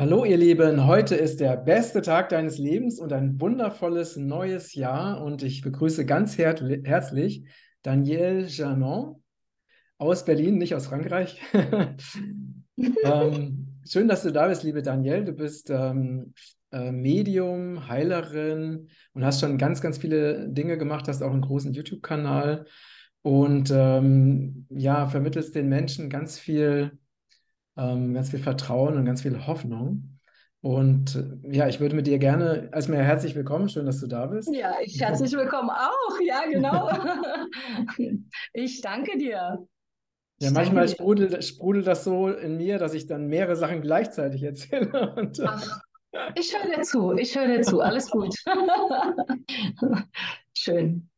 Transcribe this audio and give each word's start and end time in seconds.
Hallo 0.00 0.24
ihr 0.24 0.38
Lieben, 0.38 0.86
heute 0.86 1.14
ist 1.14 1.40
der 1.40 1.58
beste 1.58 2.00
Tag 2.00 2.30
deines 2.30 2.56
Lebens 2.56 2.98
und 2.98 3.12
ein 3.12 3.38
wundervolles 3.38 4.16
neues 4.16 4.72
Jahr 4.72 5.22
und 5.22 5.42
ich 5.42 5.60
begrüße 5.60 6.06
ganz 6.06 6.38
her 6.38 6.54
herzlich 6.84 7.44
Danielle 7.82 8.46
Janon 8.46 9.22
aus 9.98 10.24
Berlin, 10.24 10.56
nicht 10.56 10.74
aus 10.74 10.86
Frankreich. 10.86 11.38
ähm, 13.04 13.66
schön, 13.86 14.08
dass 14.08 14.22
du 14.22 14.32
da 14.32 14.48
bist, 14.48 14.62
liebe 14.62 14.80
Danielle. 14.80 15.26
Du 15.26 15.32
bist 15.34 15.68
ähm, 15.68 16.32
äh, 16.72 16.92
Medium, 16.92 17.86
Heilerin 17.86 18.88
und 19.12 19.22
hast 19.22 19.40
schon 19.40 19.58
ganz, 19.58 19.82
ganz 19.82 19.98
viele 19.98 20.48
Dinge 20.48 20.78
gemacht, 20.78 21.08
hast 21.08 21.22
auch 21.22 21.30
einen 21.30 21.42
großen 21.42 21.74
YouTube-Kanal 21.74 22.64
und 23.20 23.70
ähm, 23.70 24.66
ja, 24.70 25.08
vermittelst 25.08 25.54
den 25.54 25.68
Menschen 25.68 26.08
ganz 26.08 26.38
viel 26.38 26.98
ähm, 27.76 28.14
ganz 28.14 28.30
viel 28.30 28.38
Vertrauen 28.38 28.96
und 28.96 29.04
ganz 29.04 29.22
viel 29.22 29.46
Hoffnung. 29.46 30.18
Und 30.62 31.16
äh, 31.16 31.56
ja, 31.56 31.68
ich 31.68 31.80
würde 31.80 31.96
mit 31.96 32.06
dir 32.06 32.18
gerne, 32.18 32.68
also 32.72 32.90
mir 32.90 33.02
herzlich 33.02 33.34
willkommen, 33.34 33.68
schön, 33.68 33.86
dass 33.86 34.00
du 34.00 34.06
da 34.06 34.26
bist. 34.26 34.54
Ja, 34.54 34.74
ich 34.82 35.00
herzlich 35.00 35.32
willkommen 35.32 35.70
auch, 35.70 36.20
ja, 36.26 36.42
genau. 36.50 36.90
ich 38.52 38.80
danke 38.82 39.16
dir. 39.16 39.66
Ja, 40.42 40.50
manchmal 40.50 40.88
sprudelt, 40.88 41.44
sprudelt 41.44 41.86
das 41.86 42.04
so 42.04 42.28
in 42.28 42.56
mir, 42.56 42.78
dass 42.78 42.94
ich 42.94 43.06
dann 43.06 43.26
mehrere 43.28 43.56
Sachen 43.56 43.80
gleichzeitig 43.80 44.42
erzähle. 44.42 45.14
Und, 45.16 45.38
äh, 45.38 45.46
Ach, 45.46 45.80
ich 46.34 46.54
höre 46.54 46.76
dir 46.76 46.82
zu, 46.82 47.12
ich 47.14 47.38
höre 47.38 47.46
dir 47.46 47.62
zu, 47.62 47.80
alles 47.80 48.10
gut. 48.10 48.34
Schön. 50.54 51.08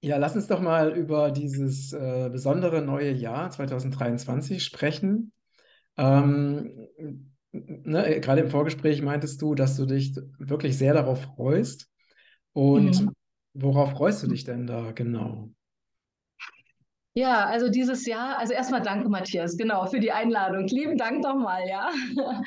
Ja, 0.00 0.16
lass 0.16 0.36
uns 0.36 0.46
doch 0.46 0.60
mal 0.60 0.96
über 0.96 1.30
dieses 1.30 1.92
äh, 1.92 2.28
besondere 2.30 2.82
neue 2.82 3.12
Jahr 3.12 3.50
2023 3.50 4.62
sprechen. 4.62 5.32
Ähm, 5.96 6.88
ne, 7.52 8.20
gerade 8.20 8.42
im 8.42 8.50
Vorgespräch 8.50 9.02
meintest 9.02 9.40
du, 9.42 9.54
dass 9.54 9.76
du 9.76 9.86
dich 9.86 10.14
wirklich 10.38 10.76
sehr 10.76 10.94
darauf 10.94 11.22
freust. 11.22 11.90
Und 12.52 13.02
mhm. 13.02 13.12
worauf 13.54 13.92
freust 13.92 14.22
du 14.22 14.28
dich 14.28 14.44
denn 14.44 14.66
da 14.66 14.92
genau? 14.92 15.50
Ja, 17.14 17.46
also 17.46 17.70
dieses 17.70 18.04
Jahr, 18.06 18.38
also 18.38 18.52
erstmal 18.52 18.82
danke, 18.82 19.08
Matthias, 19.08 19.56
genau, 19.56 19.86
für 19.86 20.00
die 20.00 20.12
Einladung. 20.12 20.66
Lieben 20.66 20.98
Dank 20.98 21.22
nochmal, 21.22 21.66
ja. 21.66 21.90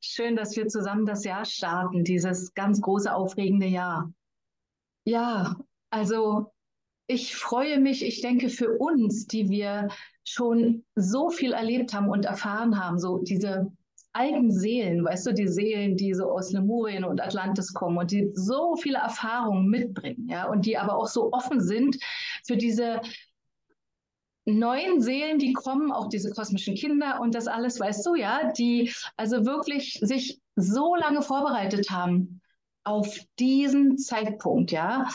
Schön, 0.00 0.34
dass 0.34 0.56
wir 0.56 0.66
zusammen 0.66 1.04
das 1.04 1.24
Jahr 1.24 1.44
starten, 1.44 2.04
dieses 2.04 2.54
ganz 2.54 2.80
große, 2.80 3.14
aufregende 3.14 3.66
Jahr. 3.66 4.10
Ja, 5.04 5.56
also 5.90 6.53
ich 7.06 7.36
freue 7.36 7.80
mich, 7.80 8.04
ich 8.04 8.20
denke 8.20 8.48
für 8.48 8.78
uns, 8.78 9.26
die 9.26 9.48
wir 9.48 9.88
schon 10.24 10.84
so 10.94 11.30
viel 11.30 11.52
erlebt 11.52 11.92
haben 11.92 12.08
und 12.08 12.24
erfahren 12.24 12.82
haben, 12.82 12.98
so 12.98 13.18
diese 13.18 13.70
alten 14.14 14.50
Seelen, 14.50 15.04
weißt 15.04 15.26
du, 15.26 15.34
die 15.34 15.48
Seelen, 15.48 15.96
die 15.96 16.14
so 16.14 16.30
aus 16.30 16.52
Lemurien 16.52 17.04
und 17.04 17.20
Atlantis 17.20 17.74
kommen 17.74 17.98
und 17.98 18.10
die 18.10 18.30
so 18.34 18.76
viele 18.76 18.98
Erfahrungen 18.98 19.68
mitbringen, 19.68 20.28
ja, 20.28 20.48
und 20.48 20.66
die 20.66 20.78
aber 20.78 20.96
auch 20.96 21.08
so 21.08 21.32
offen 21.32 21.60
sind 21.60 21.98
für 22.46 22.56
diese 22.56 23.00
neuen 24.46 25.00
Seelen, 25.00 25.38
die 25.38 25.52
kommen, 25.52 25.90
auch 25.90 26.08
diese 26.08 26.30
kosmischen 26.30 26.74
Kinder 26.74 27.20
und 27.20 27.34
das 27.34 27.48
alles, 27.48 27.80
weißt 27.80 28.06
du, 28.06 28.14
ja, 28.14 28.52
die 28.52 28.92
also 29.16 29.44
wirklich 29.44 29.98
sich 30.00 30.40
so 30.54 30.94
lange 30.94 31.22
vorbereitet 31.22 31.90
haben 31.90 32.40
auf 32.84 33.18
diesen 33.38 33.98
Zeitpunkt, 33.98 34.70
ja. 34.70 35.08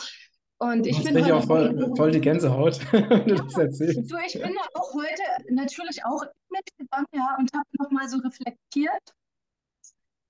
Und 0.62 0.86
ich 0.86 1.02
bin 1.02 1.24
auch 1.32 1.46
voll, 1.46 1.94
voll, 1.96 2.10
die 2.10 2.20
Gänsehaut, 2.20 2.80
wenn 2.92 3.28
du 3.28 3.34
das 3.36 3.56
erzählst. 3.56 4.10
Du, 4.10 4.16
ich 4.26 4.34
bin 4.34 4.54
da 4.54 4.78
auch 4.78 4.92
heute 4.92 5.22
natürlich 5.54 6.04
auch 6.04 6.22
mitgegangen 6.50 7.06
ja, 7.14 7.34
und 7.38 7.50
habe 7.54 7.64
nochmal 7.78 8.10
so 8.10 8.18
reflektiert, 8.18 9.14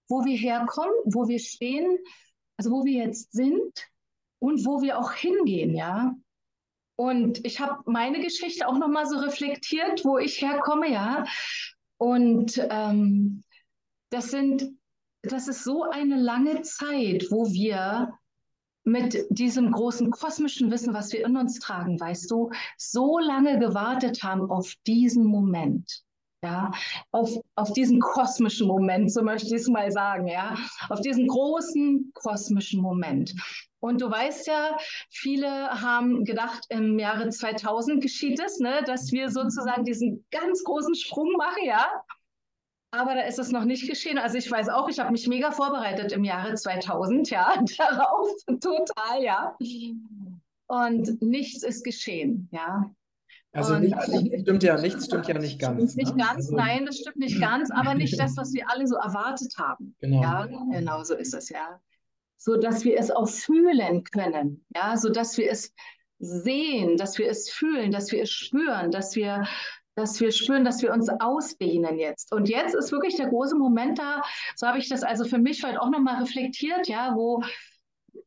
wo 0.08 0.24
wir 0.24 0.36
herkommen, 0.36 0.94
wo 1.04 1.26
wir 1.26 1.40
stehen, 1.40 1.98
also 2.56 2.70
wo 2.70 2.84
wir 2.84 3.04
jetzt 3.06 3.32
sind 3.32 3.88
und 4.38 4.64
wo 4.64 4.80
wir 4.82 5.00
auch 5.00 5.12
hingehen, 5.12 5.74
ja. 5.74 6.14
Und 6.94 7.44
ich 7.44 7.58
habe 7.58 7.82
meine 7.86 8.20
Geschichte 8.20 8.68
auch 8.68 8.78
nochmal 8.78 9.06
so 9.06 9.18
reflektiert, 9.18 10.04
wo 10.04 10.18
ich 10.18 10.40
herkomme, 10.40 10.92
ja. 10.92 11.24
Und 11.96 12.64
ähm, 12.70 13.42
das 14.10 14.30
sind, 14.30 14.78
das 15.22 15.48
ist 15.48 15.64
so 15.64 15.90
eine 15.90 16.20
lange 16.20 16.62
Zeit, 16.62 17.26
wo 17.30 17.50
wir 17.50 18.16
mit 18.84 19.26
diesem 19.30 19.72
großen 19.72 20.10
kosmischen 20.10 20.70
Wissen, 20.70 20.94
was 20.94 21.12
wir 21.12 21.24
in 21.24 21.36
uns 21.36 21.58
tragen, 21.58 22.00
weißt 22.00 22.30
du, 22.30 22.50
so 22.76 23.18
lange 23.18 23.58
gewartet 23.58 24.22
haben 24.22 24.50
auf 24.50 24.74
diesen 24.86 25.24
Moment. 25.24 26.02
Ja, 26.42 26.70
auf, 27.10 27.36
auf 27.54 27.74
diesen 27.74 28.00
kosmischen 28.00 28.66
Moment, 28.66 29.12
so 29.12 29.22
möchte 29.22 29.48
ich 29.48 29.60
es 29.60 29.68
mal 29.68 29.92
sagen, 29.92 30.26
ja, 30.26 30.56
auf 30.88 31.02
diesen 31.02 31.26
großen 31.28 32.12
kosmischen 32.14 32.80
Moment. 32.80 33.34
Und 33.78 34.00
du 34.00 34.10
weißt 34.10 34.46
ja, 34.46 34.78
viele 35.10 35.48
haben 35.82 36.24
gedacht, 36.24 36.64
im 36.70 36.98
Jahre 36.98 37.28
2000 37.28 38.02
geschieht 38.02 38.40
es, 38.40 38.58
ne, 38.58 38.82
dass 38.86 39.12
wir 39.12 39.30
sozusagen 39.30 39.84
diesen 39.84 40.24
ganz 40.30 40.64
großen 40.64 40.94
Sprung 40.94 41.30
machen, 41.36 41.64
ja. 41.64 41.86
Aber 42.92 43.14
da 43.14 43.22
ist 43.22 43.38
es 43.38 43.52
noch 43.52 43.64
nicht 43.64 43.88
geschehen. 43.88 44.18
Also 44.18 44.36
ich 44.36 44.50
weiß 44.50 44.68
auch, 44.68 44.88
ich 44.88 44.98
habe 44.98 45.12
mich 45.12 45.28
mega 45.28 45.52
vorbereitet 45.52 46.12
im 46.12 46.24
Jahre 46.24 46.54
2000, 46.54 47.30
ja, 47.30 47.54
darauf, 47.78 48.28
total, 48.46 49.22
ja. 49.22 49.56
Und 50.66 51.22
nichts 51.22 51.62
ist 51.62 51.84
geschehen, 51.84 52.48
ja. 52.52 52.90
Also 53.52 53.74
und, 53.74 53.82
nichts, 53.82 54.04
stimmt 54.42 54.62
ja, 54.62 54.80
nichts 54.80 55.06
stimmt 55.06 55.26
ja 55.26 55.38
nicht 55.38 55.58
ganz. 55.58 55.96
Nicht 55.96 56.16
ne? 56.16 56.22
ganz, 56.24 56.36
also, 56.36 56.56
nein, 56.56 56.86
das 56.86 56.98
stimmt 56.98 57.16
nicht 57.16 57.40
ganz, 57.40 57.70
aber 57.70 57.94
nicht 57.94 58.18
das, 58.18 58.36
was 58.36 58.52
wir 58.52 58.70
alle 58.70 58.86
so 58.86 58.96
erwartet 58.96 59.54
haben. 59.58 59.94
Genau. 60.00 60.22
Ja, 60.22 60.46
genau 60.46 61.02
so 61.02 61.14
ist 61.14 61.34
es, 61.34 61.48
ja. 61.48 61.80
So 62.36 62.56
dass 62.56 62.84
wir 62.84 62.98
es 62.98 63.10
auch 63.10 63.28
fühlen 63.28 64.04
können, 64.04 64.64
ja, 64.74 64.96
so 64.96 65.10
dass 65.10 65.36
wir 65.36 65.50
es 65.50 65.74
sehen, 66.20 66.96
dass 66.96 67.18
wir 67.18 67.28
es 67.28 67.50
fühlen, 67.50 67.90
dass 67.90 68.12
wir 68.12 68.22
es 68.22 68.30
spüren, 68.30 68.90
dass 68.90 69.16
wir 69.16 69.46
dass 69.96 70.20
wir 70.20 70.32
spüren, 70.32 70.64
dass 70.64 70.82
wir 70.82 70.92
uns 70.92 71.08
ausdehnen 71.08 71.98
jetzt. 71.98 72.32
Und 72.32 72.48
jetzt 72.48 72.74
ist 72.74 72.92
wirklich 72.92 73.16
der 73.16 73.28
große 73.28 73.56
Moment 73.56 73.98
da, 73.98 74.22
so 74.56 74.66
habe 74.66 74.78
ich 74.78 74.88
das 74.88 75.02
also 75.02 75.24
für 75.24 75.38
mich 75.38 75.62
heute 75.64 75.80
auch 75.80 75.90
nochmal 75.90 76.22
reflektiert, 76.22 76.88
ja, 76.88 77.14
wo, 77.14 77.42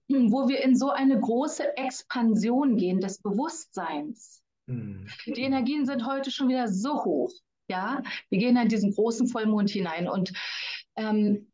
wo 0.08 0.48
wir 0.48 0.62
in 0.62 0.76
so 0.76 0.90
eine 0.90 1.20
große 1.20 1.78
Expansion 1.78 2.78
gehen 2.78 3.00
des 3.00 3.22
Bewusstseins. 3.22 4.44
Mhm. 4.68 5.08
Die 5.26 5.42
Energien 5.42 5.86
sind 5.86 6.06
heute 6.06 6.32
schon 6.32 6.50
wieder 6.50 6.68
so 6.68 7.04
hoch, 7.04 7.32
ja. 7.70 8.02
Wir 8.30 8.40
gehen 8.40 8.58
in 8.58 8.68
diesen 8.70 8.94
großen 8.94 9.28
Vollmond 9.28 9.70
hinein 9.70 10.08
und 10.08 10.34
ähm, 10.96 11.52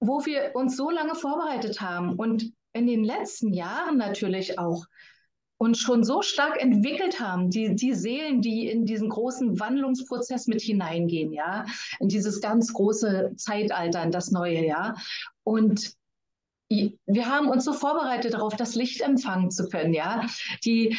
wo 0.00 0.24
wir 0.26 0.54
uns 0.54 0.76
so 0.76 0.90
lange 0.90 1.14
vorbereitet 1.14 1.80
haben 1.80 2.16
und 2.16 2.52
in 2.72 2.86
den 2.86 3.04
letzten 3.04 3.54
Jahren 3.54 3.96
natürlich 3.96 4.58
auch 4.58 4.84
und 5.58 5.76
schon 5.76 6.04
so 6.04 6.22
stark 6.22 6.60
entwickelt 6.60 7.20
haben, 7.20 7.50
die, 7.50 7.74
die 7.74 7.94
Seelen, 7.94 8.42
die 8.42 8.68
in 8.68 8.84
diesen 8.84 9.08
großen 9.08 9.58
Wandlungsprozess 9.58 10.46
mit 10.46 10.60
hineingehen, 10.60 11.32
ja, 11.32 11.64
in 11.98 12.08
dieses 12.08 12.40
ganz 12.40 12.72
große 12.72 13.32
Zeitalter, 13.36 14.02
in 14.02 14.10
das 14.10 14.30
neue, 14.30 14.66
ja. 14.66 14.94
Und 15.44 15.94
wir 16.68 17.26
haben 17.26 17.48
uns 17.48 17.64
so 17.64 17.72
vorbereitet 17.72 18.34
darauf, 18.34 18.56
das 18.56 18.74
Licht 18.74 19.00
empfangen 19.00 19.50
zu 19.50 19.68
können, 19.68 19.94
ja. 19.94 20.26
Die, 20.64 20.96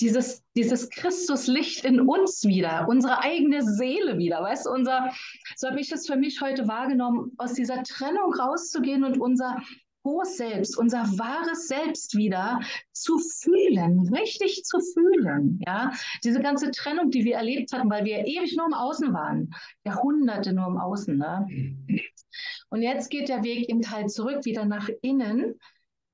dieses, 0.00 0.42
dieses 0.56 0.90
Christuslicht 0.90 1.84
in 1.84 2.00
uns 2.00 2.44
wieder, 2.44 2.86
unsere 2.88 3.22
eigene 3.22 3.62
Seele 3.62 4.18
wieder, 4.18 4.42
weißt 4.42 4.66
du, 4.66 4.70
unser, 4.70 5.12
so 5.56 5.68
habe 5.68 5.80
ich 5.80 5.92
es 5.92 6.06
für 6.06 6.16
mich 6.16 6.40
heute 6.40 6.66
wahrgenommen, 6.66 7.32
aus 7.38 7.54
dieser 7.54 7.82
Trennung 7.84 8.34
rauszugehen 8.34 9.04
und 9.04 9.20
unser 9.20 9.62
hohes 10.04 10.36
Selbst, 10.36 10.76
unser 10.76 11.02
wahres 11.18 11.66
Selbst 11.66 12.16
wieder 12.16 12.60
zu 12.92 13.18
fühlen, 13.18 14.08
richtig 14.14 14.64
zu 14.64 14.78
fühlen. 14.78 15.60
Ja, 15.66 15.92
diese 16.22 16.40
ganze 16.40 16.70
Trennung, 16.70 17.10
die 17.10 17.24
wir 17.24 17.36
erlebt 17.36 17.72
hatten, 17.72 17.90
weil 17.90 18.04
wir 18.04 18.26
ewig 18.26 18.54
nur 18.56 18.66
im 18.66 18.74
Außen 18.74 19.12
waren, 19.12 19.54
Jahrhunderte 19.84 20.52
nur 20.52 20.66
im 20.66 20.78
Außen. 20.78 21.16
Ne? 21.16 21.46
Und 22.70 22.82
jetzt 22.82 23.10
geht 23.10 23.28
der 23.28 23.42
Weg 23.42 23.68
eben 23.68 23.88
halt 23.90 24.10
zurück 24.10 24.44
wieder 24.44 24.64
nach 24.64 24.88
innen. 25.02 25.58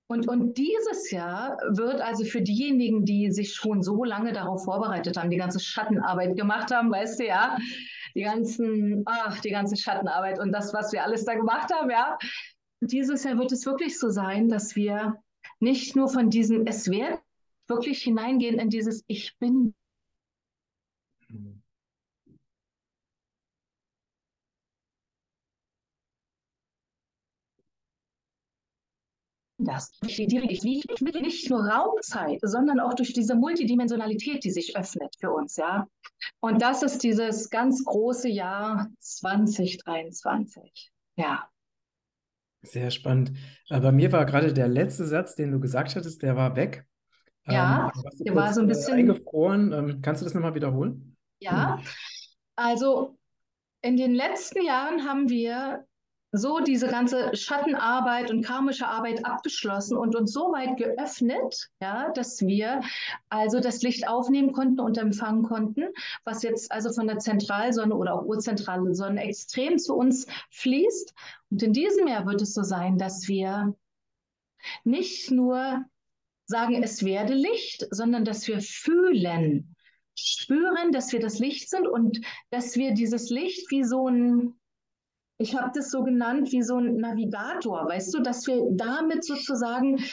Und, 0.07 0.27
und 0.27 0.59
dieses 0.59 1.13
Jahr 1.13 1.57
wird 1.69 2.01
also 2.01 2.25
für 2.25 2.43
diejenigen, 2.43 3.05
die 3.05 3.31
sich 3.31 3.55
schon 3.55 3.83
so 3.83 4.03
lange 4.03 4.33
darauf 4.33 4.65
vorbereitet 4.65 5.17
haben, 5.17 5.31
die 5.31 5.37
ganze 5.37 5.61
Schattenarbeit 5.61 6.37
gemacht 6.37 6.73
haben, 6.73 6.91
weißt 6.91 7.21
du 7.21 7.27
ja, 7.27 7.57
die 8.17 8.23
ganzen, 8.23 9.05
ach, 9.07 9.39
die 9.41 9.51
ganze 9.51 9.77
Schattenarbeit 9.77 10.41
und 10.41 10.51
das, 10.51 10.75
was 10.75 10.93
wir 10.93 11.05
alles 11.05 11.25
da 11.25 11.35
gemacht 11.35 11.73
haben, 11.73 11.91
ja, 11.91 12.19
dieses 12.81 13.25
Jahr 13.25 13.39
wird 13.39 13.53
es 13.53 13.67
wirklich 13.67 13.99
so 13.99 14.09
sein, 14.09 14.49
dass 14.49 14.75
wir 14.75 15.23
nicht 15.59 15.97
nur 15.97 16.09
von 16.09 16.31
diesem 16.31 16.67
Es 16.67 16.91
wird 16.91 17.21
wirklich 17.69 18.03
hineingehen 18.03 18.59
in 18.59 18.71
dieses 18.71 19.05
Ich 19.07 19.39
bin. 19.39 19.75
Das 29.63 29.91
direkt 30.01 30.65
nicht 30.65 31.51
nur 31.51 31.67
Raumzeit, 31.67 32.41
sondern 32.43 32.81
auch 32.81 32.95
durch 32.95 33.13
diese 33.13 33.35
Multidimensionalität, 33.35 34.43
die 34.43 34.51
sich 34.51 34.75
öffnet 34.75 35.15
für 35.21 35.31
uns, 35.33 35.57
ja. 35.57 35.87
Und 36.41 36.63
das 36.63 36.83
ist 36.83 37.03
dieses 37.03 37.51
ganz 37.51 37.85
große 37.85 38.29
Jahr 38.29 38.89
2023. 39.01 40.91
Ja. 41.17 41.47
Sehr 42.63 42.91
spannend. 42.91 43.33
Äh, 43.69 43.81
bei 43.81 43.93
mir 43.93 44.13
war 44.13 44.27
gerade 44.27 44.53
der 44.53 44.69
letzte 44.69 45.07
Satz, 45.07 45.35
den 45.35 45.51
du 45.51 45.61
gesagt 45.61 45.97
hattest, 45.97 46.23
der 46.23 46.37
war 46.37 46.57
weg. 46.57 46.87
Ja, 47.47 47.91
ähm, 47.95 48.25
der 48.25 48.35
war 48.35 48.53
so 48.53 48.61
ein 48.61 48.67
bisschen 48.67 48.95
eingefroren. 48.95 49.73
Ähm, 49.73 50.03
kannst 50.03 50.21
du 50.21 50.25
das 50.27 50.35
nochmal 50.35 50.55
wiederholen? 50.55 51.17
Ja, 51.41 51.81
also 52.57 53.19
in 53.83 53.97
den 53.97 54.15
letzten 54.15 54.63
Jahren 54.63 55.07
haben 55.07 55.29
wir 55.31 55.87
so 56.33 56.61
diese 56.61 56.87
ganze 56.87 57.35
Schattenarbeit 57.35 58.31
und 58.31 58.45
karmische 58.45 58.87
Arbeit 58.87 59.25
abgeschlossen 59.25 59.97
und 59.97 60.15
uns 60.15 60.33
so 60.33 60.53
weit 60.53 60.77
geöffnet, 60.77 61.71
ja, 61.81 62.11
dass 62.13 62.41
wir 62.43 62.83
also 63.29 63.59
das 63.61 63.83
Licht 63.83 64.07
aufnehmen 64.07 64.53
konnten 64.53 64.81
und 64.81 64.97
empfangen 64.97 65.43
konnten, 65.43 65.89
was 66.25 66.43
jetzt 66.43 66.71
also 66.71 66.93
von 66.93 67.09
der 67.09 67.19
Zentralsonne 67.19 67.95
oder 67.95 68.15
auch 68.15 68.25
urzentrale 68.25 68.95
Sonne 68.95 69.25
extrem 69.25 69.79
zu 69.79 69.97
uns 69.97 70.27
fließt. 70.51 71.15
Und 71.51 71.63
in 71.63 71.73
diesem 71.73 72.07
Jahr 72.07 72.27
wird 72.27 72.43
es 72.43 72.55
so 72.55 72.63
sein, 72.63 72.97
dass 72.97 73.27
wir 73.27 73.75
nicht 74.85 75.31
nur 75.31 75.85
sagen, 76.47 76.83
es 76.83 77.05
werde 77.05 77.35
Licht, 77.35 77.87
sondern 77.91 78.25
dass 78.25 78.47
wir 78.47 78.61
fühlen, 78.61 79.75
spüren, 80.15 80.93
dass 80.93 81.13
wir 81.13 81.21
das 81.21 81.39
Licht 81.39 81.71
sind 81.71 81.89
und 81.89 82.21
dass 82.51 82.77
wir 82.77 82.93
dieses 82.93 83.31
Licht 83.31 83.71
wie 83.71 83.85
so 83.85 84.09
ein 84.09 84.60
ich 85.41 85.57
habe 85.57 85.71
das 85.75 85.91
so 85.91 86.05
genannt 86.05 86.53
wie 86.53 86.63
so 86.63 86.77
ein 86.77 86.97
Navigator, 86.97 87.89
weißt 87.89 88.15
du, 88.15 88.21
dass 88.21 88.47
wir 88.47 88.63
damit 88.73 89.25
sozusagen, 89.25 90.05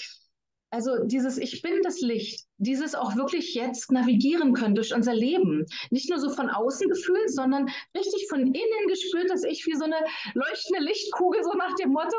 also 0.71 1.03
dieses 1.03 1.37
Ich 1.37 1.61
bin 1.61 1.81
das 1.83 1.99
Licht, 1.99 2.45
dieses 2.57 2.95
auch 2.95 3.15
wirklich 3.17 3.53
jetzt 3.53 3.91
navigieren 3.91 4.53
können 4.53 4.75
durch 4.75 4.93
unser 4.93 5.13
Leben. 5.13 5.65
Nicht 5.91 6.09
nur 6.09 6.19
so 6.19 6.29
von 6.29 6.49
außen 6.49 6.87
gefühlt, 6.87 7.29
sondern 7.29 7.69
richtig 7.95 8.27
von 8.29 8.39
innen 8.39 8.87
gespürt, 8.87 9.29
dass 9.29 9.43
ich 9.43 9.65
wie 9.65 9.75
so 9.75 9.83
eine 9.83 9.99
leuchtende 10.33 10.81
Lichtkugel, 10.81 11.43
so 11.43 11.53
nach 11.53 11.75
dem 11.75 11.91
Motto, 11.91 12.17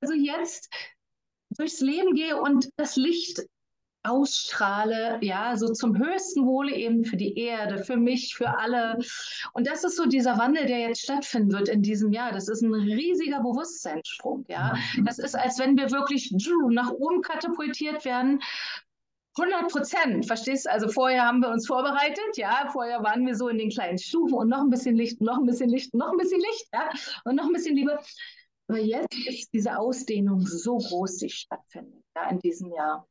also 0.00 0.14
jetzt 0.14 0.68
durchs 1.56 1.80
Leben 1.80 2.14
gehe 2.14 2.40
und 2.40 2.68
das 2.76 2.96
Licht 2.96 3.40
ausstrahle, 4.04 5.18
ja, 5.22 5.56
so 5.56 5.72
zum 5.72 5.96
höchsten 5.98 6.46
Wohle 6.46 6.74
eben 6.74 7.04
für 7.04 7.16
die 7.16 7.36
Erde, 7.36 7.84
für 7.84 7.96
mich, 7.96 8.34
für 8.34 8.58
alle. 8.58 8.98
Und 9.52 9.66
das 9.66 9.84
ist 9.84 9.96
so 9.96 10.06
dieser 10.06 10.38
Wandel, 10.38 10.66
der 10.66 10.78
jetzt 10.78 11.02
stattfinden 11.02 11.52
wird 11.52 11.68
in 11.68 11.82
diesem 11.82 12.12
Jahr. 12.12 12.32
Das 12.32 12.48
ist 12.48 12.62
ein 12.62 12.72
riesiger 12.72 13.40
Bewusstseinssprung, 13.40 14.44
ja. 14.48 14.76
Das 15.04 15.18
ist, 15.18 15.34
als 15.34 15.58
wenn 15.58 15.76
wir 15.76 15.90
wirklich 15.90 16.32
nach 16.70 16.90
oben 16.92 17.22
katapultiert 17.22 18.04
werden. 18.04 18.40
100 19.40 19.70
Prozent, 19.70 20.26
verstehst 20.26 20.66
du? 20.66 20.70
Also 20.70 20.88
vorher 20.88 21.24
haben 21.24 21.40
wir 21.40 21.50
uns 21.50 21.66
vorbereitet, 21.66 22.36
ja, 22.36 22.68
vorher 22.72 23.04
waren 23.04 23.24
wir 23.24 23.36
so 23.36 23.48
in 23.48 23.58
den 23.58 23.70
kleinen 23.70 23.98
Stufen 23.98 24.34
und 24.34 24.48
noch 24.48 24.60
ein 24.60 24.70
bisschen 24.70 24.96
Licht, 24.96 25.20
noch 25.20 25.38
ein 25.38 25.46
bisschen 25.46 25.68
Licht, 25.70 25.94
noch 25.94 26.10
ein 26.10 26.16
bisschen 26.16 26.40
Licht, 26.40 26.66
ja, 26.72 26.90
und 27.24 27.36
noch 27.36 27.44
ein 27.44 27.52
bisschen 27.52 27.76
Liebe. 27.76 27.98
Aber 28.66 28.80
jetzt 28.80 29.16
ist 29.28 29.52
diese 29.52 29.78
Ausdehnung 29.78 30.44
so 30.44 30.78
groß, 30.78 31.18
die 31.18 31.30
stattfindet, 31.30 32.02
ja, 32.16 32.30
in 32.30 32.40
diesem 32.40 32.72
Jahr. 32.72 33.06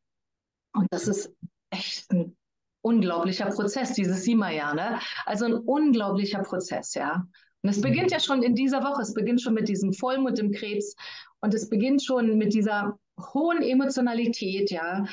Und 0.77 0.87
das 0.91 1.07
ist 1.07 1.33
echt 1.69 2.11
ein 2.11 2.35
unglaublicher 2.81 3.47
Prozess, 3.47 3.93
dieses 3.93 4.23
Sima-Jahr. 4.23 4.75
Ne? 4.75 4.99
Also 5.25 5.45
ein 5.45 5.53
unglaublicher 5.53 6.43
Prozess, 6.43 6.93
ja. 6.93 7.27
Und 7.63 7.69
es 7.69 7.81
beginnt 7.81 8.11
ja 8.11 8.19
schon 8.19 8.43
in 8.43 8.55
dieser 8.55 8.83
Woche, 8.83 9.01
es 9.01 9.13
beginnt 9.13 9.41
schon 9.41 9.55
mit 9.55 9.67
diesem 9.67 9.91
Vollmond 9.91 10.39
im 10.39 10.51
Krebs 10.51 10.95
und 11.41 11.53
es 11.53 11.67
beginnt 11.69 12.03
schon 12.03 12.37
mit 12.37 12.53
dieser 12.53 12.97
hohen 13.19 13.61
Emotionalität, 13.61 14.71
ja. 14.71 15.05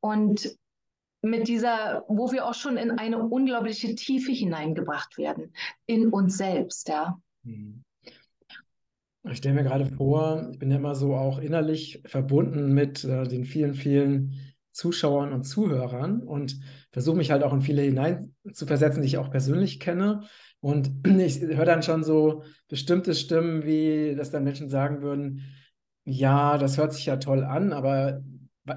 Und 0.00 0.56
mit 1.22 1.48
dieser, 1.48 2.04
wo 2.06 2.30
wir 2.30 2.46
auch 2.46 2.54
schon 2.54 2.76
in 2.76 2.92
eine 2.92 3.18
unglaubliche 3.18 3.94
Tiefe 3.94 4.30
hineingebracht 4.30 5.18
werden, 5.18 5.52
in 5.86 6.08
uns 6.08 6.36
selbst, 6.36 6.88
ja. 6.88 7.18
Mhm. 7.42 7.82
Ich 9.28 9.38
stelle 9.38 9.56
mir 9.56 9.64
gerade 9.64 9.86
vor, 9.86 10.48
ich 10.52 10.58
bin 10.60 10.70
ja 10.70 10.76
immer 10.76 10.94
so 10.94 11.16
auch 11.16 11.38
innerlich 11.38 12.00
verbunden 12.06 12.72
mit 12.72 13.02
äh, 13.02 13.26
den 13.26 13.44
vielen, 13.44 13.74
vielen 13.74 14.45
Zuschauern 14.76 15.32
und 15.32 15.44
Zuhörern 15.44 16.20
und 16.20 16.60
versuche 16.92 17.16
mich 17.16 17.30
halt 17.30 17.42
auch 17.42 17.54
in 17.54 17.62
viele 17.62 17.80
hinein 17.80 18.34
zu 18.52 18.66
versetzen, 18.66 19.00
die 19.00 19.08
ich 19.08 19.16
auch 19.16 19.30
persönlich 19.30 19.80
kenne. 19.80 20.24
Und 20.60 20.90
ich 21.18 21.40
höre 21.40 21.64
dann 21.64 21.82
schon 21.82 22.04
so 22.04 22.42
bestimmte 22.68 23.14
Stimmen, 23.14 23.64
wie 23.64 24.14
dass 24.14 24.30
dann 24.30 24.44
Menschen 24.44 24.68
sagen 24.68 25.00
würden, 25.00 25.44
ja, 26.04 26.58
das 26.58 26.76
hört 26.76 26.92
sich 26.92 27.06
ja 27.06 27.16
toll 27.16 27.42
an, 27.42 27.72
aber 27.72 28.22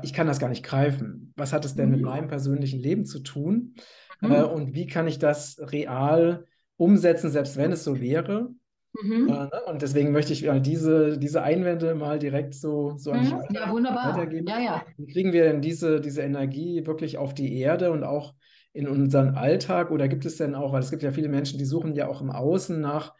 ich 0.02 0.14
kann 0.14 0.26
das 0.26 0.40
gar 0.40 0.50
nicht 0.50 0.64
greifen. 0.64 1.34
Was 1.36 1.52
hat 1.52 1.66
es 1.66 1.76
denn 1.76 1.90
mhm. 1.90 1.96
mit 1.96 2.02
meinem 2.04 2.28
persönlichen 2.30 2.80
Leben 2.80 3.06
zu 3.06 3.20
tun? 3.20 3.76
Mhm. 4.22 4.32
Äh, 4.32 4.44
und 4.44 4.74
wie 4.74 4.88
kann 4.88 5.08
ich 5.08 5.20
das 5.20 5.60
real 5.60 6.46
umsetzen, 6.78 7.30
selbst 7.30 7.58
wenn 7.58 7.74
es 7.74 7.84
so 7.84 8.00
wäre? 8.00 8.50
Mhm. 8.94 9.30
Äh, 9.30 9.32
ne? 9.32 9.62
Und 9.68 9.82
deswegen 9.82 10.12
möchte 10.12 10.34
ich 10.34 10.46
äh, 10.46 10.60
diese, 10.60 11.18
diese 11.18 11.44
Einwände 11.44 11.96
mal 11.96 12.20
direkt 12.20 12.56
so, 12.56 12.98
so 12.98 13.12
an 13.12 13.26
mhm. 13.26 13.44
ja, 13.52 13.72
wunderbar. 13.72 14.14
weitergeben. 14.14 14.48
Ja, 14.48 14.60
ja. 14.60 14.84
Wie 14.98 15.12
kriegen 15.12 15.34
wir 15.34 15.44
denn 15.44 15.62
diese, 15.62 16.02
diese 16.02 16.22
Energie 16.22 16.86
wirklich 16.86 17.18
auf 17.18 17.34
die 17.34 17.60
Erde 17.60 17.92
und 17.92 18.04
auch 18.04 18.34
in 18.74 18.88
unseren 18.88 19.36
Alltag? 19.36 19.92
Oder 19.92 20.08
gibt 20.08 20.26
es 20.26 20.38
denn 20.38 20.56
auch, 20.56 20.74
weil 20.74 20.82
es 20.82 20.92
gibt 20.92 21.04
ja 21.04 21.12
viele 21.12 21.30
Menschen, 21.30 21.60
die 21.60 21.66
suchen 21.66 21.96
ja 21.96 22.08
auch 22.08 22.22
im 22.22 22.32
Außen 22.32 22.80
nach 22.80 23.14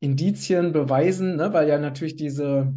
Indizien, 0.00 0.72
Beweisen, 0.72 1.36
ne? 1.36 1.52
weil 1.52 1.68
ja 1.68 1.78
natürlich 1.78 2.16
diese 2.16 2.74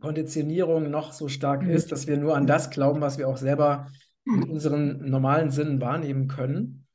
Konditionierung 0.00 0.90
noch 0.90 1.12
so 1.12 1.28
stark 1.28 1.62
mhm. 1.62 1.70
ist, 1.70 1.92
dass 1.92 2.06
wir 2.06 2.18
nur 2.18 2.36
an 2.36 2.46
das 2.46 2.70
glauben, 2.70 3.00
was 3.00 3.16
wir 3.16 3.28
auch 3.28 3.38
selber 3.38 3.86
mit 4.24 4.48
unseren 4.48 5.08
normalen 5.08 5.50
Sinnen 5.50 5.80
wahrnehmen 5.80 6.28
können. 6.28 6.86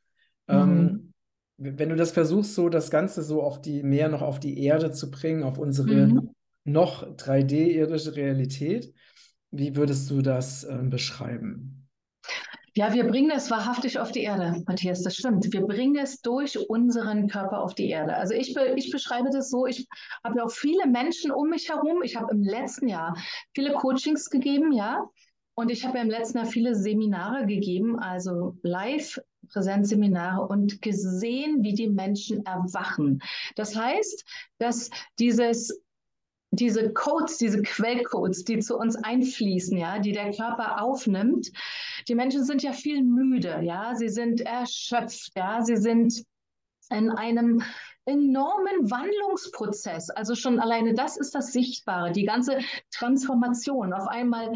Ähm, 0.47 0.59
mhm. 0.59 0.79
Ähm, 0.79 1.08
wenn 1.59 1.89
du 1.89 1.95
das 1.95 2.11
versuchst, 2.11 2.55
so 2.55 2.69
das 2.69 2.89
Ganze 2.89 3.21
so 3.21 3.43
auf 3.43 3.61
die, 3.61 3.83
mehr 3.83 4.07
noch 4.09 4.21
auf 4.21 4.39
die 4.39 4.63
Erde 4.63 4.91
zu 4.91 5.11
bringen, 5.11 5.43
auf 5.43 5.57
unsere 5.57 6.07
mhm. 6.07 6.29
noch 6.63 7.03
3D-irdische 7.03 8.15
Realität, 8.15 8.93
wie 9.51 9.75
würdest 9.75 10.09
du 10.09 10.21
das 10.21 10.63
äh, 10.63 10.77
beschreiben? 10.83 11.87
Ja, 12.75 12.93
wir 12.93 13.05
bringen 13.05 13.31
es 13.31 13.51
wahrhaftig 13.51 13.99
auf 13.99 14.11
die 14.11 14.21
Erde, 14.21 14.63
Matthias, 14.65 15.01
das 15.01 15.15
stimmt. 15.15 15.51
Wir 15.51 15.61
bringen 15.61 15.97
es 15.97 16.21
durch 16.21 16.69
unseren 16.69 17.27
Körper 17.27 17.61
auf 17.61 17.73
die 17.73 17.89
Erde. 17.89 18.15
Also 18.15 18.35
ich, 18.35 18.53
be 18.53 18.73
ich 18.77 18.91
beschreibe 18.91 19.29
das 19.31 19.49
so, 19.49 19.65
ich 19.65 19.87
habe 20.23 20.37
ja 20.37 20.45
auch 20.45 20.51
viele 20.51 20.87
Menschen 20.87 21.31
um 21.31 21.49
mich 21.49 21.67
herum. 21.69 22.03
Ich 22.03 22.15
habe 22.15 22.31
im 22.31 22.43
letzten 22.43 22.87
Jahr 22.87 23.17
viele 23.53 23.73
Coachings 23.73 24.29
gegeben, 24.29 24.71
ja. 24.71 25.03
Und 25.55 25.71
ich 25.71 25.85
habe 25.85 25.97
ja 25.97 26.03
im 26.03 26.09
letzten 26.09 26.37
Jahr 26.37 26.47
viele 26.47 26.73
Seminare 26.73 27.45
gegeben, 27.47 27.99
also 27.99 28.55
live 28.61 29.19
Präsenzseminare 29.51 30.47
und 30.47 30.81
gesehen, 30.81 31.63
wie 31.63 31.73
die 31.73 31.89
Menschen 31.89 32.45
erwachen. 32.45 33.21
Das 33.55 33.75
heißt, 33.75 34.25
dass 34.57 34.89
dieses 35.19 35.81
diese 36.51 36.91
Codes, 36.93 37.37
diese 37.37 37.61
Quellcodes, 37.61 38.43
die 38.43 38.59
zu 38.59 38.77
uns 38.77 38.95
einfließen, 38.95 39.77
ja, 39.77 39.99
die 39.99 40.13
der 40.13 40.31
Körper 40.31 40.81
aufnimmt. 40.81 41.51
Die 42.07 42.15
Menschen 42.15 42.43
sind 42.43 42.63
ja 42.63 42.73
viel 42.73 43.03
müde, 43.03 43.61
ja, 43.61 43.93
sie 43.95 44.09
sind 44.09 44.41
erschöpft, 44.41 45.31
ja, 45.35 45.61
sie 45.61 45.77
sind 45.77 46.23
in 46.89 47.11
einem 47.11 47.61
enormen 48.05 48.89
Wandlungsprozess. 48.89 50.09
Also 50.09 50.33
schon 50.33 50.59
alleine 50.59 50.95
das 50.95 51.17
ist 51.17 51.35
das 51.35 51.53
Sichtbare, 51.53 52.11
die 52.11 52.25
ganze 52.25 52.57
Transformation. 52.91 53.93
Auf 53.93 54.07
einmal 54.07 54.55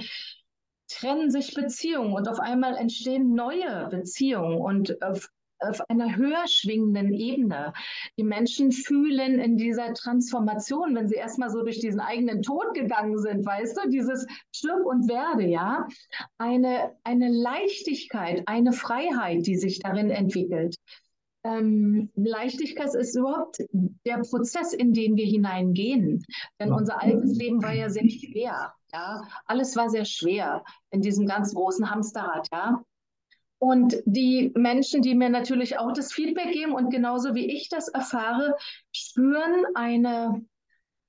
trennen 0.89 1.31
sich 1.31 1.53
Beziehungen 1.53 2.13
und 2.13 2.27
auf 2.27 2.39
einmal 2.39 2.75
entstehen 2.75 3.33
neue 3.33 3.87
Beziehungen 3.89 4.59
und 4.59 5.01
auf, 5.01 5.29
auf 5.59 5.81
einer 5.89 6.15
höher 6.15 6.47
schwingenden 6.47 7.13
Ebene. 7.13 7.73
Die 8.17 8.23
Menschen 8.23 8.71
fühlen 8.71 9.39
in 9.39 9.57
dieser 9.57 9.93
Transformation, 9.93 10.95
wenn 10.95 11.07
sie 11.07 11.15
erstmal 11.15 11.49
so 11.49 11.63
durch 11.63 11.79
diesen 11.79 11.99
eigenen 11.99 12.41
Tod 12.41 12.73
gegangen 12.73 13.17
sind, 13.17 13.45
weißt 13.45 13.77
du, 13.77 13.89
dieses 13.89 14.25
Stirb 14.53 14.85
und 14.85 15.07
Werde, 15.09 15.47
ja, 15.47 15.87
eine, 16.37 16.95
eine 17.03 17.29
Leichtigkeit, 17.29 18.43
eine 18.45 18.73
Freiheit, 18.73 19.47
die 19.47 19.55
sich 19.55 19.79
darin 19.79 20.09
entwickelt. 20.09 20.75
Ähm, 21.45 22.09
Leichtigkeit 22.15 22.93
ist 22.95 23.15
überhaupt 23.15 23.57
der 24.05 24.19
Prozess, 24.19 24.73
in 24.73 24.93
den 24.93 25.17
wir 25.17 25.25
hineingehen. 25.25 26.23
Denn 26.59 26.71
unser 26.71 27.01
altes 27.01 27.35
Leben 27.35 27.61
war 27.61 27.73
ja 27.73 27.89
sehr 27.89 28.07
schwer. 28.09 28.73
Ja, 28.93 29.27
alles 29.45 29.75
war 29.75 29.89
sehr 29.89 30.05
schwer 30.05 30.63
in 30.91 31.01
diesem 31.01 31.25
ganz 31.25 31.53
großen 31.53 31.89
Hamsterrad, 31.89 32.47
ja. 32.51 32.83
Und 33.57 33.95
die 34.05 34.51
Menschen, 34.55 35.01
die 35.01 35.15
mir 35.15 35.29
natürlich 35.29 35.79
auch 35.79 35.93
das 35.93 36.11
Feedback 36.11 36.51
geben 36.51 36.73
und 36.73 36.89
genauso 36.89 37.33
wie 37.33 37.49
ich 37.49 37.69
das 37.69 37.87
erfahre, 37.87 38.55
spüren 38.91 39.65
eine 39.73 40.45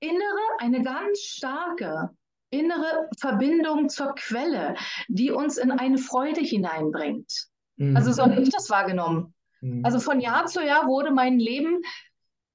innere, 0.00 0.40
eine 0.60 0.82
ganz 0.82 1.18
starke 1.18 2.10
innere 2.50 3.08
Verbindung 3.18 3.88
zur 3.88 4.14
Quelle, 4.14 4.76
die 5.08 5.32
uns 5.32 5.58
in 5.58 5.72
eine 5.72 5.98
Freude 5.98 6.40
hineinbringt. 6.40 7.48
Mhm. 7.76 7.96
Also 7.96 8.12
so 8.12 8.22
habe 8.22 8.40
ich 8.40 8.50
das 8.50 8.70
wahrgenommen. 8.70 9.34
Mhm. 9.60 9.84
Also 9.84 9.98
von 9.98 10.20
Jahr 10.20 10.46
zu 10.46 10.64
Jahr 10.64 10.86
wurde 10.86 11.10
mein 11.10 11.38
Leben 11.38 11.82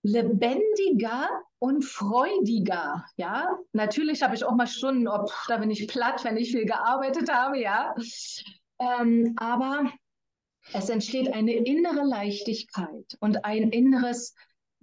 lebendiger 0.02 1.28
und 1.60 1.84
freudiger. 1.84 3.06
Ja, 3.18 3.48
natürlich 3.74 4.24
habe 4.24 4.36
ich 4.36 4.44
auch 4.44 4.56
mal 4.56 4.68
Stunden, 4.68 5.08
oh, 5.08 5.30
da 5.48 5.58
bin 5.58 5.70
ich 5.70 5.88
platt, 5.88 6.24
wenn 6.24 6.38
ich 6.38 6.52
viel 6.52 6.66
gearbeitet 6.66 7.32
habe, 7.32 7.60
ja. 7.60 7.94
Ähm, 8.80 9.34
aber 9.38 9.92
es 10.74 10.90
entsteht 10.90 11.34
eine 11.34 11.54
innere 11.54 12.04
Leichtigkeit 12.04 13.18
und 13.20 13.46
ein 13.46 13.72
inneres 13.72 14.34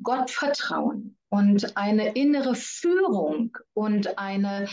Gottvertrauen. 0.02 1.16
und 1.28 1.76
eine 1.76 2.12
innere 2.12 2.54
Führung 2.54 3.56
und 3.74 4.18
eine, 4.18 4.68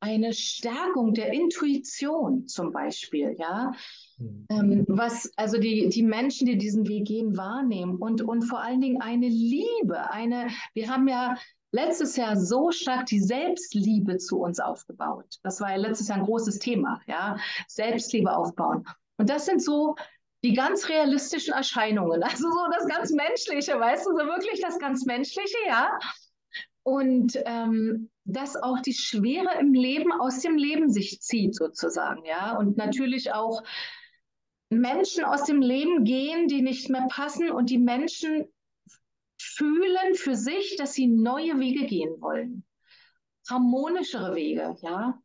eine 0.00 0.32
Stärkung 0.32 1.12
der 1.12 1.32
Intuition 1.32 2.46
zum 2.46 2.72
Beispiel, 2.72 3.34
ja. 3.38 3.72
Mhm. 4.18 4.46
Ähm, 4.50 4.84
was 4.88 5.30
also 5.36 5.58
die, 5.58 5.88
die 5.88 6.02
Menschen, 6.02 6.46
die 6.46 6.58
diesen 6.58 6.86
Weg 6.88 7.06
gehen, 7.06 7.36
wahrnehmen 7.36 7.96
und, 7.96 8.22
und 8.22 8.42
vor 8.42 8.60
allen 8.60 8.80
Dingen 8.80 9.00
eine 9.00 9.28
Liebe, 9.28 10.10
eine, 10.10 10.48
wir 10.74 10.90
haben 10.90 11.08
ja 11.08 11.36
letztes 11.70 12.16
Jahr 12.16 12.36
so 12.36 12.70
stark 12.70 13.06
die 13.06 13.20
Selbstliebe 13.20 14.16
zu 14.18 14.40
uns 14.40 14.58
aufgebaut. 14.58 15.36
Das 15.42 15.60
war 15.60 15.70
ja 15.70 15.76
letztes 15.76 16.08
Jahr 16.08 16.18
ein 16.18 16.24
großes 16.24 16.58
Thema, 16.58 17.00
ja, 17.06 17.36
Selbstliebe 17.68 18.34
aufbauen. 18.34 18.84
Und 19.18 19.30
das 19.30 19.46
sind 19.46 19.62
so 19.62 19.94
die 20.44 20.54
ganz 20.54 20.88
realistischen 20.88 21.52
Erscheinungen, 21.52 22.22
also 22.22 22.48
so 22.50 22.58
das 22.72 22.86
ganz 22.86 23.12
Menschliche, 23.12 23.78
weißt 23.78 24.06
du, 24.06 24.10
so 24.12 24.24
wirklich 24.26 24.60
das 24.60 24.78
ganz 24.78 25.04
Menschliche, 25.04 25.56
ja. 25.66 25.98
Und 26.82 27.38
ähm, 27.44 28.08
dass 28.24 28.56
auch 28.56 28.80
die 28.80 28.94
Schwere 28.94 29.58
im 29.60 29.74
Leben 29.74 30.12
aus 30.12 30.40
dem 30.40 30.56
Leben 30.56 30.90
sich 30.90 31.20
zieht, 31.20 31.54
sozusagen, 31.54 32.24
ja. 32.24 32.56
Und 32.56 32.76
natürlich 32.76 33.32
auch 33.32 33.62
Menschen 34.70 35.24
aus 35.24 35.44
dem 35.44 35.60
Leben 35.60 36.04
gehen, 36.04 36.48
die 36.48 36.62
nicht 36.62 36.90
mehr 36.90 37.06
passen 37.08 37.50
und 37.50 37.70
die 37.70 37.78
Menschen 37.78 38.46
fühlen 39.40 40.14
für 40.14 40.34
sich, 40.34 40.76
dass 40.76 40.94
sie 40.94 41.06
neue 41.06 41.58
Wege 41.58 41.86
gehen 41.86 42.20
wollen. 42.20 42.64
Harmonischere 43.48 44.34
Wege, 44.34 44.76
ja 44.82 45.18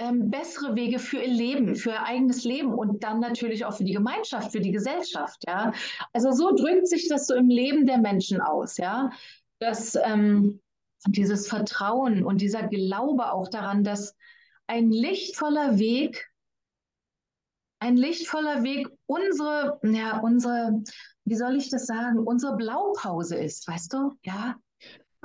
ähm, 0.00 0.30
bessere 0.30 0.74
Wege 0.74 0.98
für 0.98 1.18
ihr 1.18 1.32
Leben, 1.32 1.76
für 1.76 1.90
ihr 1.90 2.02
eigenes 2.02 2.44
Leben 2.44 2.72
und 2.72 3.04
dann 3.04 3.20
natürlich 3.20 3.64
auch 3.64 3.74
für 3.74 3.84
die 3.84 3.92
Gemeinschaft, 3.92 4.50
für 4.50 4.60
die 4.60 4.72
Gesellschaft. 4.72 5.42
Ja, 5.46 5.72
also 6.12 6.32
so 6.32 6.54
drückt 6.54 6.88
sich 6.88 7.08
das 7.08 7.26
so 7.26 7.34
im 7.34 7.48
Leben 7.48 7.86
der 7.86 7.98
Menschen 7.98 8.40
aus. 8.40 8.78
Ja, 8.78 9.10
dass 9.58 9.96
ähm, 10.02 10.60
dieses 11.06 11.48
Vertrauen 11.48 12.24
und 12.24 12.40
dieser 12.40 12.66
Glaube 12.66 13.32
auch 13.32 13.48
daran, 13.48 13.84
dass 13.84 14.16
ein 14.66 14.90
lichtvoller 14.90 15.78
Weg 15.78 16.29
ein 17.80 17.96
lichtvoller 17.96 18.62
Weg 18.62 18.88
unsere, 19.06 19.80
ja, 19.82 20.20
unsere, 20.20 20.82
wie 21.24 21.34
soll 21.34 21.56
ich 21.56 21.70
das 21.70 21.86
sagen, 21.86 22.18
unsere 22.18 22.56
Blaupause 22.56 23.36
ist, 23.36 23.66
weißt 23.66 23.92
du? 23.92 24.12
Ja. 24.22 24.56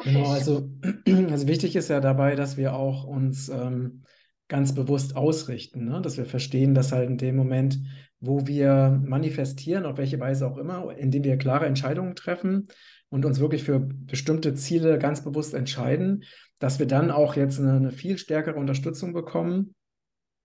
Genau, 0.04 0.32
also, 0.32 0.70
also 1.30 1.48
wichtig 1.48 1.76
ist 1.76 1.90
ja 1.90 2.00
dabei, 2.00 2.36
dass 2.36 2.58
wir 2.58 2.74
auch 2.74 3.04
uns 3.04 3.50
ähm, 3.50 4.04
ganz 4.48 4.74
bewusst 4.74 5.16
ausrichten, 5.16 5.86
ne? 5.86 6.02
dass 6.02 6.18
wir 6.18 6.26
verstehen, 6.26 6.74
dass 6.74 6.92
halt 6.92 7.10
in 7.10 7.18
dem 7.18 7.36
Moment, 7.36 7.80
wo 8.20 8.48
wir 8.48 9.02
manifestieren, 9.04 9.86
auf 9.86 9.98
welche 9.98 10.20
Weise 10.20 10.48
auch 10.48 10.58
immer, 10.58 10.96
indem 10.98 11.24
wir 11.24 11.38
klare 11.38 11.66
Entscheidungen 11.66 12.16
treffen 12.16 12.68
und 13.10 13.26
uns 13.26 13.40
wirklich 13.40 13.64
für 13.64 13.80
bestimmte 13.80 14.54
Ziele 14.54 14.98
ganz 14.98 15.24
bewusst 15.24 15.54
entscheiden, 15.54 16.24
dass 16.60 16.80
wir 16.80 16.88
dann 16.88 17.12
auch 17.12 17.36
jetzt 17.36 17.60
eine, 17.60 17.74
eine 17.74 17.92
viel 17.92 18.18
stärkere 18.18 18.56
Unterstützung 18.56 19.14
bekommen 19.14 19.76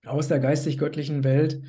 aus 0.05 0.27
der 0.27 0.39
geistig-göttlichen 0.39 1.23
Welt 1.23 1.61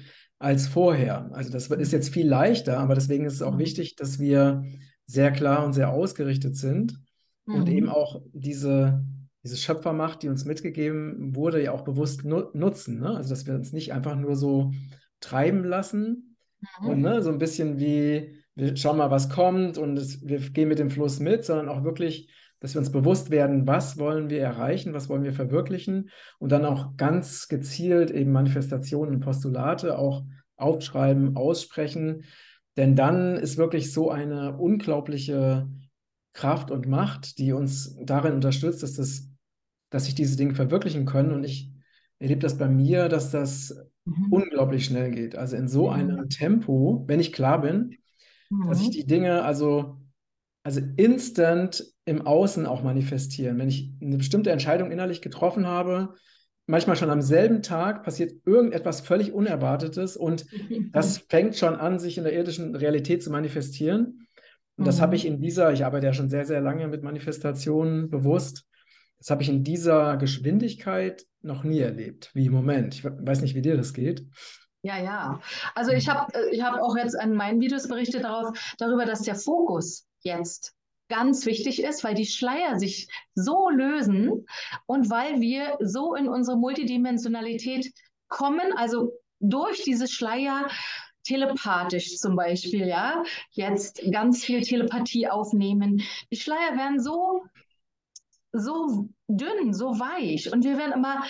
als 0.42 0.66
vorher. 0.66 1.30
Also 1.32 1.50
das 1.50 1.68
ist 1.68 1.92
jetzt 1.92 2.08
viel 2.08 2.26
leichter, 2.26 2.78
aber 2.78 2.94
deswegen 2.94 3.24
ist 3.24 3.34
es 3.34 3.42
auch 3.42 3.54
mhm. 3.54 3.60
wichtig, 3.60 3.94
dass 3.96 4.18
wir 4.18 4.64
sehr 5.06 5.30
klar 5.30 5.64
und 5.64 5.72
sehr 5.72 5.90
ausgerichtet 5.90 6.56
sind 6.56 6.98
mhm. 7.46 7.54
und 7.54 7.68
eben 7.68 7.88
auch 7.88 8.22
diese 8.32 9.04
diese 9.44 9.56
Schöpfermacht, 9.56 10.22
die 10.22 10.28
uns 10.28 10.44
mitgegeben 10.44 11.34
wurde, 11.34 11.62
ja 11.62 11.72
auch 11.72 11.82
bewusst 11.82 12.24
nu 12.24 12.44
nutzen. 12.54 13.00
Ne? 13.00 13.16
Also, 13.16 13.30
dass 13.30 13.46
wir 13.46 13.54
uns 13.54 13.72
nicht 13.72 13.92
einfach 13.92 14.14
nur 14.14 14.36
so 14.36 14.72
treiben 15.18 15.64
lassen 15.64 16.36
mhm. 16.80 16.88
und 16.88 17.00
ne, 17.00 17.22
so 17.22 17.30
ein 17.30 17.38
bisschen 17.38 17.78
wie, 17.80 18.36
wir 18.54 18.76
schauen 18.76 18.98
mal, 18.98 19.10
was 19.10 19.30
kommt 19.30 19.78
und 19.78 19.98
es, 19.98 20.24
wir 20.24 20.38
gehen 20.38 20.68
mit 20.68 20.78
dem 20.78 20.90
Fluss 20.90 21.18
mit, 21.18 21.44
sondern 21.44 21.68
auch 21.68 21.82
wirklich, 21.82 22.30
dass 22.62 22.74
wir 22.74 22.78
uns 22.78 22.92
bewusst 22.92 23.30
werden, 23.30 23.66
was 23.66 23.98
wollen 23.98 24.30
wir 24.30 24.40
erreichen, 24.40 24.94
was 24.94 25.08
wollen 25.08 25.24
wir 25.24 25.32
verwirklichen 25.32 26.10
und 26.38 26.52
dann 26.52 26.64
auch 26.64 26.96
ganz 26.96 27.48
gezielt 27.48 28.10
eben 28.10 28.32
Manifestationen 28.32 29.16
und 29.16 29.20
Postulate 29.20 29.98
auch 29.98 30.24
aufschreiben, 30.56 31.36
aussprechen. 31.36 32.24
Denn 32.76 32.96
dann 32.96 33.36
ist 33.36 33.58
wirklich 33.58 33.92
so 33.92 34.10
eine 34.10 34.56
unglaubliche 34.56 35.68
Kraft 36.32 36.70
und 36.70 36.86
Macht, 36.86 37.38
die 37.38 37.52
uns 37.52 37.96
darin 38.00 38.32
unterstützt, 38.32 38.82
dass 38.82 38.94
das 38.94 39.28
dass 39.92 40.06
sich 40.06 40.14
diese 40.14 40.36
Dinge 40.36 40.54
verwirklichen 40.54 41.04
können. 41.04 41.32
Und 41.32 41.44
ich 41.44 41.70
erlebe 42.18 42.40
das 42.40 42.58
bei 42.58 42.68
mir, 42.68 43.08
dass 43.08 43.30
das 43.30 43.76
mhm. 44.04 44.32
unglaublich 44.32 44.86
schnell 44.86 45.10
geht. 45.10 45.36
Also 45.36 45.56
in 45.56 45.68
so 45.68 45.90
einem 45.90 46.28
Tempo, 46.28 47.04
wenn 47.06 47.20
ich 47.20 47.32
klar 47.32 47.60
bin, 47.60 47.98
mhm. 48.50 48.68
dass 48.68 48.78
sich 48.78 48.90
die 48.90 49.06
Dinge 49.06 49.42
also, 49.44 49.98
also 50.62 50.80
instant 50.96 51.84
im 52.04 52.26
Außen 52.26 52.66
auch 52.66 52.82
manifestieren. 52.82 53.58
Wenn 53.58 53.68
ich 53.68 53.92
eine 54.00 54.16
bestimmte 54.16 54.50
Entscheidung 54.50 54.90
innerlich 54.90 55.22
getroffen 55.22 55.66
habe, 55.66 56.14
manchmal 56.66 56.96
schon 56.96 57.10
am 57.10 57.22
selben 57.22 57.62
Tag 57.62 58.04
passiert 58.04 58.32
irgendetwas 58.46 59.00
völlig 59.00 59.32
Unerwartetes 59.32 60.16
und 60.16 60.46
das 60.92 61.18
fängt 61.18 61.56
schon 61.56 61.74
an, 61.74 61.98
sich 61.98 62.18
in 62.18 62.24
der 62.24 62.34
irdischen 62.34 62.76
Realität 62.76 63.22
zu 63.22 63.30
manifestieren. 63.30 64.26
Und 64.76 64.86
das 64.86 65.00
habe 65.00 65.16
ich 65.16 65.24
mhm. 65.24 65.34
in 65.34 65.40
dieser, 65.40 65.72
ich 65.72 65.84
arbeite 65.84 66.06
ja 66.06 66.12
schon 66.12 66.28
sehr, 66.28 66.44
sehr 66.44 66.60
lange 66.60 66.88
mit 66.88 67.02
Manifestationen 67.02 68.10
bewusst, 68.10 68.66
das 69.22 69.30
habe 69.30 69.42
ich 69.44 69.48
in 69.48 69.62
dieser 69.62 70.16
Geschwindigkeit 70.16 71.24
noch 71.42 71.62
nie 71.62 71.78
erlebt, 71.78 72.32
wie 72.34 72.46
im 72.46 72.52
Moment. 72.52 72.94
Ich 72.94 73.04
weiß 73.04 73.40
nicht, 73.40 73.54
wie 73.54 73.62
dir 73.62 73.76
das 73.76 73.94
geht. 73.94 74.26
Ja, 74.82 75.00
ja. 75.00 75.40
Also 75.76 75.92
ich 75.92 76.08
habe 76.08 76.34
äh, 76.34 76.50
ich 76.50 76.60
hab 76.60 76.80
auch 76.80 76.96
jetzt 76.96 77.14
in 77.22 77.34
meinen 77.34 77.60
Videos 77.60 77.86
berichtet 77.86 78.24
darauf, 78.24 78.74
darüber, 78.78 79.04
dass 79.04 79.22
der 79.22 79.36
Fokus 79.36 80.08
jetzt 80.24 80.74
ganz 81.08 81.44
wichtig 81.44 81.82
ist, 81.82 82.04
weil 82.04 82.14
die 82.14 82.26
Schleier 82.26 82.78
sich 82.78 83.08
so 83.34 83.68
lösen 83.68 84.46
und 84.86 85.10
weil 85.10 85.40
wir 85.40 85.76
so 85.80 86.14
in 86.14 86.28
unsere 86.28 86.56
Multidimensionalität 86.56 87.92
kommen, 88.28 88.72
also 88.76 89.12
durch 89.40 89.82
diese 89.82 90.08
Schleier 90.08 90.68
telepathisch 91.24 92.16
zum 92.16 92.34
Beispiel, 92.34 92.86
ja, 92.86 93.22
jetzt 93.50 94.02
ganz 94.10 94.44
viel 94.44 94.62
Telepathie 94.62 95.28
aufnehmen. 95.28 96.02
Die 96.30 96.36
Schleier 96.36 96.76
werden 96.76 97.00
so 97.00 97.42
so 98.52 99.08
dünn, 99.28 99.72
so 99.72 99.98
weich 99.98 100.52
und 100.52 100.64
wir 100.64 100.76
werden 100.76 100.92
immer 100.92 101.24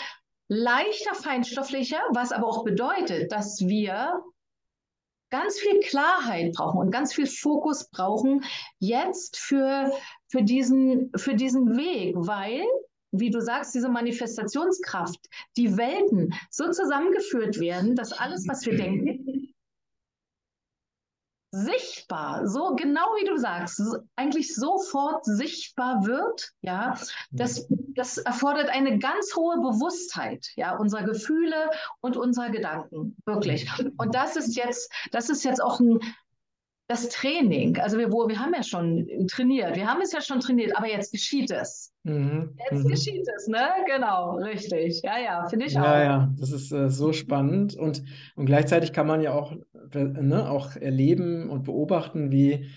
leichter, 0.49 1.15
feinstofflicher, 1.15 2.01
was 2.13 2.33
aber 2.33 2.47
auch 2.47 2.65
bedeutet, 2.65 3.33
dass 3.33 3.61
wir 3.61 4.23
ganz 5.33 5.59
viel 5.59 5.81
Klarheit 5.81 6.53
brauchen 6.53 6.79
und 6.79 6.91
ganz 6.93 7.15
viel 7.15 7.27
Fokus 7.27 7.89
brauchen 7.89 8.45
jetzt 8.79 9.39
für, 9.39 9.91
für, 10.29 10.43
diesen, 10.43 11.11
für 11.17 11.35
diesen 11.35 11.77
Weg, 11.77 12.15
weil, 12.17 12.63
wie 13.13 13.31
du 13.31 13.41
sagst, 13.41 13.75
diese 13.75 13.89
Manifestationskraft, 13.89 15.19
die 15.57 15.77
Welten 15.77 16.35
so 16.51 16.71
zusammengeführt 16.71 17.59
werden, 17.59 17.97
dass 17.97 18.13
alles, 18.13 18.47
was 18.47 18.65
wir 18.67 18.77
denken, 18.77 19.55
sichtbar, 21.51 22.47
so 22.47 22.75
genau 22.77 23.15
wie 23.21 23.27
du 23.27 23.37
sagst, 23.39 23.81
eigentlich 24.17 24.55
sofort 24.55 25.25
sichtbar 25.25 26.05
wird, 26.07 26.51
ja, 26.61 26.99
das, 27.31 27.69
das 27.95 28.19
erfordert 28.19 28.69
eine 28.71 28.99
ganz 28.99 29.35
hohe 29.37 29.57
Bewusstheit, 29.57 30.49
ja, 30.57 30.77
unserer 30.77 31.05
Gefühle 31.05 31.71
und 32.01 32.17
unserer 32.17 32.51
Gedanken, 32.51 33.17
wirklich. 33.25 33.69
Und 33.99 34.15
das 34.15 34.37
ist 34.37 34.57
jetzt, 34.57 34.91
das 35.11 35.29
ist 35.29 35.45
jetzt 35.45 35.63
auch 35.63 35.81
ein, 35.81 35.99
das 36.89 37.09
Training, 37.09 37.79
also 37.79 37.97
wir, 37.97 38.13
wo, 38.13 38.29
wir 38.29 38.39
haben 38.39 38.53
ja 38.55 38.63
schon 38.63 39.07
trainiert, 39.31 39.77
wir 39.77 39.87
haben 39.87 40.03
es 40.03 40.13
ja 40.13 40.21
schon 40.21 40.41
trainiert, 40.41 40.77
aber 40.77 40.89
jetzt 40.89 41.13
geschieht 41.13 41.51
es. 41.51 41.93
Mhm. 42.03 42.55
Jetzt 42.71 42.85
mhm. 42.85 42.89
geschieht 42.89 43.27
es, 43.37 43.47
ne? 43.47 43.69
Genau, 43.87 44.37
richtig. 44.37 45.01
Ja, 45.03 45.19
ja, 45.19 45.47
finde 45.49 45.67
ich 45.67 45.73
ja, 45.73 45.81
auch. 45.81 45.87
Ja, 45.87 46.03
ja, 46.03 46.35
das 46.39 46.51
ist 46.51 46.71
äh, 46.73 46.91
so 46.91 47.13
spannend 47.13 47.77
und, 47.77 48.03
und 48.37 48.47
gleichzeitig 48.47 48.93
kann 48.93 49.07
man 49.07 49.23
ja 49.23 49.33
auch, 49.33 49.53
äh, 49.93 50.05
ne, 50.05 50.51
auch 50.51 50.77
erleben 50.77 51.49
und 51.49 51.63
beobachten, 51.63 52.31
wie 52.31 52.69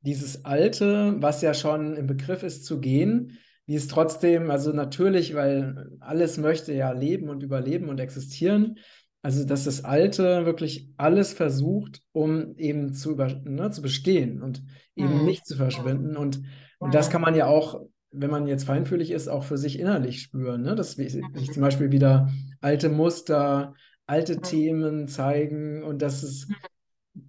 dieses 0.00 0.44
Alte, 0.44 1.14
was 1.18 1.42
ja 1.42 1.54
schon 1.54 1.96
im 1.96 2.06
Begriff 2.06 2.42
ist 2.42 2.66
zu 2.66 2.80
gehen, 2.80 3.38
wie 3.66 3.76
es 3.76 3.88
trotzdem, 3.88 4.50
also 4.50 4.72
natürlich, 4.72 5.34
weil 5.34 5.90
alles 6.00 6.36
möchte 6.36 6.72
ja 6.74 6.92
leben 6.92 7.28
und 7.28 7.42
überleben 7.42 7.88
und 7.88 8.00
existieren, 8.00 8.76
also, 9.24 9.44
dass 9.44 9.64
das 9.64 9.84
Alte 9.84 10.46
wirklich 10.46 10.90
alles 10.96 11.32
versucht, 11.32 12.02
um 12.10 12.56
eben 12.56 12.92
zu, 12.92 13.12
über, 13.12 13.28
ne, 13.28 13.70
zu 13.70 13.80
bestehen 13.80 14.42
und 14.42 14.64
eben 14.96 15.20
mhm. 15.20 15.24
nicht 15.24 15.46
zu 15.46 15.56
verschwinden. 15.56 16.16
Und, 16.16 16.42
und 16.78 16.92
das 16.92 17.08
kann 17.08 17.22
man 17.22 17.36
ja 17.36 17.46
auch, 17.46 17.82
wenn 18.10 18.32
man 18.32 18.48
jetzt 18.48 18.64
feinfühlig 18.64 19.12
ist, 19.12 19.28
auch 19.28 19.44
für 19.44 19.58
sich 19.58 19.78
innerlich 19.78 20.22
spüren. 20.22 20.62
Ne? 20.62 20.74
Dass 20.74 20.98
ich, 20.98 21.20
ich 21.36 21.52
zum 21.52 21.62
Beispiel 21.62 21.92
wieder 21.92 22.32
alte 22.60 22.88
Muster, 22.88 23.74
alte 24.06 24.40
Themen 24.40 25.06
zeigen 25.06 25.84
und 25.84 26.02
dass 26.02 26.24
es 26.24 26.48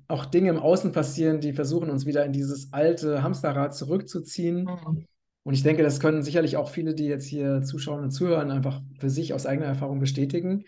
auch 0.07 0.25
Dinge 0.25 0.49
im 0.49 0.59
Außen 0.59 0.93
passieren, 0.93 1.41
die 1.41 1.53
versuchen, 1.53 1.91
uns 1.91 2.07
wieder 2.07 2.25
in 2.25 2.33
dieses 2.33 2.73
alte 2.73 3.21
Hamsterrad 3.21 3.75
zurückzuziehen. 3.75 4.63
Mhm. 4.63 5.05
Und 5.43 5.53
ich 5.53 5.63
denke, 5.63 5.83
das 5.83 5.99
können 5.99 6.23
sicherlich 6.23 6.57
auch 6.57 6.69
viele, 6.69 6.95
die 6.95 7.05
jetzt 7.05 7.27
hier 7.27 7.61
zuschauen 7.61 8.03
und 8.03 8.11
zuhören, 8.11 8.49
einfach 8.49 8.81
für 8.99 9.09
sich 9.09 9.33
aus 9.33 9.45
eigener 9.45 9.67
Erfahrung 9.67 9.99
bestätigen 9.99 10.65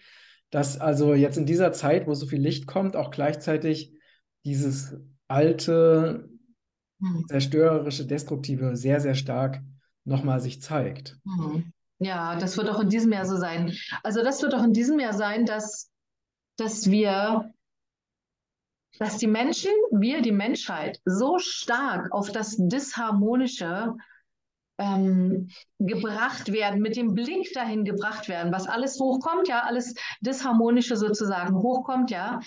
dass 0.55 0.79
also 0.79 1.13
jetzt 1.13 1.37
in 1.37 1.45
dieser 1.45 1.73
Zeit, 1.73 2.07
wo 2.07 2.13
so 2.13 2.27
viel 2.27 2.39
Licht 2.39 2.65
kommt, 2.65 2.95
auch 2.95 3.11
gleichzeitig 3.11 3.93
dieses 4.45 4.95
alte, 5.27 6.29
hm. 7.01 7.25
zerstörerische, 7.27 8.05
destruktive 8.05 8.77
sehr, 8.77 9.01
sehr 9.01 9.15
stark 9.15 9.61
nochmal 10.05 10.39
sich 10.39 10.61
zeigt. 10.61 11.17
Mhm. 11.25 11.73
Ja, 11.99 12.37
das 12.37 12.57
wird 12.57 12.69
auch 12.69 12.79
in 12.79 12.87
diesem 12.89 13.11
Jahr 13.11 13.25
so 13.25 13.35
sein. 13.35 13.75
Also 14.03 14.23
das 14.23 14.41
wird 14.41 14.53
auch 14.53 14.63
in 14.63 14.73
diesem 14.73 14.99
Jahr 14.99 15.13
sein, 15.13 15.45
dass, 15.45 15.91
dass 16.57 16.89
wir, 16.91 17.51
dass 18.99 19.17
die 19.17 19.27
Menschen, 19.27 19.71
wir, 19.91 20.21
die 20.21 20.31
Menschheit, 20.31 21.01
so 21.05 21.37
stark 21.39 22.13
auf 22.13 22.31
das 22.31 22.55
Disharmonische 22.57 23.95
ähm, 24.77 25.49
gebracht 25.79 26.51
werden, 26.51 26.81
mit 26.81 26.95
dem 26.95 27.13
Blick 27.13 27.53
dahin 27.53 27.85
gebracht 27.85 28.27
werden, 28.27 28.51
was 28.51 28.67
alles 28.67 28.99
hochkommt, 28.99 29.47
ja, 29.47 29.61
alles 29.61 29.93
Disharmonische 30.21 30.97
sozusagen 30.97 31.55
hochkommt, 31.55 32.11
ja. 32.11 32.39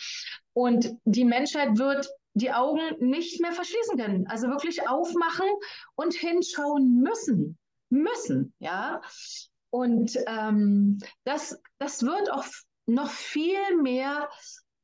Und 0.53 0.95
die 1.05 1.25
Menschheit 1.25 1.79
wird 1.79 2.09
die 2.35 2.53
Augen 2.53 2.83
nicht 3.01 3.41
mehr 3.41 3.53
verschließen 3.53 3.99
können, 3.99 4.27
also 4.29 4.49
wirklich 4.49 4.89
aufmachen 4.89 5.49
und 5.95 6.15
hinschauen 6.15 7.01
müssen, 7.03 7.59
müssen, 7.91 8.53
ja. 8.59 9.01
Und 9.71 10.19
ähm, 10.27 10.99
das, 11.25 11.61
das 11.79 12.03
wird 12.03 12.31
auch 12.33 12.45
noch 12.87 13.11
viel 13.11 13.77
mehr 13.83 14.29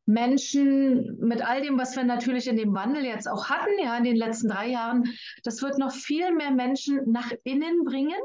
Menschen 0.07 1.19
mit 1.19 1.43
all 1.43 1.63
dem, 1.63 1.79
was 1.79 1.97
wir 1.97 2.05
natürlich 2.05 2.47
in 2.47 2.57
dem 2.57 2.75
Wandel 2.75 3.05
jetzt 3.05 3.29
auch 3.29 3.49
hatten, 3.49 3.79
ja, 3.83 3.97
in 3.97 4.05
den 4.05 4.17
letzten 4.17 4.49
drei 4.49 4.69
Jahren, 4.69 5.05
das 5.43 5.63
wird 5.63 5.79
noch 5.79 5.93
viel 5.93 6.33
mehr 6.33 6.51
Menschen 6.51 7.01
nach 7.11 7.33
innen 7.45 7.85
bringen. 7.85 8.21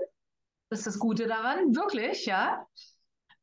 Das 0.70 0.80
ist 0.80 0.88
das 0.88 1.00
Gute 1.00 1.28
daran, 1.28 1.76
wirklich, 1.76 2.26
ja. 2.26 2.66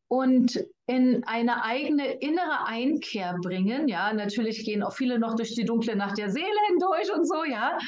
Und 0.09 0.65
in 0.87 1.25
eine 1.25 1.65
eigene 1.65 2.13
innere 2.13 2.67
Einkehr 2.67 3.37
bringen, 3.43 3.89
ja. 3.89 4.13
Natürlich 4.13 4.65
gehen 4.65 4.83
auch 4.83 4.93
viele 4.93 5.19
noch 5.19 5.35
durch 5.35 5.55
die 5.55 5.65
dunkle 5.65 5.97
Nacht 5.97 6.19
der 6.19 6.31
Seele 6.31 6.47
hindurch 6.69 7.11
und 7.13 7.27
so, 7.27 7.45
ja. 7.45 7.79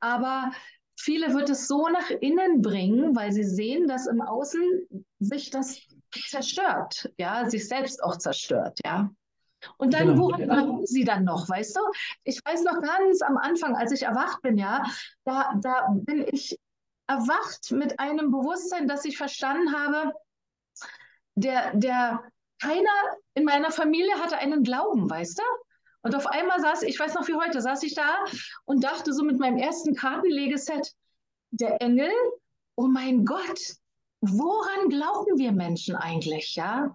Aber 0.00 0.50
viele 0.98 1.34
wird 1.34 1.50
es 1.50 1.68
so 1.68 1.88
nach 1.88 2.10
innen 2.10 2.62
bringen, 2.62 3.14
weil 3.14 3.32
sie 3.32 3.44
sehen, 3.44 3.86
dass 3.86 4.06
im 4.06 4.22
Außen 4.22 4.62
sich 5.20 5.50
das 5.50 5.78
zerstört, 6.12 7.12
ja, 7.18 7.48
sich 7.48 7.68
selbst 7.68 8.02
auch 8.02 8.16
zerstört, 8.16 8.80
ja. 8.84 9.10
Und 9.76 9.94
dann, 9.94 10.08
genau. 10.08 10.22
woran 10.22 10.44
glauben 10.44 10.86
sie 10.86 11.04
dann 11.04 11.24
noch, 11.24 11.48
weißt 11.48 11.76
du? 11.76 11.80
Ich 12.24 12.40
weiß 12.44 12.62
noch 12.62 12.80
ganz 12.80 13.22
am 13.22 13.36
Anfang, 13.36 13.76
als 13.76 13.92
ich 13.92 14.02
erwacht 14.02 14.42
bin, 14.42 14.58
ja, 14.58 14.84
da, 15.24 15.52
da 15.60 15.88
bin 15.90 16.26
ich 16.30 16.58
erwacht 17.06 17.70
mit 17.72 17.98
einem 17.98 18.30
Bewusstsein, 18.30 18.86
dass 18.86 19.04
ich 19.04 19.18
verstanden 19.18 19.74
habe, 19.74 20.12
der, 21.34 21.74
der, 21.74 22.22
keiner 22.60 23.16
in 23.34 23.44
meiner 23.44 23.70
Familie 23.70 24.14
hatte 24.16 24.38
einen 24.38 24.62
Glauben, 24.62 25.08
weißt 25.08 25.38
du? 25.38 25.42
Und 26.02 26.14
auf 26.14 26.26
einmal 26.26 26.60
saß 26.60 26.82
ich, 26.82 26.98
weiß 26.98 27.14
noch 27.14 27.26
wie 27.28 27.34
heute, 27.34 27.60
saß 27.60 27.82
ich 27.82 27.94
da 27.94 28.24
und 28.64 28.84
dachte 28.84 29.12
so 29.12 29.22
mit 29.22 29.38
meinem 29.38 29.58
ersten 29.58 29.94
Kartenlegeset, 29.94 30.94
der 31.50 31.80
Engel, 31.82 32.10
oh 32.76 32.86
mein 32.86 33.24
Gott, 33.24 33.60
woran 34.20 34.88
glauben 34.88 35.38
wir 35.38 35.52
Menschen 35.52 35.96
eigentlich, 35.96 36.54
ja? 36.54 36.94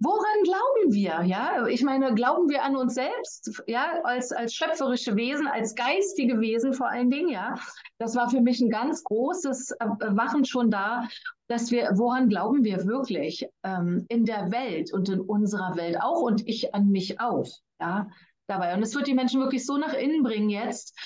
Woran 0.00 0.42
glauben 0.42 0.92
wir? 0.92 1.22
Ja, 1.24 1.66
ich 1.66 1.82
meine, 1.82 2.14
glauben 2.14 2.48
wir 2.48 2.64
an 2.64 2.76
uns 2.76 2.94
selbst, 2.94 3.62
ja, 3.66 4.00
als, 4.02 4.32
als 4.32 4.52
schöpferische 4.52 5.14
Wesen, 5.14 5.46
als 5.46 5.74
geistige 5.74 6.40
Wesen 6.40 6.74
vor 6.74 6.88
allen 6.88 7.10
Dingen, 7.10 7.28
ja. 7.28 7.54
Das 7.98 8.16
war 8.16 8.28
für 8.28 8.40
mich 8.40 8.60
ein 8.60 8.70
ganz 8.70 9.04
großes 9.04 9.70
Wachen 9.80 10.44
schon 10.44 10.70
da, 10.70 11.08
dass 11.46 11.70
wir, 11.70 11.90
woran 11.94 12.28
glauben 12.28 12.64
wir 12.64 12.86
wirklich 12.86 13.46
ähm, 13.62 14.04
in 14.08 14.24
der 14.24 14.50
Welt 14.50 14.92
und 14.92 15.08
in 15.08 15.20
unserer 15.20 15.76
Welt 15.76 16.00
auch 16.00 16.22
und 16.22 16.46
ich 16.48 16.74
an 16.74 16.88
mich 16.88 17.20
auch, 17.20 17.48
ja, 17.80 18.08
dabei. 18.48 18.74
Und 18.74 18.82
es 18.82 18.94
wird 18.94 19.06
die 19.06 19.14
Menschen 19.14 19.40
wirklich 19.40 19.64
so 19.64 19.78
nach 19.78 19.94
innen 19.94 20.22
bringen 20.22 20.50
jetzt, 20.50 20.98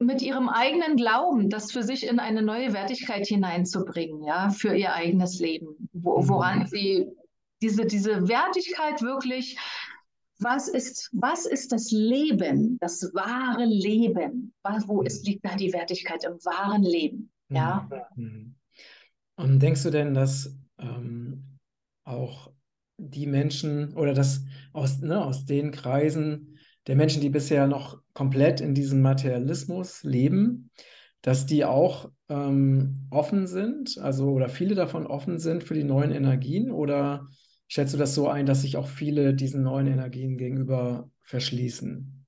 mit 0.00 0.22
ihrem 0.22 0.48
eigenen 0.48 0.96
Glauben, 0.96 1.50
das 1.50 1.72
für 1.72 1.82
sich 1.82 2.06
in 2.06 2.20
eine 2.20 2.42
neue 2.42 2.72
Wertigkeit 2.72 3.26
hineinzubringen, 3.26 4.22
ja, 4.22 4.50
für 4.50 4.74
ihr 4.74 4.94
eigenes 4.94 5.40
Leben, 5.40 5.88
wo, 5.92 6.20
mhm. 6.20 6.28
woran 6.28 6.66
sie 6.66 7.08
diese, 7.62 7.86
diese 7.86 8.28
Wertigkeit 8.28 9.02
wirklich, 9.02 9.58
was 10.40 10.68
ist, 10.68 11.10
was 11.12 11.46
ist 11.46 11.72
das 11.72 11.90
Leben, 11.90 12.78
das 12.80 13.10
wahre 13.14 13.64
Leben? 13.64 14.52
Wo 14.86 15.02
ist, 15.02 15.26
liegt 15.26 15.44
da 15.44 15.56
die 15.56 15.72
Wertigkeit 15.72 16.24
im 16.24 16.34
wahren 16.44 16.82
Leben? 16.82 17.30
Ja. 17.48 17.88
Mhm. 18.14 18.54
Und 19.36 19.60
denkst 19.60 19.82
du 19.82 19.90
denn, 19.90 20.14
dass 20.14 20.56
ähm, 20.78 21.58
auch 22.04 22.52
die 22.98 23.26
Menschen 23.26 23.94
oder 23.94 24.12
dass 24.12 24.44
aus, 24.72 25.00
ne, 25.00 25.24
aus 25.24 25.44
den 25.44 25.70
Kreisen 25.70 26.58
der 26.86 26.96
Menschen, 26.96 27.20
die 27.20 27.28
bisher 27.30 27.66
noch 27.66 28.00
komplett 28.14 28.60
in 28.60 28.74
diesem 28.74 29.02
Materialismus 29.02 30.02
leben, 30.02 30.70
dass 31.22 31.46
die 31.46 31.64
auch 31.64 32.10
ähm, 32.28 33.06
offen 33.10 33.46
sind, 33.46 33.98
also 33.98 34.30
oder 34.30 34.48
viele 34.48 34.74
davon 34.74 35.06
offen 35.06 35.38
sind 35.38 35.64
für 35.64 35.74
die 35.74 35.84
neuen 35.84 36.12
Energien 36.12 36.70
oder 36.70 37.28
schätzt 37.68 37.94
du 37.94 37.98
das 37.98 38.14
so 38.14 38.28
ein, 38.28 38.46
dass 38.46 38.62
sich 38.62 38.76
auch 38.76 38.88
viele 38.88 39.34
diesen 39.34 39.62
neuen 39.62 39.86
Energien 39.86 40.36
gegenüber 40.36 41.10
verschließen? 41.22 42.26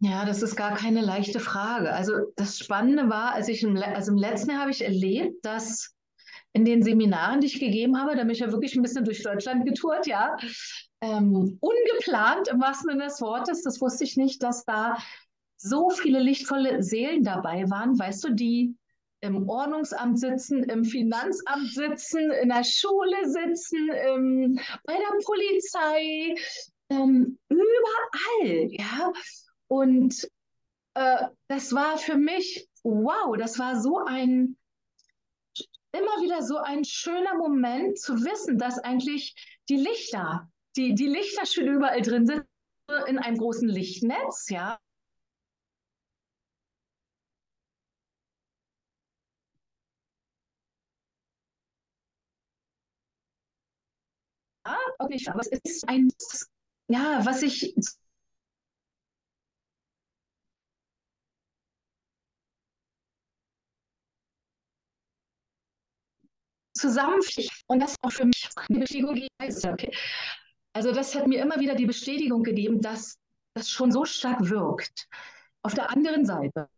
Ja, 0.00 0.26
das 0.26 0.42
ist 0.42 0.56
gar 0.56 0.74
keine 0.74 1.00
leichte 1.00 1.40
Frage. 1.40 1.92
Also 1.92 2.12
das 2.36 2.58
Spannende 2.58 3.08
war, 3.08 3.32
als 3.32 3.48
ich 3.48 3.62
im, 3.62 3.76
also 3.76 4.12
im 4.12 4.18
letzten 4.18 4.50
Jahr 4.50 4.60
habe 4.60 4.70
ich 4.70 4.84
erlebt, 4.84 5.44
dass 5.44 5.94
in 6.52 6.64
den 6.64 6.82
Seminaren, 6.82 7.40
die 7.40 7.46
ich 7.46 7.58
gegeben 7.58 7.98
habe, 7.98 8.14
da 8.14 8.22
bin 8.22 8.30
ich 8.30 8.40
ja 8.40 8.52
wirklich 8.52 8.76
ein 8.76 8.82
bisschen 8.82 9.04
durch 9.04 9.22
Deutschland 9.22 9.64
getourt, 9.64 10.06
ja, 10.06 10.36
ähm, 11.00 11.58
ungeplant 11.60 12.48
im 12.48 12.60
wahrsten 12.60 12.90
Sinne 12.90 13.04
des 13.04 13.20
Wortes, 13.20 13.62
das 13.62 13.80
wusste 13.80 14.04
ich 14.04 14.16
nicht, 14.16 14.42
dass 14.42 14.64
da 14.64 14.96
so 15.56 15.90
viele 15.90 16.20
lichtvolle 16.20 16.82
Seelen 16.82 17.24
dabei 17.24 17.68
waren, 17.70 17.98
weißt 17.98 18.24
du, 18.24 18.34
die 18.34 18.76
im 19.24 19.48
Ordnungsamt 19.48 20.20
sitzen, 20.20 20.64
im 20.64 20.84
Finanzamt 20.84 21.72
sitzen, 21.72 22.30
in 22.30 22.50
der 22.50 22.64
Schule 22.64 23.28
sitzen, 23.28 23.90
ähm, 23.92 24.60
bei 24.84 24.94
der 24.94 25.18
Polizei, 25.24 26.34
ähm, 26.90 27.38
überall, 27.48 28.68
ja. 28.70 29.12
Und 29.68 30.28
äh, 30.94 31.28
das 31.48 31.72
war 31.72 31.96
für 31.96 32.16
mich, 32.16 32.68
wow, 32.82 33.36
das 33.36 33.58
war 33.58 33.80
so 33.80 33.98
ein, 33.98 34.56
immer 35.92 36.22
wieder 36.22 36.42
so 36.42 36.58
ein 36.58 36.84
schöner 36.84 37.36
Moment 37.36 37.98
zu 37.98 38.14
wissen, 38.24 38.58
dass 38.58 38.78
eigentlich 38.78 39.34
die 39.68 39.76
Lichter, 39.76 40.50
die, 40.76 40.94
die 40.94 41.08
Lichter 41.08 41.46
schon 41.46 41.66
überall 41.66 42.02
drin 42.02 42.26
sind, 42.26 42.44
in 43.06 43.18
einem 43.18 43.38
großen 43.38 43.68
Lichtnetz, 43.68 44.50
ja. 44.50 44.78
Okay, 54.98 55.22
aber 55.28 55.40
es 55.40 55.60
ist 55.62 55.88
ein, 55.88 56.10
ja, 56.88 57.24
was 57.24 57.42
ich 57.42 57.74
zusammenfliegt. 66.74 67.62
Und 67.66 67.80
das 67.80 67.96
auch 68.02 68.12
für 68.12 68.26
mich 68.26 68.48
eine 68.68 68.80
Bestätigung 68.80 69.20
okay. 69.66 69.96
Also 70.72 70.92
das 70.92 71.14
hat 71.14 71.26
mir 71.26 71.40
immer 71.40 71.60
wieder 71.60 71.74
die 71.74 71.86
Bestätigung 71.86 72.42
gegeben, 72.42 72.80
dass 72.80 73.16
das 73.54 73.70
schon 73.70 73.92
so 73.92 74.04
stark 74.04 74.48
wirkt. 74.50 75.06
Auf 75.62 75.74
der 75.74 75.90
anderen 75.90 76.26
Seite 76.26 76.68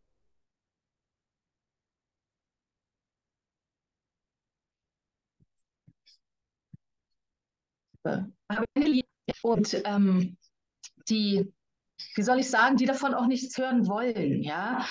und 9.42 9.82
ähm, 9.84 10.36
die, 11.08 11.52
wie 12.14 12.22
soll 12.22 12.38
ich 12.38 12.50
sagen, 12.50 12.76
die 12.76 12.86
davon 12.86 13.14
auch 13.14 13.26
nichts 13.26 13.56
hören 13.58 13.86
wollen, 13.86 14.42
ja. 14.42 14.84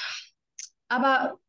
Aber 0.88 1.40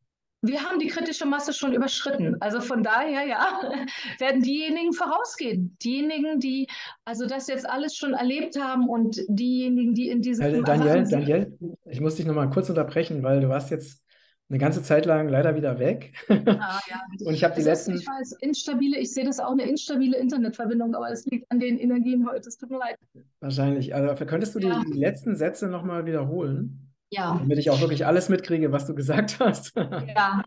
wir 0.41 0.61
haben 0.63 0.79
die 0.79 0.87
kritische 0.87 1.25
Masse 1.25 1.53
schon 1.53 1.73
überschritten. 1.73 2.37
Also 2.41 2.61
von 2.61 2.83
daher, 2.83 3.25
ja, 3.25 3.59
werden 4.19 4.41
diejenigen 4.41 4.93
vorausgehen. 4.93 5.77
Diejenigen, 5.83 6.39
die 6.39 6.67
also 7.05 7.25
das 7.25 7.47
jetzt 7.47 7.67
alles 7.67 7.95
schon 7.95 8.13
erlebt 8.13 8.59
haben 8.59 8.87
und 8.87 9.19
diejenigen, 9.27 9.93
die 9.93 10.09
in 10.09 10.21
diesem. 10.21 10.45
Also 10.45 10.61
Daniel, 10.61 11.07
Daniel, 11.09 11.57
ich 11.85 12.01
muss 12.01 12.15
dich 12.15 12.25
nochmal 12.25 12.49
kurz 12.49 12.69
unterbrechen, 12.69 13.23
weil 13.23 13.41
du 13.41 13.49
warst 13.49 13.71
jetzt 13.71 14.03
eine 14.49 14.59
ganze 14.59 14.81
Zeit 14.81 15.05
lang 15.05 15.27
leider 15.27 15.55
wieder 15.55 15.77
weg. 15.77 16.13
Ah, 16.29 16.79
ja. 16.89 17.01
Und 17.25 17.33
ich 17.33 17.43
habe 17.43 17.55
die 17.55 17.63
letzten. 17.63 17.93
Ist, 17.93 18.01
ich 18.01 18.07
weiß, 18.07 18.31
instabile, 18.39 18.97
ich 18.97 19.13
sehe 19.13 19.25
das 19.25 19.39
auch 19.39 19.51
eine 19.51 19.63
instabile 19.63 20.17
Internetverbindung, 20.17 20.95
aber 20.95 21.09
das 21.09 21.25
liegt 21.25 21.51
an 21.51 21.59
den 21.59 21.77
Energien 21.77 22.27
heute. 22.27 22.47
Es 22.47 22.57
tut 22.57 22.69
mir 22.69 22.79
leid. 22.79 22.97
Wahrscheinlich. 23.41 23.93
Also 23.93 24.25
könntest 24.25 24.55
du 24.55 24.59
ja. 24.59 24.81
die, 24.85 24.91
die 24.91 24.99
letzten 24.99 25.35
Sätze 25.35 25.67
nochmal 25.67 26.05
wiederholen? 26.05 26.87
Ja. 27.09 27.37
Damit 27.37 27.57
ich 27.57 27.69
auch 27.69 27.79
wirklich 27.79 28.05
alles 28.05 28.27
mitkriege, 28.29 28.71
was 28.71 28.85
du 28.85 28.93
gesagt 28.93 29.39
hast. 29.39 29.73
ja. 30.15 30.43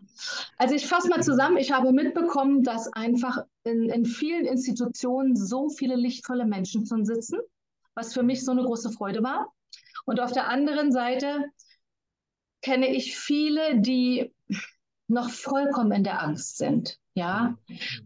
Also 0.57 0.75
ich 0.75 0.87
fasse 0.87 1.09
mal 1.09 1.21
zusammen. 1.21 1.57
Ich 1.57 1.71
habe 1.71 1.91
mitbekommen, 1.91 2.63
dass 2.63 2.91
einfach 2.93 3.43
in, 3.63 3.89
in 3.89 4.05
vielen 4.05 4.45
Institutionen 4.45 5.35
so 5.35 5.69
viele 5.69 5.95
lichtvolle 5.95 6.45
Menschen 6.45 6.85
schon 6.85 7.05
sitzen, 7.05 7.39
was 7.95 8.13
für 8.13 8.23
mich 8.23 8.45
so 8.45 8.51
eine 8.51 8.63
große 8.63 8.91
Freude 8.91 9.23
war. 9.23 9.51
Und 10.05 10.19
auf 10.19 10.31
der 10.31 10.49
anderen 10.49 10.91
Seite 10.91 11.45
kenne 12.61 12.87
ich 12.87 13.17
viele, 13.17 13.79
die 13.79 14.33
noch 15.07 15.29
vollkommen 15.29 15.91
in 15.91 16.03
der 16.03 16.21
Angst 16.21 16.57
sind. 16.57 16.97
Ja, 17.13 17.57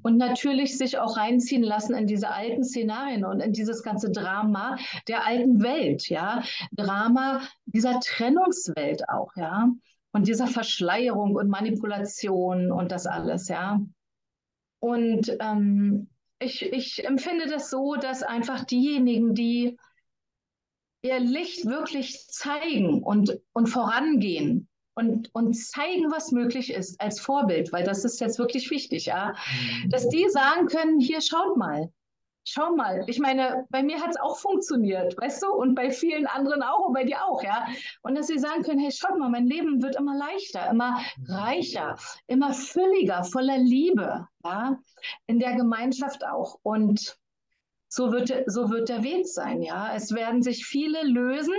und 0.01 0.17
natürlich 0.17 0.79
sich 0.79 0.97
auch 0.97 1.15
reinziehen 1.15 1.61
lassen 1.61 1.93
in 1.93 2.07
diese 2.07 2.31
alten 2.31 2.63
Szenarien 2.63 3.23
und 3.23 3.39
in 3.39 3.53
dieses 3.53 3.83
ganze 3.83 4.11
Drama 4.11 4.77
der 5.07 5.27
alten 5.27 5.61
Welt, 5.61 6.09
ja, 6.09 6.41
Drama 6.71 7.41
dieser 7.65 7.99
Trennungswelt 7.99 9.07
auch, 9.07 9.29
ja, 9.35 9.69
und 10.11 10.27
dieser 10.27 10.47
Verschleierung 10.47 11.35
und 11.35 11.49
Manipulation 11.49 12.71
und 12.71 12.91
das 12.91 13.05
alles, 13.05 13.47
ja. 13.47 13.79
Und 14.79 15.37
ähm, 15.39 16.09
ich, 16.39 16.63
ich 16.63 17.05
empfinde 17.05 17.45
das 17.47 17.69
so, 17.69 17.95
dass 17.95 18.23
einfach 18.23 18.63
diejenigen, 18.63 19.35
die 19.35 19.77
ihr 21.05 21.19
Licht 21.19 21.65
wirklich 21.65 22.25
zeigen 22.27 23.03
und, 23.03 23.39
und 23.53 23.67
vorangehen, 23.67 24.67
und, 24.97 25.29
und 25.35 25.53
zeigen, 25.53 26.09
was 26.09 26.31
möglich 26.31 26.71
ist 26.71 26.99
als 27.01 27.19
Vorbild, 27.19 27.71
weil 27.73 27.83
das 27.83 28.05
ist 28.05 28.21
jetzt 28.21 28.39
wirklich 28.39 28.71
wichtig, 28.71 29.07
ja. 29.07 29.33
Mhm. 29.83 29.89
Dass 29.89 30.07
die 30.07 30.27
sagen 30.29 30.67
können, 30.67 31.01
hier 31.01 31.19
schaut 31.21 31.57
mal, 31.57 31.91
schau 32.45 32.75
mal. 32.75 33.03
Ich 33.07 33.19
meine, 33.19 33.65
bei 33.69 33.83
mir 33.83 33.99
hat 33.99 34.11
es 34.11 34.19
auch 34.19 34.37
funktioniert, 34.37 35.17
weißt 35.17 35.43
du, 35.43 35.51
und 35.51 35.75
bei 35.75 35.91
vielen 35.91 36.27
anderen 36.27 36.63
auch 36.63 36.87
und 36.87 36.93
bei 36.93 37.03
dir 37.03 37.25
auch, 37.25 37.43
ja. 37.43 37.67
Und 38.03 38.15
dass 38.15 38.27
sie 38.27 38.39
sagen 38.39 38.63
können, 38.63 38.79
hey, 38.79 38.91
schaut 38.91 39.17
mal, 39.17 39.29
mein 39.29 39.47
Leben 39.47 39.83
wird 39.83 39.97
immer 39.97 40.17
leichter, 40.17 40.69
immer 40.69 41.01
reicher, 41.27 41.97
immer 42.27 42.53
fülliger, 42.53 43.25
voller 43.25 43.57
Liebe, 43.57 44.27
ja, 44.45 44.79
in 45.27 45.39
der 45.39 45.55
Gemeinschaft 45.55 46.25
auch. 46.25 46.57
Und 46.63 47.17
so 47.87 48.11
wird, 48.11 48.31
so 48.47 48.69
wird 48.69 48.89
der 48.89 49.03
Weg 49.03 49.27
sein, 49.27 49.61
ja. 49.61 49.95
Es 49.95 50.11
werden 50.11 50.41
sich 50.41 50.65
viele 50.65 51.03
lösen 51.03 51.53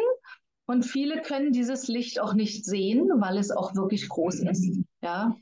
und 0.67 0.85
viele 0.85 1.23
können 1.23 1.53
dieses 1.53 1.89
Licht 1.89 2.21
auch 2.21 2.35
nicht 2.35 2.65
sehen, 2.65 3.09
weil 3.19 3.39
es 3.39 3.51
auch 3.51 3.75
wirklich 3.75 4.09
groß 4.09 4.41
ist. 4.41 4.79
Ja. 5.03 5.37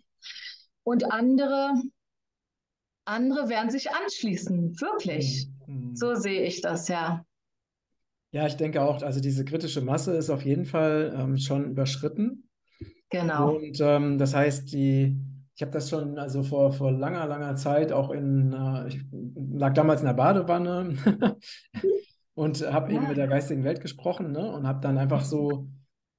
Und 0.82 1.10
andere, 1.10 1.72
andere 3.06 3.48
werden 3.48 3.70
sich 3.70 3.90
anschließen, 3.90 4.80
wirklich. 4.80 5.48
Mhm. 5.66 5.96
So 5.96 6.14
sehe 6.14 6.42
ich 6.42 6.60
das, 6.60 6.88
ja. 6.88 7.24
Ja, 8.32 8.46
ich 8.46 8.56
denke 8.56 8.82
auch, 8.82 9.00
also 9.02 9.20
diese 9.20 9.44
kritische 9.44 9.80
Masse 9.80 10.16
ist 10.16 10.28
auf 10.28 10.44
jeden 10.44 10.64
Fall 10.64 11.14
ähm, 11.16 11.38
schon 11.38 11.70
überschritten. 11.70 12.48
Genau. 13.08 13.54
Und 13.56 13.80
ähm, 13.80 14.18
das 14.18 14.34
heißt, 14.34 14.72
die, 14.72 15.16
ich 15.56 15.62
habe 15.62 15.72
das 15.72 15.88
schon 15.88 16.18
also 16.18 16.42
vor, 16.42 16.72
vor 16.72 16.90
langer, 16.90 17.26
langer 17.26 17.54
Zeit 17.56 17.92
auch 17.92 18.10
in, 18.10 18.52
äh, 18.52 18.88
ich 18.88 19.00
lag 19.52 19.72
damals 19.74 20.00
in 20.00 20.06
der 20.06 20.14
Badewanne 20.14 20.96
und 22.34 22.72
habe 22.72 22.92
ja. 22.92 22.98
eben 22.98 23.08
mit 23.08 23.16
der 23.16 23.28
geistigen 23.28 23.64
Welt 23.64 23.80
gesprochen 23.80 24.32
ne? 24.32 24.50
und 24.52 24.66
habe 24.66 24.80
dann 24.80 24.98
einfach 24.98 25.24
so, 25.24 25.68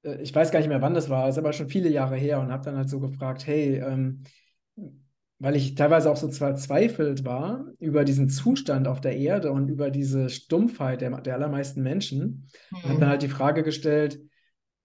äh, 0.02 0.20
ich 0.22 0.34
weiß 0.34 0.50
gar 0.50 0.60
nicht 0.60 0.68
mehr, 0.68 0.80
wann 0.80 0.94
das 0.94 1.10
war, 1.10 1.28
ist 1.28 1.38
aber 1.38 1.52
schon 1.52 1.68
viele 1.68 1.90
Jahre 1.90 2.16
her 2.16 2.40
und 2.40 2.50
habe 2.50 2.64
dann 2.64 2.76
halt 2.76 2.88
so 2.88 2.98
gefragt, 2.98 3.46
hey, 3.46 3.76
ähm, 3.76 4.24
weil 5.38 5.54
ich 5.54 5.74
teilweise 5.74 6.10
auch 6.10 6.16
so 6.16 6.30
verzweifelt 6.30 7.26
war 7.26 7.66
über 7.78 8.04
diesen 8.04 8.30
Zustand 8.30 8.88
auf 8.88 9.02
der 9.02 9.18
Erde 9.18 9.52
und 9.52 9.68
über 9.68 9.90
diese 9.90 10.30
Stumpfheit 10.30 11.02
der, 11.02 11.20
der 11.20 11.34
allermeisten 11.34 11.82
Menschen, 11.82 12.48
mhm. 12.70 12.82
habe 12.84 13.00
dann 13.00 13.08
halt 13.10 13.22
die 13.22 13.28
Frage 13.28 13.62
gestellt, 13.62 14.18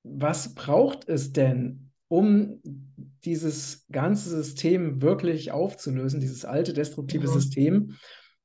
was 0.04 0.56
braucht 0.56 1.08
es 1.08 1.32
denn, 1.32 1.91
um 2.12 2.62
dieses 3.24 3.86
ganze 3.92 4.30
System 4.30 5.02
wirklich 5.02 5.52
aufzulösen, 5.52 6.20
dieses 6.20 6.46
alte 6.46 6.74
destruktive 6.74 7.28
mhm. 7.28 7.34
System? 7.34 7.98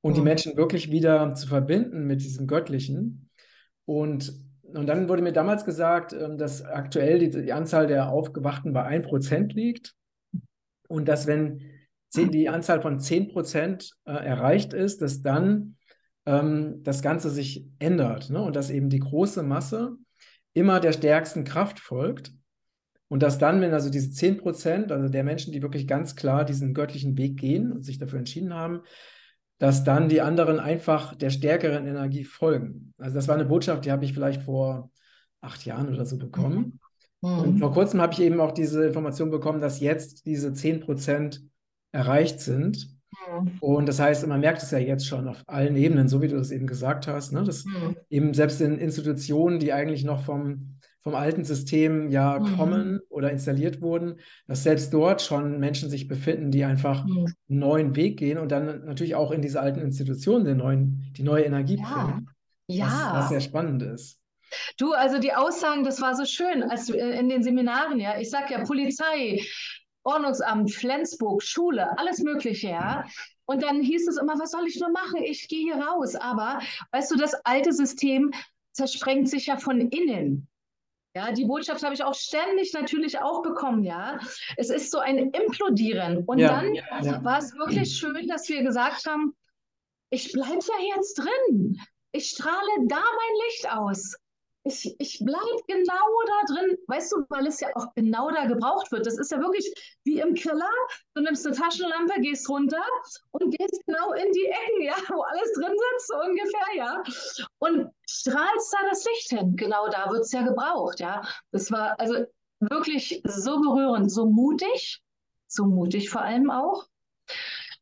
und 0.06 0.16
die 0.16 0.22
Menschen 0.22 0.56
wirklich 0.56 0.90
wieder 0.92 1.34
zu 1.34 1.48
verbinden 1.48 2.06
mit 2.06 2.22
diesem 2.22 2.46
Göttlichen. 2.46 3.28
Und, 3.86 4.32
und 4.62 4.86
dann 4.86 5.08
wurde 5.08 5.20
mir 5.20 5.32
damals 5.32 5.64
gesagt, 5.64 6.12
ähm, 6.12 6.38
dass 6.38 6.64
aktuell 6.64 7.18
die, 7.18 7.30
die 7.30 7.52
Anzahl 7.52 7.88
der 7.88 8.10
Aufgewachten 8.10 8.72
bei 8.72 8.86
1% 8.86 9.52
liegt 9.52 9.94
und 10.88 11.08
dass 11.08 11.26
wenn 11.26 11.60
die 12.14 12.48
Anzahl 12.48 12.80
von 12.80 13.00
10% 13.00 13.92
äh, 14.04 14.12
erreicht 14.12 14.72
ist, 14.72 15.02
dass 15.02 15.22
dann 15.22 15.76
ähm, 16.24 16.84
das 16.84 17.02
Ganze 17.02 17.28
sich 17.28 17.66
ändert 17.80 18.30
ne? 18.30 18.40
und 18.40 18.54
dass 18.54 18.70
eben 18.70 18.88
die 18.88 19.00
große 19.00 19.42
Masse 19.42 19.96
immer 20.54 20.78
der 20.78 20.92
stärksten 20.92 21.42
Kraft 21.42 21.80
folgt. 21.80 22.32
Und 23.08 23.22
dass 23.22 23.38
dann, 23.38 23.60
wenn 23.60 23.72
also 23.72 23.88
diese 23.88 24.10
10% 24.10 24.90
also 24.90 25.08
der 25.08 25.24
Menschen, 25.24 25.52
die 25.52 25.62
wirklich 25.62 25.86
ganz 25.86 26.16
klar 26.16 26.44
diesen 26.44 26.74
göttlichen 26.74 27.16
Weg 27.16 27.38
gehen 27.38 27.72
und 27.72 27.84
sich 27.84 27.98
dafür 27.98 28.18
entschieden 28.18 28.52
haben, 28.52 28.80
dass 29.58 29.84
dann 29.84 30.08
die 30.08 30.20
anderen 30.20 30.58
einfach 30.58 31.14
der 31.14 31.30
stärkeren 31.30 31.86
Energie 31.86 32.24
folgen. 32.24 32.92
Also 32.98 33.14
das 33.14 33.28
war 33.28 33.36
eine 33.36 33.46
Botschaft, 33.46 33.84
die 33.84 33.92
habe 33.92 34.04
ich 34.04 34.12
vielleicht 34.12 34.42
vor 34.42 34.90
acht 35.40 35.64
Jahren 35.64 35.92
oder 35.92 36.04
so 36.04 36.18
bekommen. 36.18 36.80
Mhm. 37.22 37.38
Und 37.38 37.58
vor 37.58 37.72
kurzem 37.72 38.00
habe 38.00 38.12
ich 38.12 38.20
eben 38.20 38.40
auch 38.40 38.52
diese 38.52 38.84
Information 38.86 39.30
bekommen, 39.30 39.60
dass 39.60 39.80
jetzt 39.80 40.26
diese 40.26 40.52
10 40.52 40.80
Prozent 40.80 41.42
erreicht 41.92 42.40
sind. 42.40 42.88
Mhm. 43.30 43.58
Und 43.60 43.86
das 43.86 43.98
heißt, 43.98 44.26
man 44.26 44.40
merkt 44.40 44.62
es 44.62 44.70
ja 44.70 44.78
jetzt 44.78 45.06
schon 45.06 45.28
auf 45.28 45.42
allen 45.46 45.76
Ebenen, 45.76 46.08
so 46.08 46.20
wie 46.20 46.28
du 46.28 46.36
das 46.36 46.50
eben 46.50 46.66
gesagt 46.66 47.06
hast, 47.06 47.32
ne? 47.32 47.44
dass 47.44 47.64
mhm. 47.64 47.96
eben 48.10 48.34
selbst 48.34 48.60
in 48.60 48.78
Institutionen, 48.78 49.58
die 49.58 49.72
eigentlich 49.72 50.04
noch 50.04 50.22
vom 50.24 50.75
vom 51.06 51.14
alten 51.14 51.44
System 51.44 52.10
ja 52.10 52.40
mhm. 52.40 52.56
kommen 52.56 53.00
oder 53.10 53.30
installiert 53.30 53.80
wurden, 53.80 54.18
dass 54.48 54.64
selbst 54.64 54.92
dort 54.92 55.22
schon 55.22 55.60
Menschen 55.60 55.88
sich 55.88 56.08
befinden, 56.08 56.50
die 56.50 56.64
einfach 56.64 57.04
mhm. 57.04 57.32
einen 57.48 57.58
neuen 57.60 57.94
Weg 57.94 58.18
gehen 58.18 58.38
und 58.38 58.50
dann 58.50 58.84
natürlich 58.86 59.14
auch 59.14 59.30
in 59.30 59.40
diese 59.40 59.60
alten 59.60 59.78
Institutionen 59.78 60.44
den 60.44 60.56
neuen, 60.56 61.12
die 61.16 61.22
neue 61.22 61.44
Energie 61.44 61.78
ja. 61.78 62.06
bringen. 62.06 62.30
Ja. 62.66 62.86
Was, 62.86 63.22
was 63.22 63.28
sehr 63.28 63.40
spannend 63.40 63.84
ist. 63.84 64.18
Du, 64.78 64.94
also 64.94 65.20
die 65.20 65.32
Aussagen, 65.32 65.84
das 65.84 66.00
war 66.00 66.16
so 66.16 66.24
schön, 66.24 66.64
als 66.64 66.90
äh, 66.90 67.20
in 67.20 67.28
den 67.28 67.44
Seminaren, 67.44 68.00
ja. 68.00 68.18
Ich 68.18 68.30
sag 68.30 68.50
ja 68.50 68.64
Polizei, 68.64 69.40
Ordnungsamt, 70.02 70.72
Flensburg, 70.72 71.40
Schule, 71.40 71.96
alles 72.00 72.18
Mögliche, 72.18 72.70
ja. 72.70 73.04
Und 73.44 73.62
dann 73.62 73.80
hieß 73.80 74.08
es 74.08 74.16
immer, 74.16 74.36
was 74.40 74.50
soll 74.50 74.66
ich 74.66 74.80
nur 74.80 74.90
machen? 74.90 75.22
Ich 75.22 75.46
gehe 75.46 75.72
hier 75.72 75.84
raus. 75.84 76.16
Aber 76.16 76.58
weißt 76.90 77.12
du, 77.12 77.16
das 77.16 77.34
alte 77.44 77.72
System 77.72 78.32
zersprengt 78.72 79.30
sich 79.30 79.46
ja 79.46 79.56
von 79.56 79.80
innen. 79.80 80.48
Ja, 81.16 81.32
die 81.32 81.46
Botschaft 81.46 81.82
habe 81.82 81.94
ich 81.94 82.04
auch 82.04 82.14
ständig 82.14 82.74
natürlich 82.74 83.18
auch 83.18 83.40
bekommen, 83.42 83.82
ja. 83.84 84.18
Es 84.58 84.68
ist 84.68 84.90
so 84.90 84.98
ein 84.98 85.16
Implodieren. 85.16 86.24
Und 86.26 86.38
ja, 86.40 86.60
dann 86.60 86.74
ja. 86.74 87.24
war 87.24 87.38
es 87.38 87.54
wirklich 87.54 87.96
schön, 87.96 88.28
dass 88.28 88.46
wir 88.50 88.62
gesagt 88.62 89.06
haben, 89.06 89.34
ich 90.10 90.30
bleibe 90.32 90.58
ja 90.58 90.94
jetzt 90.94 91.14
drin. 91.14 91.80
Ich 92.12 92.28
strahle 92.28 92.86
da 92.86 92.96
mein 92.96 93.34
Licht 93.46 93.72
aus 93.72 94.14
ich, 94.66 94.96
ich 94.98 95.18
bleibe 95.24 95.62
genau 95.68 96.08
da 96.26 96.54
drin, 96.54 96.76
weißt 96.88 97.12
du, 97.12 97.24
weil 97.28 97.46
es 97.46 97.60
ja 97.60 97.68
auch 97.74 97.94
genau 97.94 98.30
da 98.30 98.46
gebraucht 98.46 98.90
wird. 98.90 99.06
Das 99.06 99.16
ist 99.16 99.30
ja 99.30 99.38
wirklich 99.38 99.72
wie 100.04 100.18
im 100.18 100.34
Keller. 100.34 100.70
Du 101.14 101.22
nimmst 101.22 101.46
eine 101.46 101.56
Taschenlampe, 101.56 102.20
gehst 102.20 102.48
runter 102.48 102.82
und 103.30 103.56
gehst 103.56 103.80
genau 103.86 104.12
in 104.12 104.32
die 104.32 104.46
Ecken, 104.46 104.82
ja, 104.82 104.96
wo 105.08 105.22
alles 105.22 105.52
drin 105.52 105.72
sitzt, 105.72 106.08
so 106.08 106.14
ungefähr, 106.16 106.76
ja. 106.76 107.02
Und 107.58 107.90
strahlst 108.08 108.72
da 108.72 108.88
das 108.88 109.04
Licht 109.04 109.28
hin. 109.30 109.56
Genau 109.56 109.88
da 109.88 110.10
wird 110.10 110.22
es 110.22 110.32
ja 110.32 110.42
gebraucht, 110.42 110.98
ja. 110.98 111.22
Das 111.52 111.70
war 111.70 111.98
also 112.00 112.24
wirklich 112.58 113.22
so 113.24 113.60
berührend, 113.60 114.10
so 114.10 114.26
mutig, 114.26 115.00
so 115.46 115.64
mutig 115.64 116.10
vor 116.10 116.22
allem 116.22 116.50
auch. 116.50 116.86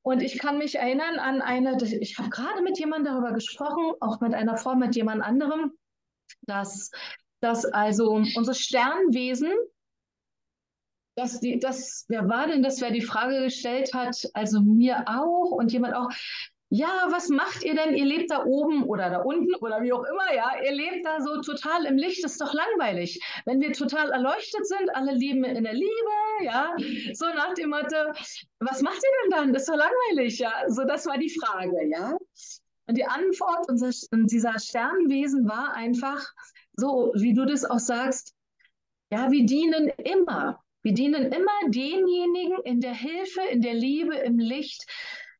Und 0.02 0.22
ich 0.22 0.38
kann 0.38 0.58
mich 0.58 0.74
erinnern 0.74 1.18
an 1.18 1.40
eine, 1.40 1.78
ich 1.82 2.18
habe 2.18 2.28
gerade 2.28 2.60
mit 2.60 2.78
jemandem 2.78 3.14
darüber 3.14 3.32
gesprochen, 3.32 3.94
auch 4.00 4.20
mit 4.20 4.34
einer 4.34 4.58
Frau, 4.58 4.74
mit 4.74 4.94
jemand 4.96 5.22
anderem 5.22 5.72
dass, 6.46 6.90
dass 7.40 7.64
also 7.64 8.10
unsere 8.10 8.54
Sternwesen, 8.54 9.52
dass 11.16 11.40
die, 11.40 11.58
das, 11.58 12.04
wer 12.08 12.28
war 12.28 12.48
denn 12.48 12.62
das, 12.62 12.80
wer 12.80 12.90
die 12.90 13.02
Frage 13.02 13.42
gestellt 13.44 13.94
hat, 13.94 14.28
also 14.34 14.60
mir 14.60 15.04
auch 15.06 15.52
und 15.52 15.72
jemand 15.72 15.94
auch, 15.94 16.10
ja, 16.70 17.06
was 17.10 17.28
macht 17.28 17.62
ihr 17.62 17.74
denn? 17.74 17.94
Ihr 17.94 18.04
lebt 18.04 18.32
da 18.32 18.44
oben 18.44 18.82
oder 18.84 19.08
da 19.08 19.18
unten 19.18 19.54
oder 19.56 19.82
wie 19.82 19.92
auch 19.92 20.02
immer, 20.02 20.34
ja. 20.34 20.60
Ihr 20.64 20.72
lebt 20.72 21.06
da 21.06 21.20
so 21.20 21.40
total 21.40 21.84
im 21.84 21.96
Licht, 21.96 22.24
das 22.24 22.32
ist 22.32 22.40
doch 22.40 22.52
langweilig. 22.52 23.20
Wenn 23.44 23.60
wir 23.60 23.72
total 23.72 24.10
erleuchtet 24.10 24.66
sind, 24.66 24.90
alle 24.94 25.12
leben 25.12 25.44
in 25.44 25.62
der 25.62 25.72
Liebe, 25.72 26.10
ja. 26.42 26.74
So 27.12 27.26
nach 27.26 27.54
dem 27.54 27.70
Motto, 27.70 27.96
was 28.58 28.82
macht 28.82 28.96
ihr 28.96 29.10
denn 29.22 29.30
dann? 29.30 29.52
Das 29.52 29.62
ist 29.62 29.68
doch 29.68 29.76
langweilig, 29.76 30.40
ja. 30.40 30.64
So, 30.66 30.82
das 30.84 31.06
war 31.06 31.16
die 31.16 31.30
Frage, 31.30 31.88
ja. 31.88 32.16
Und 32.86 32.98
die 32.98 33.06
Antwort 33.06 33.66
dieser 34.10 34.58
Sternwesen 34.58 35.48
war 35.48 35.72
einfach 35.74 36.24
so, 36.74 37.12
wie 37.14 37.32
du 37.32 37.46
das 37.46 37.64
auch 37.64 37.78
sagst, 37.78 38.34
ja, 39.10 39.30
wir 39.30 39.46
dienen 39.46 39.88
immer. 39.98 40.62
Wir 40.82 40.92
dienen 40.92 41.32
immer 41.32 41.70
denjenigen 41.70 42.58
in 42.64 42.80
der 42.80 42.94
Hilfe, 42.94 43.40
in 43.50 43.62
der 43.62 43.74
Liebe, 43.74 44.16
im 44.16 44.38
Licht, 44.38 44.84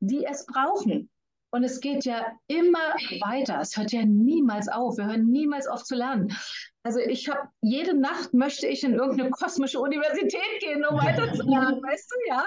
die 0.01 0.25
es 0.25 0.47
brauchen. 0.47 1.11
Und 1.55 1.63
es 1.63 1.79
geht 1.79 2.05
ja 2.05 2.37
immer 2.49 2.97
weiter. 3.21 3.61
Es 3.61 3.77
hört 3.77 3.93
ja 3.93 4.05
niemals 4.05 4.67
auf. 4.67 4.97
Wir 4.97 5.07
hören 5.07 5.31
niemals 5.31 5.69
auf 5.69 5.85
zu 5.85 5.95
lernen. 5.95 6.37
Also 6.83 6.99
ich 6.99 7.29
habe 7.29 7.49
jede 7.61 7.97
Nacht 7.97 8.35
möchte 8.35 8.67
ich 8.67 8.83
in 8.83 8.95
irgendeine 8.95 9.31
kosmische 9.31 9.79
Universität 9.79 10.59
gehen, 10.59 10.85
um 10.85 10.99
weiter 10.99 11.33
zu 11.33 11.45
lernen, 11.45 11.81
weißt 11.83 12.11
du, 12.11 12.29
ja? 12.29 12.45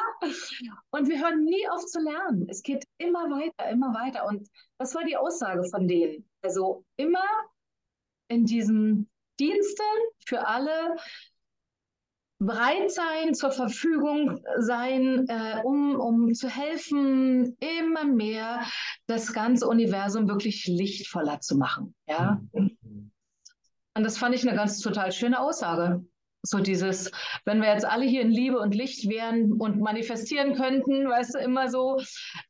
Und 0.92 1.08
wir 1.08 1.22
hören 1.22 1.46
nie 1.46 1.70
auf 1.70 1.86
zu 1.86 2.02
lernen. 2.02 2.48
Es 2.50 2.62
geht 2.62 2.84
immer 2.98 3.30
weiter, 3.30 3.70
immer 3.70 3.94
weiter. 3.94 4.26
Und 4.28 4.46
das 4.78 4.94
war 4.94 5.06
die 5.06 5.16
Aussage 5.16 5.64
von 5.70 5.88
denen. 5.88 6.30
Also 6.42 6.84
immer 6.98 7.24
in 8.28 8.44
diesen 8.44 9.10
Diensten 9.40 9.84
für 10.26 10.46
alle 10.46 10.98
bereit 12.40 12.92
sein, 12.92 13.34
zur 13.34 13.52
Verfügung 13.52 14.40
sein, 14.60 15.28
äh, 15.28 15.62
um, 15.64 16.00
um 16.00 16.34
zu 16.34 16.50
helfen, 16.50 17.58
immer 17.60 18.06
mehr 18.06 18.62
das 19.08 19.34
ganze 19.34 19.68
Universum 19.68 20.28
wirklich 20.28 20.68
lichtvoller 20.68 21.40
zu 21.40 21.58
machen. 21.58 21.96
Ja. 22.08 22.42
Mhm. 22.54 23.12
Und 23.96 24.04
das 24.04 24.18
fand 24.18 24.36
ich 24.36 24.48
eine 24.48 24.56
ganz 24.56 24.80
total 24.80 25.12
schöne 25.12 25.40
Aussage. 25.40 26.06
So 26.44 26.60
dieses, 26.60 27.12
wenn 27.46 27.62
wir 27.62 27.70
jetzt 27.70 27.86
alle 27.86 28.06
hier 28.06 28.22
in 28.22 28.32
Liebe 28.32 28.60
und 28.60 28.74
Licht 28.74 29.10
wären 29.10 29.54
und 29.54 29.80
manifestieren 29.80 30.54
könnten, 30.54 31.10
weißt 31.10 31.36
du, 31.36 31.40
immer 31.40 31.70
so 31.70 32.00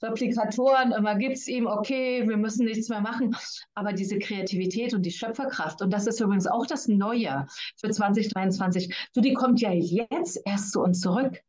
Replikatoren, 0.01 0.91
immer 0.91 1.15
gibt 1.15 1.37
es 1.37 1.47
ihm, 1.47 1.65
okay, 1.65 2.27
wir 2.27 2.37
müssen 2.37 2.65
nichts 2.65 2.89
mehr 2.89 3.01
machen. 3.01 3.35
Aber 3.73 3.93
diese 3.93 4.19
Kreativität 4.19 4.93
und 4.93 5.03
die 5.03 5.11
Schöpferkraft, 5.11 5.81
und 5.81 5.91
das 5.91 6.05
ist 6.05 6.19
übrigens 6.19 6.47
auch 6.47 6.65
das 6.65 6.87
Neue 6.87 7.47
für 7.77 7.89
2023, 7.89 9.09
du, 9.13 9.21
die 9.21 9.33
kommt 9.33 9.61
ja 9.61 9.71
jetzt 9.71 10.39
erst 10.45 10.73
zu 10.73 10.81
uns 10.81 10.99
zurück. 10.99 11.39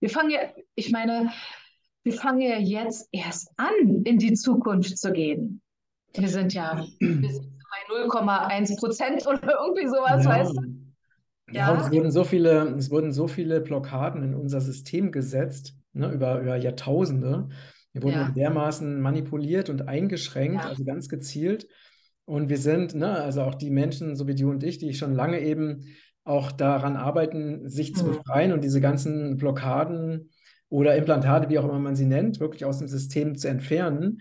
Wir 0.00 0.10
fangen 0.10 0.30
ja, 0.30 0.40
ich 0.74 0.90
meine, 0.90 1.30
wir 2.02 2.14
fangen 2.14 2.40
ja 2.40 2.58
jetzt 2.58 3.08
erst 3.12 3.52
an, 3.58 4.02
in 4.04 4.18
die 4.18 4.32
Zukunft 4.32 4.98
zu 4.98 5.12
gehen. 5.12 5.62
Wir 6.14 6.28
sind 6.28 6.52
ja 6.52 6.84
wir 6.98 7.30
sind 7.30 7.52
bei 7.88 7.94
0,1 7.94 8.78
Prozent 8.78 9.26
oder 9.26 9.60
irgendwie 9.60 9.86
sowas, 9.86 10.24
ja. 10.24 10.30
weißt 10.30 10.56
du? 10.56 10.81
Ja, 11.52 11.72
und 11.72 11.80
es 11.80 11.90
wurden 11.90 12.10
so 12.10 12.24
viele, 12.24 12.74
es 12.76 12.90
wurden 12.90 13.12
so 13.12 13.28
viele 13.28 13.60
Blockaden 13.60 14.22
in 14.22 14.34
unser 14.34 14.60
System 14.60 15.12
gesetzt, 15.12 15.76
ne, 15.92 16.10
über, 16.10 16.40
über 16.40 16.56
Jahrtausende. 16.56 17.48
Wir 17.92 18.02
wurden 18.02 18.14
ja. 18.14 18.30
dermaßen 18.30 19.00
manipuliert 19.00 19.68
und 19.68 19.88
eingeschränkt, 19.88 20.62
ja. 20.62 20.68
also 20.68 20.84
ganz 20.84 21.08
gezielt. 21.08 21.68
Und 22.24 22.48
wir 22.48 22.58
sind, 22.58 22.94
ne, 22.94 23.10
also 23.10 23.42
auch 23.42 23.54
die 23.54 23.70
Menschen, 23.70 24.16
so 24.16 24.26
wie 24.26 24.34
du 24.34 24.50
und 24.50 24.62
ich, 24.64 24.78
die 24.78 24.94
schon 24.94 25.14
lange 25.14 25.40
eben 25.40 25.84
auch 26.24 26.52
daran 26.52 26.96
arbeiten, 26.96 27.68
sich 27.68 27.92
mhm. 27.92 27.96
zu 27.96 28.04
befreien 28.06 28.52
und 28.52 28.62
diese 28.62 28.80
ganzen 28.80 29.36
Blockaden 29.36 30.30
oder 30.68 30.96
Implantate, 30.96 31.50
wie 31.50 31.58
auch 31.58 31.64
immer 31.64 31.78
man 31.78 31.96
sie 31.96 32.06
nennt, 32.06 32.40
wirklich 32.40 32.64
aus 32.64 32.78
dem 32.78 32.88
System 32.88 33.36
zu 33.36 33.48
entfernen. 33.48 34.20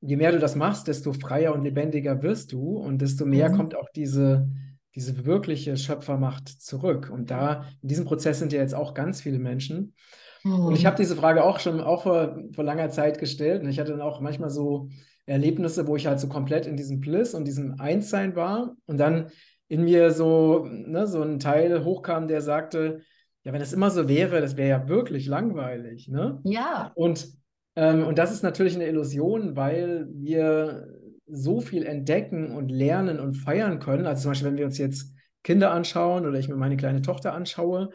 Je 0.00 0.16
mehr 0.16 0.32
du 0.32 0.38
das 0.38 0.56
machst, 0.56 0.88
desto 0.88 1.12
freier 1.12 1.52
und 1.54 1.62
lebendiger 1.62 2.22
wirst 2.22 2.52
du 2.52 2.78
und 2.78 3.02
desto 3.02 3.26
mehr 3.26 3.50
mhm. 3.50 3.56
kommt 3.56 3.74
auch 3.74 3.88
diese, 3.94 4.48
diese 4.94 5.24
wirkliche 5.24 5.76
Schöpfermacht 5.76 6.48
zurück. 6.48 7.10
Und 7.12 7.30
da, 7.30 7.64
in 7.82 7.88
diesem 7.88 8.04
Prozess 8.04 8.38
sind 8.38 8.52
ja 8.52 8.60
jetzt 8.60 8.74
auch 8.74 8.94
ganz 8.94 9.20
viele 9.20 9.38
Menschen. 9.38 9.94
Mhm. 10.42 10.66
Und 10.66 10.74
ich 10.74 10.86
habe 10.86 10.96
diese 10.96 11.16
Frage 11.16 11.44
auch 11.44 11.60
schon 11.60 11.80
auch 11.80 12.02
vor, 12.02 12.38
vor 12.54 12.64
langer 12.64 12.90
Zeit 12.90 13.18
gestellt. 13.18 13.62
Und 13.62 13.68
ich 13.68 13.78
hatte 13.78 13.92
dann 13.92 14.00
auch 14.00 14.20
manchmal 14.20 14.50
so 14.50 14.88
Erlebnisse, 15.26 15.86
wo 15.86 15.96
ich 15.96 16.06
halt 16.06 16.18
so 16.18 16.28
komplett 16.28 16.66
in 16.66 16.76
diesem 16.76 17.00
Bliss 17.00 17.34
und 17.34 17.44
diesem 17.44 17.78
Einssein 17.78 18.34
war. 18.34 18.74
Und 18.86 18.98
dann 18.98 19.30
in 19.68 19.84
mir 19.84 20.10
so, 20.10 20.66
ne, 20.68 21.06
so 21.06 21.22
ein 21.22 21.38
Teil 21.38 21.84
hochkam, 21.84 22.26
der 22.26 22.40
sagte, 22.40 23.02
ja, 23.44 23.52
wenn 23.52 23.60
das 23.60 23.72
immer 23.72 23.90
so 23.90 24.08
wäre, 24.08 24.40
das 24.40 24.56
wäre 24.56 24.68
ja 24.68 24.88
wirklich 24.88 25.26
langweilig. 25.26 26.08
Ne? 26.08 26.40
Ja. 26.44 26.90
Und, 26.94 27.28
ähm, 27.76 28.04
und 28.04 28.18
das 28.18 28.32
ist 28.32 28.42
natürlich 28.42 28.74
eine 28.74 28.86
Illusion, 28.86 29.56
weil 29.56 30.08
wir 30.12 30.88
so 31.30 31.60
viel 31.60 31.84
entdecken 31.84 32.52
und 32.52 32.68
lernen 32.70 33.20
und 33.20 33.34
feiern 33.34 33.78
können. 33.78 34.06
Also 34.06 34.22
zum 34.22 34.30
Beispiel, 34.32 34.48
wenn 34.48 34.58
wir 34.58 34.66
uns 34.66 34.78
jetzt 34.78 35.14
Kinder 35.42 35.70
anschauen 35.70 36.26
oder 36.26 36.38
ich 36.38 36.48
mir 36.48 36.56
meine 36.56 36.76
kleine 36.76 37.02
Tochter 37.02 37.32
anschaue, 37.32 37.90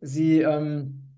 sie 0.00 0.40
ähm, 0.40 1.08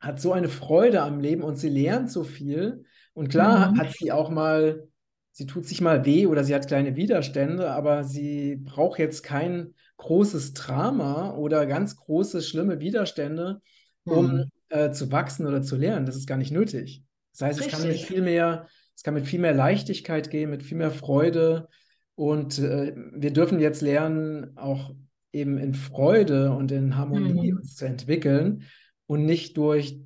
hat 0.00 0.20
so 0.20 0.32
eine 0.32 0.48
Freude 0.48 1.02
am 1.02 1.20
Leben 1.20 1.42
und 1.42 1.56
sie 1.56 1.68
lernt 1.68 2.10
so 2.10 2.24
viel. 2.24 2.84
Und 3.12 3.28
klar 3.28 3.72
mhm. 3.72 3.78
hat 3.78 3.92
sie 3.92 4.12
auch 4.12 4.30
mal, 4.30 4.88
sie 5.32 5.46
tut 5.46 5.66
sich 5.66 5.80
mal 5.80 6.04
weh 6.06 6.26
oder 6.26 6.42
sie 6.42 6.54
hat 6.54 6.66
kleine 6.66 6.96
Widerstände, 6.96 7.70
aber 7.70 8.04
sie 8.04 8.56
braucht 8.56 8.98
jetzt 8.98 9.22
kein 9.22 9.74
großes 9.98 10.54
Drama 10.54 11.34
oder 11.34 11.66
ganz 11.66 11.96
große, 11.96 12.40
schlimme 12.40 12.80
Widerstände, 12.80 13.60
um 14.04 14.32
mhm. 14.32 14.44
äh, 14.70 14.90
zu 14.92 15.12
wachsen 15.12 15.46
oder 15.46 15.62
zu 15.62 15.76
lernen. 15.76 16.06
Das 16.06 16.16
ist 16.16 16.26
gar 16.26 16.38
nicht 16.38 16.52
nötig. 16.52 17.04
Das 17.32 17.42
heißt, 17.42 17.60
Richtig. 17.60 17.74
es 17.74 17.80
kann 17.80 17.88
mit 17.88 18.00
viel 18.00 18.22
mehr 18.22 18.68
es 19.00 19.04
kann 19.04 19.14
mit 19.14 19.24
viel 19.24 19.40
mehr 19.40 19.54
Leichtigkeit 19.54 20.28
gehen, 20.28 20.50
mit 20.50 20.62
viel 20.62 20.76
mehr 20.76 20.90
Freude. 20.90 21.68
Und 22.16 22.58
äh, 22.58 22.94
wir 23.14 23.32
dürfen 23.32 23.58
jetzt 23.58 23.80
lernen, 23.80 24.54
auch 24.58 24.94
eben 25.32 25.56
in 25.56 25.72
Freude 25.72 26.52
und 26.52 26.70
in 26.70 26.98
Harmonie 26.98 27.50
mhm. 27.50 27.56
uns 27.60 27.76
zu 27.76 27.86
entwickeln 27.86 28.64
und 29.06 29.24
nicht 29.24 29.56
durch 29.56 29.98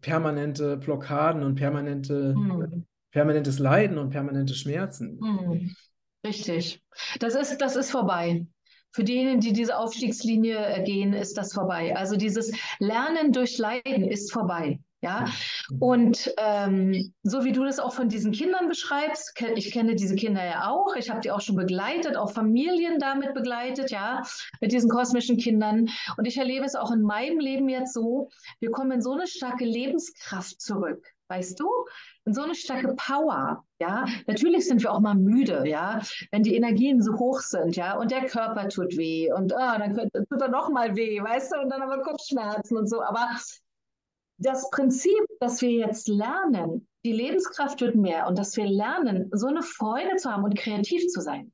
permanente 0.00 0.78
Blockaden 0.78 1.42
und 1.42 1.56
permanente, 1.56 2.34
mhm. 2.34 2.86
permanentes 3.10 3.58
Leiden 3.58 3.98
und 3.98 4.08
permanente 4.08 4.54
Schmerzen. 4.54 5.18
Mhm. 5.20 5.76
Richtig. 6.26 6.82
Das 7.18 7.34
ist, 7.34 7.58
das 7.58 7.76
ist 7.76 7.90
vorbei. 7.90 8.46
Für 8.90 9.04
diejenigen, 9.04 9.40
die 9.40 9.52
diese 9.52 9.76
Aufstiegslinie 9.76 10.82
gehen, 10.86 11.12
ist 11.12 11.36
das 11.36 11.52
vorbei. 11.52 11.94
Also 11.94 12.16
dieses 12.16 12.52
Lernen 12.78 13.32
durch 13.32 13.58
Leiden 13.58 14.04
ist 14.04 14.32
vorbei. 14.32 14.80
Ja, 15.02 15.24
und 15.78 16.30
ähm, 16.36 17.14
so 17.22 17.42
wie 17.44 17.52
du 17.52 17.64
das 17.64 17.78
auch 17.78 17.94
von 17.94 18.10
diesen 18.10 18.32
Kindern 18.32 18.68
beschreibst, 18.68 19.32
ich 19.54 19.72
kenne 19.72 19.94
diese 19.94 20.14
Kinder 20.14 20.44
ja 20.44 20.68
auch, 20.68 20.94
ich 20.94 21.08
habe 21.08 21.20
die 21.20 21.30
auch 21.30 21.40
schon 21.40 21.56
begleitet, 21.56 22.18
auch 22.18 22.32
Familien 22.32 22.98
damit 22.98 23.32
begleitet, 23.32 23.90
ja, 23.90 24.22
mit 24.60 24.72
diesen 24.72 24.90
kosmischen 24.90 25.38
Kindern. 25.38 25.88
Und 26.18 26.26
ich 26.26 26.36
erlebe 26.36 26.66
es 26.66 26.74
auch 26.74 26.90
in 26.90 27.00
meinem 27.00 27.38
Leben 27.38 27.70
jetzt 27.70 27.94
so, 27.94 28.28
wir 28.60 28.70
kommen 28.72 28.92
in 28.92 29.00
so 29.00 29.12
eine 29.12 29.26
starke 29.26 29.64
Lebenskraft 29.64 30.60
zurück, 30.60 31.02
weißt 31.28 31.58
du? 31.58 31.70
In 32.26 32.34
so 32.34 32.42
eine 32.42 32.54
starke 32.54 32.94
Power, 32.94 33.64
ja. 33.80 34.04
Natürlich 34.26 34.66
sind 34.66 34.82
wir 34.82 34.92
auch 34.92 35.00
mal 35.00 35.14
müde, 35.14 35.66
ja, 35.66 36.02
wenn 36.30 36.42
die 36.42 36.56
Energien 36.56 37.00
so 37.00 37.14
hoch 37.14 37.40
sind, 37.40 37.74
ja, 37.74 37.96
und 37.96 38.10
der 38.10 38.26
Körper 38.26 38.68
tut 38.68 38.98
weh 38.98 39.32
und 39.32 39.54
oh, 39.54 39.78
dann 39.78 39.96
tut 39.96 40.42
er 40.42 40.48
noch 40.48 40.68
mal 40.68 40.94
weh, 40.94 41.22
weißt 41.22 41.52
du, 41.52 41.60
und 41.60 41.70
dann 41.70 41.80
haben 41.80 41.90
wir 41.90 42.02
Kopfschmerzen 42.02 42.76
und 42.76 42.86
so. 42.86 43.02
Aber 43.02 43.30
das 44.40 44.70
Prinzip, 44.70 45.20
dass 45.38 45.60
wir 45.60 45.70
jetzt 45.70 46.08
lernen, 46.08 46.88
die 47.04 47.12
Lebenskraft 47.12 47.80
wird 47.80 47.94
mehr 47.94 48.26
und 48.26 48.38
dass 48.38 48.56
wir 48.56 48.66
lernen, 48.66 49.30
so 49.32 49.46
eine 49.46 49.62
Freude 49.62 50.16
zu 50.16 50.30
haben 50.30 50.44
und 50.44 50.58
kreativ 50.58 51.06
zu 51.08 51.20
sein. 51.20 51.52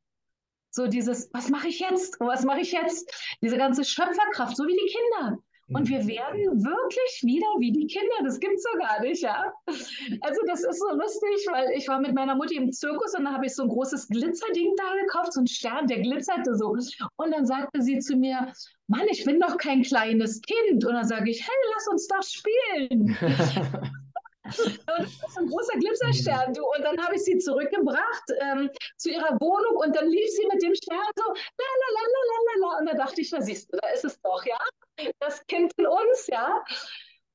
So 0.71 0.87
dieses, 0.87 1.29
was 1.33 1.49
mache 1.49 1.69
ich 1.69 1.81
jetzt? 1.81 2.19
Was 2.21 2.45
mache 2.45 2.61
ich 2.61 2.73
jetzt? 2.73 3.13
Diese 3.43 3.57
ganze 3.57 3.85
Schöpferkraft, 3.85 4.57
so 4.57 4.67
wie 4.67 4.77
die 4.77 4.93
Kinder. 4.93 5.39
Und 5.69 5.89
wir 5.89 6.07
werden 6.07 6.65
wirklich 6.65 7.23
wieder 7.23 7.47
wie 7.59 7.73
die 7.73 7.87
Kinder. 7.87 8.15
Das 8.23 8.39
gibt 8.39 8.55
es 8.55 8.63
so 8.63 8.79
gar 8.79 9.01
nicht, 9.01 9.23
ja. 9.23 9.53
Also 10.21 10.41
das 10.47 10.63
ist 10.63 10.79
so 10.79 10.97
lustig, 10.97 11.47
weil 11.51 11.71
ich 11.77 11.89
war 11.89 12.01
mit 12.01 12.15
meiner 12.15 12.37
Mutti 12.37 12.57
im 12.57 12.71
Zirkus 12.71 13.15
und 13.15 13.25
da 13.25 13.33
habe 13.33 13.47
ich 13.47 13.55
so 13.55 13.65
ein 13.65 13.69
großes 13.69 14.09
Glitzerding 14.09 14.75
da 14.77 14.95
gekauft, 15.03 15.33
so 15.33 15.41
ein 15.41 15.47
Stern, 15.49 15.89
der 15.89 16.01
glitzerte 16.03 16.55
so. 16.55 16.77
Und 17.17 17.31
dann 17.33 17.47
sagte 17.47 17.83
sie 17.83 17.99
zu 17.99 18.17
mir, 18.17 18.53
Mann, 18.87 19.07
ich 19.11 19.25
bin 19.25 19.41
doch 19.41 19.57
kein 19.57 19.83
kleines 19.83 20.41
Kind. 20.43 20.85
Und 20.85 20.93
dann 20.95 21.07
sage 21.07 21.31
ich, 21.31 21.43
hey, 21.43 21.57
lass 21.75 21.89
uns 21.89 22.07
doch 22.07 22.23
spielen. 22.23 23.17
Und 24.47 25.05
das 25.05 25.29
ist 25.29 25.39
ein 25.39 25.47
großer 25.47 25.79
Glitzerstern, 25.79 26.55
du. 26.55 26.63
Und 26.65 26.83
dann 26.83 26.99
habe 27.05 27.17
ich 27.17 27.23
sie 27.23 27.39
zurückgebracht 27.39 28.25
ähm, 28.41 28.71
zu 28.97 29.11
ihrer 29.11 29.39
Wohnung 29.41 29.77
und 29.85 29.95
dann 29.97 30.09
lief 30.09 30.29
sie 30.31 30.47
mit 30.53 30.63
dem 30.63 30.75
Stern 30.75 31.11
so, 31.17 31.25
la 31.25 31.71
la 31.83 31.89
la 31.95 32.03
la 32.13 32.39
la 32.47 32.69
la. 32.69 32.79
Und 32.79 32.87
da 32.87 32.95
dachte 32.95 33.21
ich, 33.21 33.31
na 33.33 33.41
siehst 33.41 33.73
du, 33.73 33.79
da 33.81 33.89
ist 33.91 34.05
es 34.05 34.21
doch, 34.21 34.45
ja 34.47 34.59
das 35.19 35.47
Kind 35.47 35.73
in 35.77 35.87
uns, 35.87 36.27
ja. 36.29 36.65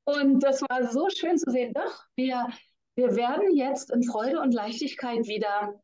Und 0.04 0.42
das 0.42 0.62
war 0.62 0.92
so 0.92 1.10
schön 1.10 1.38
zu 1.38 1.52
sehen. 1.52 1.74
Doch, 1.74 2.06
wir, 2.16 2.50
wir 2.96 3.16
werden 3.16 3.56
jetzt 3.56 3.92
in 3.92 4.04
Freude 4.04 4.40
und 4.40 4.54
Leichtigkeit 4.54 5.28
wieder 5.28 5.80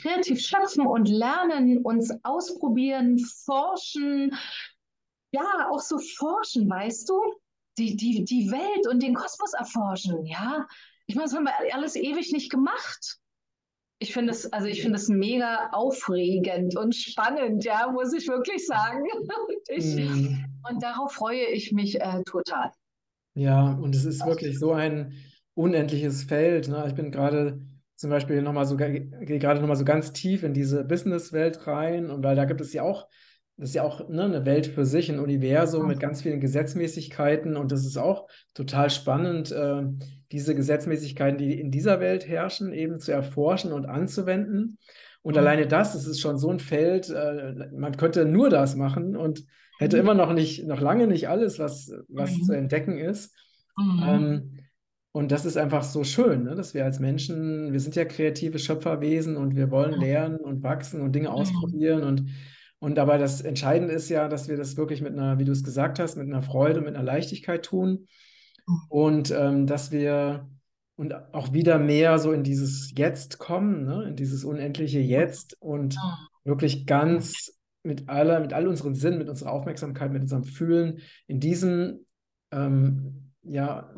kreativ 0.00 0.40
schöpfen 0.40 0.86
und 0.86 1.08
lernen, 1.08 1.78
uns 1.82 2.12
ausprobieren, 2.22 3.18
forschen. 3.18 4.36
Ja, 5.32 5.68
auch 5.70 5.80
so 5.80 5.98
forschen, 5.98 6.68
weißt 6.68 7.08
du? 7.08 7.20
Die, 7.78 7.96
die, 7.96 8.24
die 8.24 8.50
Welt 8.50 8.86
und 8.90 9.02
den 9.02 9.14
Kosmos 9.14 9.52
erforschen, 9.54 10.26
ja. 10.26 10.66
Ich 11.06 11.14
meine, 11.14 11.26
das 11.26 11.34
haben 11.34 11.44
wir 11.44 11.74
alles 11.74 11.96
ewig 11.96 12.32
nicht 12.32 12.50
gemacht 12.50 13.18
ich 14.00 14.12
finde 14.12 14.32
es, 14.32 14.52
also 14.52 14.66
ich 14.66 14.82
finde 14.82 14.96
es 14.96 15.08
mega 15.08 15.70
aufregend 15.72 16.76
und 16.76 16.94
spannend, 16.94 17.64
ja, 17.64 17.90
muss 17.90 18.12
ich 18.12 18.28
wirklich 18.28 18.64
sagen. 18.66 19.02
Und, 19.12 19.76
ich, 19.76 19.96
mm. 19.96 20.44
und 20.70 20.82
darauf 20.82 21.12
freue 21.12 21.44
ich 21.46 21.72
mich 21.72 22.00
äh, 22.00 22.22
total. 22.24 22.70
Ja, 23.34 23.72
und 23.72 23.94
es 23.94 24.06
ist 24.06 24.24
wirklich 24.24 24.58
so 24.58 24.72
ein 24.72 25.12
unendliches 25.54 26.22
Feld. 26.22 26.68
Ne? 26.68 26.86
Ich 26.88 26.94
bin 26.94 27.12
gerade 27.12 27.60
zum 27.96 28.08
Beispiel 28.08 28.40
nochmal 28.40 28.64
so, 28.64 28.76
gehe 28.76 29.10
gerade 29.38 29.60
nochmal 29.60 29.76
so 29.76 29.84
ganz 29.84 30.12
tief 30.12 30.42
in 30.42 30.54
diese 30.54 30.84
Businesswelt 30.84 31.66
rein 31.66 32.10
und 32.10 32.24
weil 32.24 32.34
da 32.34 32.46
gibt 32.46 32.62
es 32.62 32.72
ja 32.72 32.82
auch, 32.82 33.08
das 33.58 33.70
ist 33.70 33.74
ja 33.74 33.82
auch 33.82 34.08
ne, 34.08 34.22
eine 34.22 34.46
Welt 34.46 34.68
für 34.68 34.86
sich, 34.86 35.10
ein 35.10 35.18
Universum 35.18 35.88
mit 35.88 35.98
ganz 35.98 36.22
vielen 36.22 36.40
Gesetzmäßigkeiten 36.40 37.56
und 37.56 37.72
das 37.72 37.84
ist 37.84 37.96
auch 37.96 38.28
total 38.54 38.88
spannend. 38.88 39.50
Äh, 39.50 39.82
diese 40.30 40.54
Gesetzmäßigkeiten, 40.54 41.38
die 41.38 41.58
in 41.58 41.70
dieser 41.70 42.00
Welt 42.00 42.28
herrschen, 42.28 42.72
eben 42.72 43.00
zu 43.00 43.12
erforschen 43.12 43.72
und 43.72 43.86
anzuwenden. 43.86 44.78
Und 45.22 45.34
mhm. 45.34 45.38
alleine 45.38 45.66
das, 45.66 45.92
das 45.92 46.06
ist 46.06 46.20
schon 46.20 46.38
so 46.38 46.50
ein 46.50 46.60
Feld, 46.60 47.10
äh, 47.10 47.54
man 47.76 47.96
könnte 47.96 48.24
nur 48.26 48.48
das 48.48 48.76
machen 48.76 49.16
und 49.16 49.44
hätte 49.80 49.96
mhm. 49.96 50.02
immer 50.02 50.14
noch 50.14 50.32
nicht, 50.32 50.64
noch 50.64 50.80
lange 50.80 51.08
nicht 51.08 51.28
alles, 51.28 51.58
was, 51.58 51.92
was 52.08 52.36
mhm. 52.36 52.42
zu 52.42 52.52
entdecken 52.52 52.98
ist. 52.98 53.34
Mhm. 53.76 54.02
Ähm, 54.06 54.58
und 55.10 55.32
das 55.32 55.46
ist 55.46 55.56
einfach 55.56 55.82
so 55.82 56.04
schön, 56.04 56.44
ne? 56.44 56.54
dass 56.54 56.74
wir 56.74 56.84
als 56.84 57.00
Menschen, 57.00 57.72
wir 57.72 57.80
sind 57.80 57.96
ja 57.96 58.04
kreative 58.04 58.60
Schöpferwesen 58.60 59.36
und 59.36 59.56
wir 59.56 59.70
wollen 59.72 59.98
lernen 59.98 60.36
und 60.36 60.62
wachsen 60.62 61.00
und 61.00 61.12
Dinge 61.12 61.30
mhm. 61.30 61.34
ausprobieren 61.34 62.04
und 62.04 62.30
Und 62.80 62.98
aber 62.98 63.18
das 63.18 63.40
Entscheidende 63.40 63.92
ist 63.92 64.08
ja, 64.08 64.28
dass 64.28 64.48
wir 64.48 64.56
das 64.56 64.76
wirklich 64.76 65.00
mit 65.02 65.12
einer, 65.12 65.38
wie 65.38 65.44
du 65.44 65.52
es 65.52 65.64
gesagt 65.64 65.98
hast, 65.98 66.16
mit 66.16 66.26
einer 66.26 66.42
Freude 66.42 66.78
und 66.78 66.84
mit 66.84 66.94
einer 66.94 67.04
Leichtigkeit 67.04 67.64
tun. 67.64 68.06
Mhm. 68.66 68.80
Und 68.88 69.30
ähm, 69.30 69.66
dass 69.66 69.90
wir 69.90 70.48
und 70.96 71.14
auch 71.32 71.52
wieder 71.52 71.78
mehr 71.78 72.18
so 72.18 72.32
in 72.32 72.42
dieses 72.42 72.92
Jetzt 72.96 73.38
kommen, 73.38 73.84
ne? 73.84 74.08
in 74.08 74.16
dieses 74.16 74.44
unendliche 74.44 74.98
Jetzt 74.98 75.56
und 75.60 75.96
wirklich 76.42 76.86
ganz 76.86 77.52
mit 77.84 78.08
aller, 78.08 78.40
mit 78.40 78.52
all 78.52 78.66
unseren 78.66 78.96
Sinnen, 78.96 79.18
mit 79.18 79.28
unserer 79.28 79.52
Aufmerksamkeit, 79.52 80.10
mit 80.10 80.22
unserem 80.22 80.42
Fühlen 80.42 80.98
in 81.28 81.38
diesem 81.38 82.04
ähm, 82.50 83.32
ja, 83.44 83.94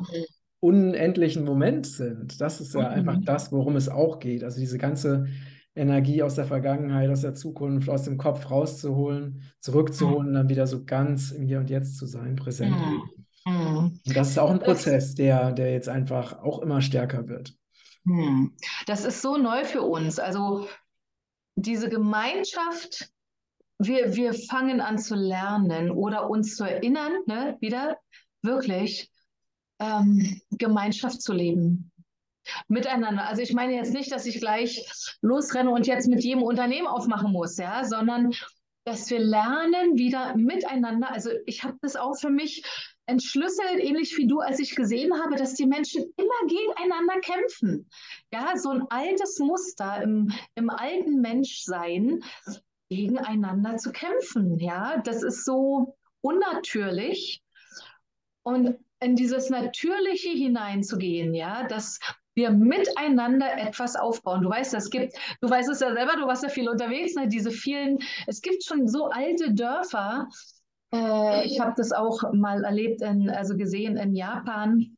unendlichen 0.59 1.43
Moment 1.43 1.87
sind. 1.87 2.39
Das 2.39 2.61
ist 2.61 2.75
ja 2.75 2.87
einfach 2.87 3.17
das, 3.25 3.51
worum 3.51 3.75
es 3.75 3.89
auch 3.89 4.19
geht. 4.19 4.43
Also 4.43 4.59
diese 4.59 4.77
ganze 4.77 5.27
Energie 5.75 6.21
aus 6.21 6.35
der 6.35 6.45
Vergangenheit, 6.45 7.09
aus 7.09 7.21
der 7.21 7.33
Zukunft, 7.33 7.89
aus 7.89 8.03
dem 8.03 8.17
Kopf 8.17 8.49
rauszuholen, 8.49 9.43
zurückzuholen 9.59 10.27
und 10.27 10.33
dann 10.33 10.49
wieder 10.49 10.67
so 10.67 10.83
ganz 10.83 11.31
im 11.31 11.43
Hier 11.43 11.59
und 11.59 11.69
Jetzt 11.69 11.97
zu 11.97 12.05
sein, 12.05 12.35
präsent. 12.35 12.75
Mhm. 12.75 13.99
Und 14.05 14.15
das 14.15 14.29
ist 14.29 14.39
auch 14.39 14.51
ein 14.51 14.59
Prozess, 14.59 15.15
der, 15.15 15.51
der 15.51 15.71
jetzt 15.71 15.89
einfach 15.89 16.39
auch 16.39 16.59
immer 16.59 16.81
stärker 16.81 17.27
wird. 17.27 17.55
Mhm. 18.03 18.55
Das 18.85 19.05
ist 19.05 19.21
so 19.21 19.37
neu 19.37 19.63
für 19.63 19.81
uns. 19.81 20.19
Also 20.19 20.67
diese 21.55 21.89
Gemeinschaft, 21.89 23.09
wir, 23.79 24.15
wir 24.15 24.33
fangen 24.33 24.81
an 24.81 24.99
zu 24.99 25.15
lernen 25.15 25.89
oder 25.89 26.29
uns 26.29 26.55
zu 26.55 26.63
erinnern, 26.65 27.13
ne, 27.25 27.57
wieder 27.61 27.97
wirklich 28.41 29.09
ähm, 29.79 30.41
Gemeinschaft 30.51 31.21
zu 31.21 31.33
leben. 31.33 31.90
Miteinander. 32.67 33.27
Also 33.27 33.41
ich 33.41 33.53
meine 33.53 33.75
jetzt 33.75 33.93
nicht, 33.93 34.11
dass 34.11 34.25
ich 34.25 34.39
gleich 34.39 34.85
losrenne 35.21 35.71
und 35.71 35.87
jetzt 35.87 36.07
mit 36.07 36.23
jedem 36.23 36.43
Unternehmen 36.43 36.87
aufmachen 36.87 37.31
muss, 37.31 37.57
ja, 37.57 37.83
sondern 37.83 38.31
dass 38.83 39.09
wir 39.09 39.19
lernen 39.19 39.97
wieder 39.97 40.35
miteinander. 40.35 41.11
Also 41.11 41.29
ich 41.45 41.63
habe 41.63 41.77
das 41.81 41.95
auch 41.95 42.15
für 42.15 42.29
mich 42.29 42.63
entschlüsselt, 43.05 43.79
ähnlich 43.79 44.17
wie 44.17 44.27
du, 44.27 44.39
als 44.39 44.59
ich 44.59 44.75
gesehen 44.75 45.13
habe, 45.21 45.35
dass 45.35 45.53
die 45.53 45.65
Menschen 45.65 46.03
immer 46.17 46.47
gegeneinander 46.47 47.19
kämpfen. 47.19 47.89
Ja, 48.33 48.57
so 48.57 48.69
ein 48.69 48.83
altes 48.89 49.37
Muster 49.39 50.01
im, 50.01 50.31
im 50.55 50.69
alten 50.69 51.21
Menschsein, 51.21 52.23
gegeneinander 52.89 53.77
zu 53.77 53.91
kämpfen. 53.91 54.57
Ja, 54.59 54.97
das 54.97 55.23
ist 55.23 55.45
so 55.45 55.95
unnatürlich. 56.21 57.41
Und 58.43 58.79
in 58.99 59.15
dieses 59.15 59.49
Natürliche 59.49 60.29
hineinzugehen, 60.29 61.33
ja, 61.33 61.67
dass 61.67 61.99
wir 62.33 62.51
miteinander 62.51 63.57
etwas 63.57 63.95
aufbauen. 63.95 64.41
Du 64.41 64.49
weißt, 64.49 64.73
es 64.73 64.89
gibt, 64.89 65.13
du 65.41 65.49
weißt 65.49 65.69
es 65.69 65.79
ja 65.81 65.93
selber, 65.93 66.13
du 66.15 66.27
warst 66.27 66.43
ja 66.43 66.49
viel 66.49 66.69
unterwegs, 66.69 67.15
ne? 67.15 67.27
diese 67.27 67.51
vielen, 67.51 67.99
es 68.27 68.41
gibt 68.41 68.63
schon 68.63 68.87
so 68.87 69.09
alte 69.09 69.53
Dörfer, 69.53 70.27
äh, 70.93 71.45
ich 71.45 71.59
habe 71.59 71.73
das 71.75 71.91
auch 71.91 72.21
mal 72.33 72.63
erlebt, 72.63 73.01
in, 73.01 73.29
also 73.29 73.55
gesehen 73.55 73.97
in 73.97 74.15
Japan 74.15 74.95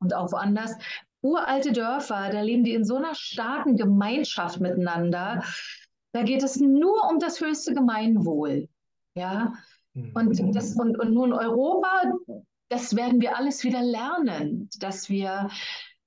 und 0.00 0.14
auch 0.14 0.32
woanders. 0.32 0.76
Uralte 1.22 1.72
Dörfer, 1.72 2.28
da 2.30 2.42
leben 2.42 2.64
die 2.64 2.74
in 2.74 2.84
so 2.84 2.96
einer 2.96 3.14
starken 3.14 3.76
Gemeinschaft 3.76 4.60
miteinander. 4.60 5.42
Da 6.12 6.22
geht 6.22 6.42
es 6.42 6.60
nur 6.60 7.08
um 7.10 7.18
das 7.18 7.40
höchste 7.40 7.72
Gemeinwohl. 7.72 8.68
Ja. 9.14 9.54
Mhm. 9.94 10.12
Und, 10.14 10.54
das, 10.54 10.74
und, 10.74 10.98
und 10.98 11.14
nun 11.14 11.32
Europa, 11.32 12.12
das 12.68 12.94
werden 12.94 13.20
wir 13.20 13.38
alles 13.38 13.64
wieder 13.64 13.82
lernen, 13.82 14.68
dass 14.78 15.08
wir 15.08 15.48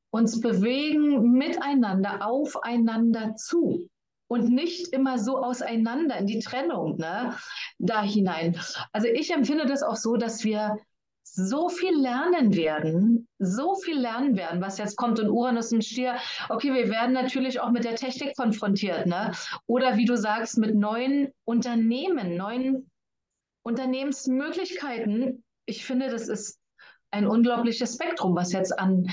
uns 0.10 0.40
bewegen 0.40 1.34
miteinander, 1.34 2.26
aufeinander 2.26 3.36
zu 3.36 3.90
und 4.28 4.50
nicht 4.50 4.94
immer 4.94 5.18
so 5.18 5.38
auseinander 5.38 6.18
in 6.18 6.28
die 6.28 6.40
Trennung, 6.40 6.98
ne, 6.98 7.36
da 7.78 8.02
hinein. 8.02 8.60
Also 8.92 9.08
ich 9.08 9.32
empfinde 9.32 9.66
das 9.66 9.84
auch 9.84 9.96
so, 9.96 10.18
dass 10.18 10.44
wir 10.44 10.78
so 11.24 11.70
viel 11.70 11.96
lernen 11.96 12.56
werden, 12.56 13.28
so 13.38 13.76
viel 13.76 14.00
lernen 14.00 14.36
werden, 14.38 14.62
was 14.62 14.78
jetzt 14.78 14.96
kommt 14.96 15.20
in 15.20 15.30
Uranus 15.30 15.72
und 15.72 15.84
Stier. 15.84 16.16
Okay, 16.50 16.74
wir 16.74 16.90
werden 16.90 17.14
natürlich 17.14 17.60
auch 17.60 17.70
mit 17.70 17.84
der 17.84 17.96
Technik 17.96 18.36
konfrontiert, 18.36 19.06
ne? 19.06 19.32
Oder 19.68 19.98
wie 19.98 20.06
du 20.06 20.18
sagst, 20.18 20.58
mit 20.58 20.76
neuen 20.76 21.32
Unternehmen, 21.44 22.38
neuen 22.38 22.90
Unternehmensmöglichkeiten. 23.64 25.44
Ich 25.66 25.86
finde, 25.86 26.10
das 26.10 26.28
ist 26.28 26.60
ein 27.12 27.28
unglaubliches 27.28 27.96
Spektrum, 27.96 28.36
was 28.36 28.54
jetzt 28.54 28.78
an 28.78 29.12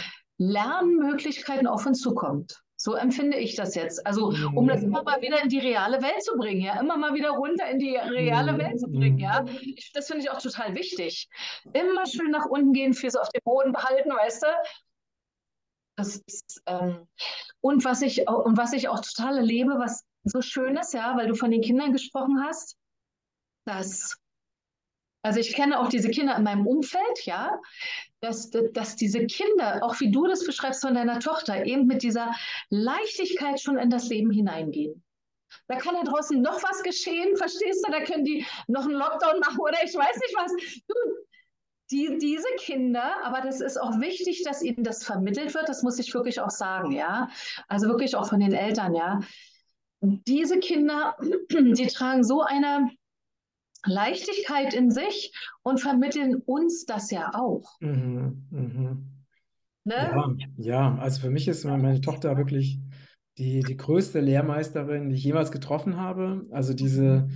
Lernmöglichkeiten 0.51 1.67
auf 1.67 1.87
uns 1.87 2.01
zukommt. 2.01 2.61
So 2.77 2.95
empfinde 2.95 3.39
ich 3.39 3.55
das 3.55 3.75
jetzt. 3.75 4.07
Also, 4.07 4.35
um 4.55 4.67
das 4.67 4.83
immer 4.83 5.03
mal 5.03 5.23
wieder 5.23 5.43
in 5.43 5.49
die 5.49 5.59
reale 5.59 6.03
Welt 6.03 6.23
zu 6.23 6.37
bringen, 6.37 6.61
ja, 6.61 6.79
immer 6.81 6.97
mal 6.97 7.15
wieder 7.15 7.31
runter 7.31 7.67
in 7.69 7.79
die 7.79 7.97
reale 7.97 8.59
Welt 8.59 8.79
zu 8.79 8.89
bringen, 8.89 9.19
ja. 9.19 9.45
Ich, 9.63 9.93
das 9.95 10.09
finde 10.09 10.23
ich 10.23 10.31
auch 10.31 10.41
total 10.41 10.75
wichtig. 10.75 11.29
Immer 11.73 12.05
schön 12.07 12.31
nach 12.31 12.47
unten 12.47 12.73
gehen, 12.73 12.93
Füße 12.93 13.21
auf 13.21 13.29
dem 13.31 13.41
Boden 13.45 13.73
behalten, 13.73 14.11
weißt 14.11 14.43
du? 14.43 14.49
Das 15.97 16.17
ist, 16.27 16.63
ähm, 16.67 17.07
und 17.61 17.85
was 17.85 18.03
ich 18.03 18.29
und 18.29 18.59
was 18.59 18.73
ich 18.73 18.89
auch 18.89 19.01
total 19.01 19.39
erlebe, 19.39 19.79
was 19.79 20.05
so 20.25 20.43
schön 20.43 20.77
ist, 20.77 20.93
ja, 20.93 21.17
weil 21.17 21.29
du 21.29 21.35
von 21.35 21.53
den 21.53 21.63
Kindern 21.63 21.93
gesprochen 21.93 22.43
hast, 22.45 22.77
dass 23.65 24.17
also 25.25 25.41
ich 25.41 25.55
kenne 25.55 25.81
auch 25.81 25.89
diese 25.89 26.11
Kinder 26.11 26.37
in 26.37 26.43
meinem 26.43 26.67
Umfeld, 26.67 27.25
ja, 27.25 27.59
dass, 28.21 28.51
dass 28.51 28.95
diese 28.95 29.27
Kinder, 29.27 29.83
auch 29.83 29.99
wie 29.99 30.11
du 30.11 30.27
das 30.27 30.45
beschreibst 30.45 30.83
von 30.83 30.95
deiner 30.95 31.19
Tochter, 31.19 31.65
eben 31.65 31.87
mit 31.87 32.03
dieser 32.03 32.35
Leichtigkeit 32.69 33.59
schon 33.59 33.79
in 33.79 33.89
das 33.89 34.09
Leben 34.11 34.31
hineingehen. 34.31 35.03
Da 35.67 35.77
kann 35.77 35.95
da 35.95 36.03
draußen 36.03 36.43
noch 36.43 36.63
was 36.63 36.83
geschehen, 36.83 37.39
verstehst 37.39 37.87
du? 37.87 37.91
Da 37.91 38.05
können 38.05 38.27
die 38.27 38.45
noch 38.67 38.85
einen 38.85 38.93
Lockdown 38.93 39.41
machen 39.41 39.59
oder 39.61 39.79
ich 39.83 39.95
weiß 39.95 40.17
nicht 40.17 40.35
was. 40.37 40.53
Du, 40.89 40.95
die, 41.91 42.19
diese 42.19 42.49
Kinder, 42.59 43.15
aber 43.25 43.41
das 43.41 43.63
ist 43.63 43.81
auch 43.81 44.01
wichtig, 44.01 44.43
dass 44.43 44.63
ihnen 44.63 44.85
das 44.85 45.05
vermittelt 45.05 45.55
wird, 45.55 45.71
das 45.71 45.83
muss 45.83 45.99
ich 45.99 46.13
wirklich 46.13 46.41
auch 46.41 46.51
sagen, 46.51 46.93
ja. 46.93 47.31
Also 47.69 47.89
wirklich 47.89 48.15
auch 48.15 48.29
von 48.29 48.41
den 48.41 48.53
Eltern, 48.53 48.95
ja. 48.95 49.21
Diese 50.03 50.59
Kinder, 50.59 51.17
die 51.51 51.87
tragen 51.87 52.25
so 52.25 52.43
eine 52.43 52.91
Leichtigkeit 53.85 54.75
in 54.75 54.91
sich 54.91 55.33
und 55.63 55.81
vermitteln 55.81 56.37
uns 56.47 56.87
das 56.87 57.11
ja 57.11 57.31
auch. 57.35 57.81
Mhm, 57.81 58.47
mhm. 58.51 59.11
Ne? 59.85 59.95
Ja, 59.95 60.35
ja, 60.57 60.99
also 60.99 61.21
für 61.21 61.31
mich 61.31 61.47
ist 61.47 61.65
meine 61.65 62.01
Tochter 62.01 62.37
wirklich 62.39 62.79
die, 63.37 63.61
die 63.61 63.77
größte 63.77 64.21
Lehrmeisterin, 64.21 65.11
die 65.11 65.17
ich 65.17 65.25
jemals 65.25 65.53
getroffen 65.53 65.97
habe. 65.97 66.47
Also 66.51 66.73
diese 66.73 67.23
mhm. 67.23 67.31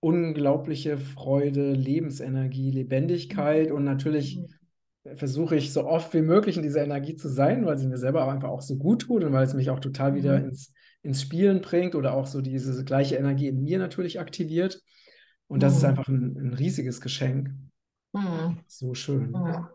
unglaubliche 0.00 0.96
Freude, 0.96 1.72
Lebensenergie, 1.72 2.70
Lebendigkeit 2.70 3.70
und 3.70 3.84
natürlich 3.84 4.38
mhm. 4.38 5.16
versuche 5.16 5.56
ich 5.56 5.72
so 5.72 5.86
oft 5.86 6.14
wie 6.14 6.22
möglich 6.22 6.56
in 6.56 6.62
dieser 6.62 6.82
Energie 6.82 7.14
zu 7.14 7.28
sein, 7.28 7.66
weil 7.66 7.76
sie 7.76 7.88
mir 7.88 7.98
selber 7.98 8.24
auch 8.24 8.32
einfach 8.32 8.48
auch 8.48 8.62
so 8.62 8.76
gut 8.76 9.02
tut 9.02 9.24
und 9.24 9.32
weil 9.32 9.44
es 9.44 9.54
mich 9.54 9.68
auch 9.68 9.80
total 9.80 10.14
wieder 10.14 10.38
mhm. 10.38 10.46
ins, 10.46 10.72
ins 11.02 11.20
Spielen 11.20 11.60
bringt 11.60 11.94
oder 11.94 12.14
auch 12.14 12.26
so 12.26 12.40
diese 12.40 12.84
gleiche 12.84 13.16
Energie 13.16 13.48
in 13.48 13.62
mir 13.62 13.78
natürlich 13.78 14.18
aktiviert. 14.18 14.80
Und 15.48 15.62
das 15.62 15.74
mhm. 15.74 15.78
ist 15.78 15.84
einfach 15.84 16.08
ein, 16.08 16.36
ein, 16.36 16.54
riesiges 16.54 17.00
Geschenk. 17.00 17.50
Mhm. 18.12 18.58
So 18.66 18.94
schön. 18.94 19.30
Mhm. 19.30 19.68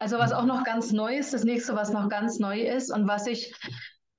Also 0.00 0.18
was 0.18 0.32
auch 0.32 0.44
noch 0.44 0.64
ganz 0.64 0.92
neu 0.92 1.16
ist, 1.16 1.32
das 1.32 1.44
nächste, 1.44 1.74
was 1.74 1.92
noch 1.92 2.08
ganz 2.08 2.38
neu 2.38 2.60
ist 2.60 2.92
und 2.92 3.06
was 3.06 3.26
ich 3.26 3.54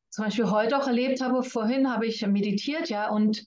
zum 0.09 0.25
Beispiel 0.25 0.49
heute 0.49 0.77
auch 0.77 0.87
erlebt 0.87 1.21
habe, 1.21 1.43
vorhin 1.43 1.91
habe 1.91 2.05
ich 2.05 2.25
meditiert, 2.25 2.89
ja, 2.89 3.09
und 3.09 3.45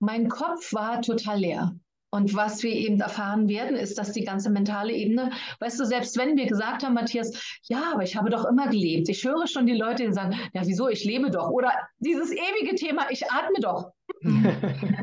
mein 0.00 0.28
Kopf 0.28 0.72
war 0.72 1.02
total 1.02 1.38
leer. 1.38 1.76
Und 2.14 2.34
was 2.34 2.62
wir 2.62 2.72
eben 2.72 3.00
erfahren 3.00 3.48
werden, 3.48 3.76
ist, 3.76 3.96
dass 3.96 4.12
die 4.12 4.24
ganze 4.24 4.50
mentale 4.50 4.92
Ebene, 4.92 5.30
weißt 5.60 5.80
du, 5.80 5.86
selbst 5.86 6.18
wenn 6.18 6.36
wir 6.36 6.46
gesagt 6.46 6.84
haben, 6.84 6.92
Matthias, 6.92 7.58
ja, 7.68 7.92
aber 7.94 8.02
ich 8.02 8.16
habe 8.16 8.28
doch 8.28 8.44
immer 8.44 8.68
gelebt. 8.68 9.08
Ich 9.08 9.24
höre 9.24 9.46
schon 9.46 9.66
die 9.66 9.76
Leute, 9.76 10.06
die 10.06 10.12
sagen, 10.12 10.38
ja, 10.52 10.60
wieso, 10.66 10.88
ich 10.88 11.04
lebe 11.04 11.30
doch. 11.30 11.48
Oder 11.48 11.72
dieses 12.00 12.30
ewige 12.30 12.74
Thema, 12.74 13.06
ich 13.10 13.30
atme 13.30 13.60
doch. 13.60 13.92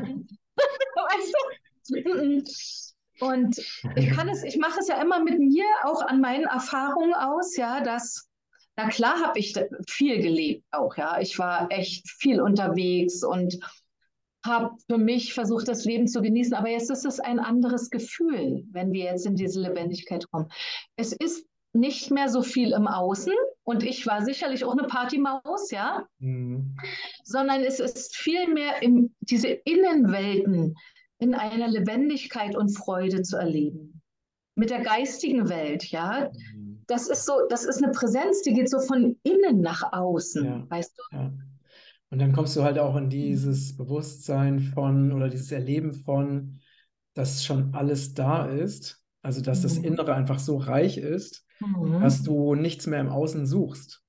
weißt 0.96 1.34
du? 1.88 3.26
Und 3.26 3.58
ich 3.96 4.10
kann 4.10 4.28
es, 4.28 4.42
ich 4.42 4.56
mache 4.56 4.80
es 4.80 4.88
ja 4.88 5.00
immer 5.00 5.22
mit 5.22 5.38
mir 5.38 5.64
auch 5.84 6.02
an 6.02 6.20
meinen 6.20 6.44
Erfahrungen 6.44 7.14
aus, 7.14 7.56
ja, 7.56 7.82
dass, 7.82 8.28
na 8.76 8.88
klar 8.88 9.20
habe 9.20 9.38
ich 9.38 9.54
viel 9.88 10.22
gelebt 10.22 10.64
auch, 10.70 10.96
ja. 10.96 11.20
Ich 11.20 11.38
war 11.38 11.70
echt 11.70 12.08
viel 12.08 12.40
unterwegs 12.40 13.22
und 13.22 13.58
habe 14.44 14.70
für 14.88 14.96
mich 14.96 15.34
versucht, 15.34 15.68
das 15.68 15.84
Leben 15.84 16.08
zu 16.08 16.22
genießen. 16.22 16.54
Aber 16.54 16.70
jetzt 16.70 16.90
ist 16.90 17.04
es 17.04 17.20
ein 17.20 17.38
anderes 17.38 17.90
Gefühl, 17.90 18.64
wenn 18.70 18.92
wir 18.92 19.04
jetzt 19.04 19.26
in 19.26 19.36
diese 19.36 19.60
Lebendigkeit 19.60 20.30
kommen. 20.30 20.48
Es 20.96 21.12
ist 21.12 21.46
nicht 21.72 22.10
mehr 22.10 22.28
so 22.28 22.42
viel 22.42 22.72
im 22.72 22.86
Außen 22.86 23.32
und 23.62 23.82
ich 23.82 24.06
war 24.06 24.24
sicherlich 24.24 24.64
auch 24.64 24.76
eine 24.76 24.88
Partymaus, 24.88 25.70
ja, 25.70 26.04
mhm. 26.18 26.76
sondern 27.24 27.62
es 27.62 27.78
ist 27.78 28.16
viel 28.16 28.52
mehr 28.52 28.82
in 28.82 29.14
diese 29.20 29.48
Innenwelten 29.48 30.74
in 31.18 31.34
einer 31.34 31.68
Lebendigkeit 31.68 32.56
und 32.56 32.70
Freude 32.76 33.22
zu 33.22 33.36
erleben. 33.36 34.02
Mit 34.56 34.70
der 34.70 34.80
geistigen 34.80 35.48
Welt, 35.48 35.84
ja. 35.90 36.30
Mhm. 36.54 36.82
Das 36.86 37.08
ist 37.08 37.24
so, 37.26 37.34
das 37.48 37.64
ist 37.64 37.82
eine 37.82 37.92
Präsenz, 37.92 38.42
die 38.42 38.54
geht 38.54 38.68
so 38.68 38.80
von 38.80 39.16
innen 39.22 39.60
nach 39.60 39.92
außen, 39.92 40.44
ja. 40.44 40.66
weißt 40.68 40.98
du? 40.98 41.16
Ja. 41.16 41.32
Und 42.10 42.18
dann 42.18 42.32
kommst 42.32 42.56
du 42.56 42.64
halt 42.64 42.78
auch 42.78 42.96
in 42.96 43.08
dieses 43.08 43.76
Bewusstsein 43.76 44.58
von 44.58 45.12
oder 45.12 45.28
dieses 45.28 45.52
Erleben 45.52 45.94
von, 45.94 46.58
dass 47.14 47.44
schon 47.44 47.72
alles 47.74 48.14
da 48.14 48.46
ist. 48.46 49.00
Also, 49.22 49.42
dass 49.42 49.62
das 49.62 49.78
mhm. 49.78 49.84
Innere 49.84 50.14
einfach 50.14 50.40
so 50.40 50.56
reich 50.56 50.96
ist, 50.98 51.46
mhm. 51.60 52.00
dass 52.00 52.22
du 52.22 52.54
nichts 52.54 52.86
mehr 52.86 53.00
im 53.00 53.08
Außen 53.08 53.46
suchst. 53.46 54.02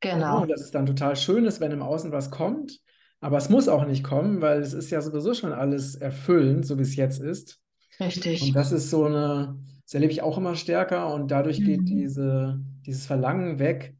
Genau. 0.00 0.42
Und 0.42 0.50
dass 0.50 0.60
es 0.60 0.70
dann 0.70 0.86
total 0.86 1.16
schön 1.16 1.44
ist, 1.44 1.60
wenn 1.60 1.72
im 1.72 1.82
Außen 1.82 2.12
was 2.12 2.30
kommt. 2.30 2.80
Aber 3.20 3.38
es 3.38 3.48
muss 3.48 3.68
auch 3.68 3.86
nicht 3.86 4.04
kommen, 4.04 4.42
weil 4.42 4.60
es 4.60 4.74
ist 4.74 4.90
ja 4.90 5.00
sowieso 5.00 5.32
schon 5.32 5.52
alles 5.52 5.94
erfüllend, 5.94 6.66
so 6.66 6.78
wie 6.78 6.82
es 6.82 6.96
jetzt 6.96 7.22
ist. 7.22 7.58
Richtig. 7.98 8.42
Und 8.42 8.54
das 8.54 8.70
ist 8.70 8.90
so 8.90 9.04
eine, 9.04 9.58
das 9.84 9.94
erlebe 9.94 10.12
ich 10.12 10.20
auch 10.20 10.36
immer 10.36 10.56
stärker 10.56 11.14
und 11.14 11.30
dadurch 11.30 11.60
mhm. 11.60 11.64
geht 11.64 11.88
diese, 11.88 12.60
dieses 12.84 13.06
Verlangen 13.06 13.58
weg, 13.58 13.96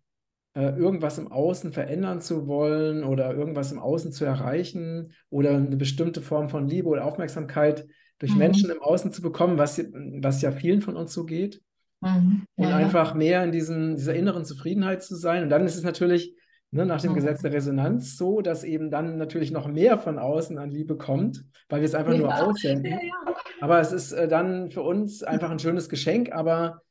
äh, 0.54 0.76
irgendwas 0.76 1.18
im 1.18 1.32
Außen 1.32 1.72
verändern 1.72 2.20
zu 2.20 2.46
wollen 2.46 3.02
oder 3.02 3.34
irgendwas 3.34 3.72
im 3.72 3.78
Außen 3.78 4.12
zu 4.12 4.24
erreichen 4.24 5.12
oder 5.30 5.56
eine 5.56 5.76
bestimmte 5.76 6.20
Form 6.20 6.48
von 6.50 6.68
Liebe 6.68 6.88
oder 6.88 7.04
Aufmerksamkeit 7.04 7.86
durch 8.18 8.32
mhm. 8.32 8.38
Menschen 8.38 8.70
im 8.70 8.82
Außen 8.82 9.10
zu 9.12 9.22
bekommen, 9.22 9.58
was, 9.58 9.78
was 9.78 10.42
ja 10.42 10.52
vielen 10.52 10.82
von 10.82 10.96
uns 10.96 11.12
so 11.12 11.24
geht. 11.24 11.62
Mhm. 12.04 12.46
Ja, 12.56 12.66
und 12.66 12.72
einfach 12.72 13.14
mehr 13.14 13.42
in 13.44 13.52
diesen, 13.52 13.96
dieser 13.96 14.14
inneren 14.14 14.44
Zufriedenheit 14.44 15.02
zu 15.02 15.16
sein. 15.16 15.44
Und 15.44 15.50
dann 15.50 15.64
ist 15.64 15.76
es 15.76 15.82
natürlich 15.82 16.34
ne, 16.70 16.84
nach 16.84 17.00
dem 17.00 17.12
mhm. 17.12 17.16
Gesetz 17.16 17.42
der 17.42 17.52
Resonanz 17.52 18.16
so, 18.16 18.40
dass 18.40 18.64
eben 18.64 18.90
dann 18.90 19.16
natürlich 19.16 19.50
noch 19.50 19.66
mehr 19.66 19.98
von 19.98 20.18
außen 20.18 20.58
an 20.58 20.70
Liebe 20.70 20.96
kommt, 20.96 21.44
weil 21.68 21.80
wir 21.80 21.86
es 21.86 21.94
einfach 21.94 22.12
ja. 22.12 22.18
nur 22.18 22.34
aussenden. 22.34 22.92
Ja, 22.92 23.34
aber 23.60 23.80
es 23.80 23.92
ist 23.92 24.12
äh, 24.12 24.28
dann 24.28 24.70
für 24.70 24.82
uns 24.82 25.22
einfach 25.22 25.50
ein 25.50 25.58
schönes 25.58 25.88
Geschenk, 25.88 26.32
aber 26.32 26.82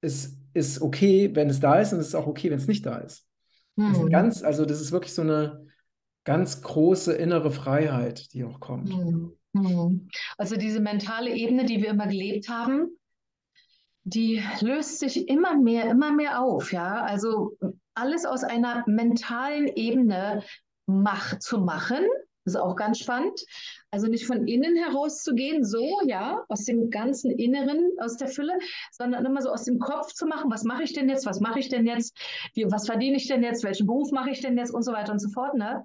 es 0.00 0.38
ist 0.54 0.82
okay, 0.82 1.30
wenn 1.34 1.48
es 1.48 1.60
da 1.60 1.80
ist 1.80 1.92
und 1.92 2.00
es 2.00 2.08
ist 2.08 2.14
auch 2.14 2.26
okay, 2.26 2.50
wenn 2.50 2.58
es 2.58 2.68
nicht 2.68 2.84
da 2.84 2.96
ist. 2.96 3.26
Mhm. 3.76 3.92
Das 3.92 3.98
ist 4.02 4.10
ganz, 4.10 4.42
also 4.42 4.64
das 4.64 4.80
ist 4.80 4.92
wirklich 4.92 5.14
so 5.14 5.22
eine 5.22 5.66
ganz 6.24 6.60
große 6.60 7.14
innere 7.14 7.50
Freiheit, 7.50 8.32
die 8.34 8.44
auch 8.44 8.60
kommt. 8.60 8.90
Mhm. 8.90 9.32
mhm. 9.54 10.08
Also 10.36 10.56
diese 10.56 10.80
mentale 10.80 11.34
Ebene, 11.34 11.64
die 11.64 11.80
wir 11.80 11.88
immer 11.90 12.06
gelebt 12.06 12.48
haben, 12.48 12.98
die 14.04 14.42
löst 14.60 15.00
sich 15.00 15.28
immer 15.28 15.56
mehr, 15.56 15.90
immer 15.90 16.12
mehr 16.12 16.40
auf. 16.40 16.72
Ja, 16.72 17.02
also 17.02 17.56
alles 17.94 18.24
aus 18.24 18.44
einer 18.44 18.84
mentalen 18.86 19.66
Ebene 19.66 20.42
mach, 20.86 21.38
zu 21.38 21.58
machen, 21.58 22.04
ist 22.44 22.56
auch 22.56 22.76
ganz 22.76 22.98
spannend. 22.98 23.44
Also 23.90 24.06
nicht 24.06 24.26
von 24.26 24.46
innen 24.46 24.76
herauszugehen, 24.76 25.64
so, 25.64 26.00
ja, 26.06 26.44
aus 26.48 26.64
dem 26.64 26.90
ganzen 26.90 27.30
Inneren, 27.30 27.90
aus 28.00 28.16
der 28.16 28.28
Fülle, 28.28 28.58
sondern 28.90 29.24
immer 29.24 29.42
so 29.42 29.50
aus 29.50 29.64
dem 29.64 29.78
Kopf 29.78 30.12
zu 30.12 30.26
machen, 30.26 30.50
was 30.50 30.64
mache 30.64 30.82
ich 30.82 30.92
denn 30.92 31.08
jetzt, 31.08 31.26
was 31.26 31.40
mache 31.40 31.58
ich 31.58 31.68
denn 31.68 31.86
jetzt, 31.86 32.16
Wie, 32.54 32.64
was 32.70 32.86
verdiene 32.86 33.16
ich 33.16 33.28
denn 33.28 33.42
jetzt, 33.42 33.64
welchen 33.64 33.86
Beruf 33.86 34.10
mache 34.12 34.30
ich 34.30 34.40
denn 34.40 34.56
jetzt 34.56 34.72
und 34.72 34.82
so 34.82 34.92
weiter 34.92 35.12
und 35.12 35.20
so 35.20 35.28
fort. 35.30 35.54
Ne? 35.54 35.84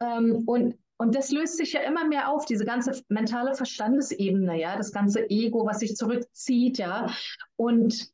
Ähm, 0.00 0.42
und, 0.46 0.74
und 0.98 1.14
das 1.14 1.30
löst 1.30 1.56
sich 1.56 1.72
ja 1.72 1.80
immer 1.80 2.04
mehr 2.04 2.28
auf, 2.28 2.44
diese 2.44 2.64
ganze 2.64 3.02
mentale 3.08 3.54
Verstandesebene, 3.54 4.58
ja, 4.60 4.76
das 4.76 4.92
ganze 4.92 5.28
Ego, 5.28 5.66
was 5.66 5.80
sich 5.80 5.96
zurückzieht, 5.96 6.78
ja. 6.78 7.12
Und, 7.56 8.10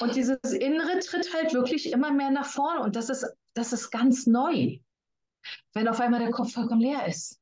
und 0.00 0.14
dieses 0.14 0.38
Innere 0.52 0.98
tritt 1.00 1.34
halt 1.34 1.54
wirklich 1.54 1.92
immer 1.92 2.12
mehr 2.12 2.30
nach 2.30 2.46
vorne 2.46 2.82
und 2.82 2.96
das 2.96 3.08
ist, 3.08 3.26
das 3.54 3.72
ist 3.72 3.90
ganz 3.90 4.26
neu 4.26 4.78
wenn 5.74 5.88
auf 5.88 6.00
einmal 6.00 6.20
der 6.20 6.30
Kopf 6.30 6.52
vollkommen 6.52 6.80
leer 6.80 7.06
ist. 7.06 7.40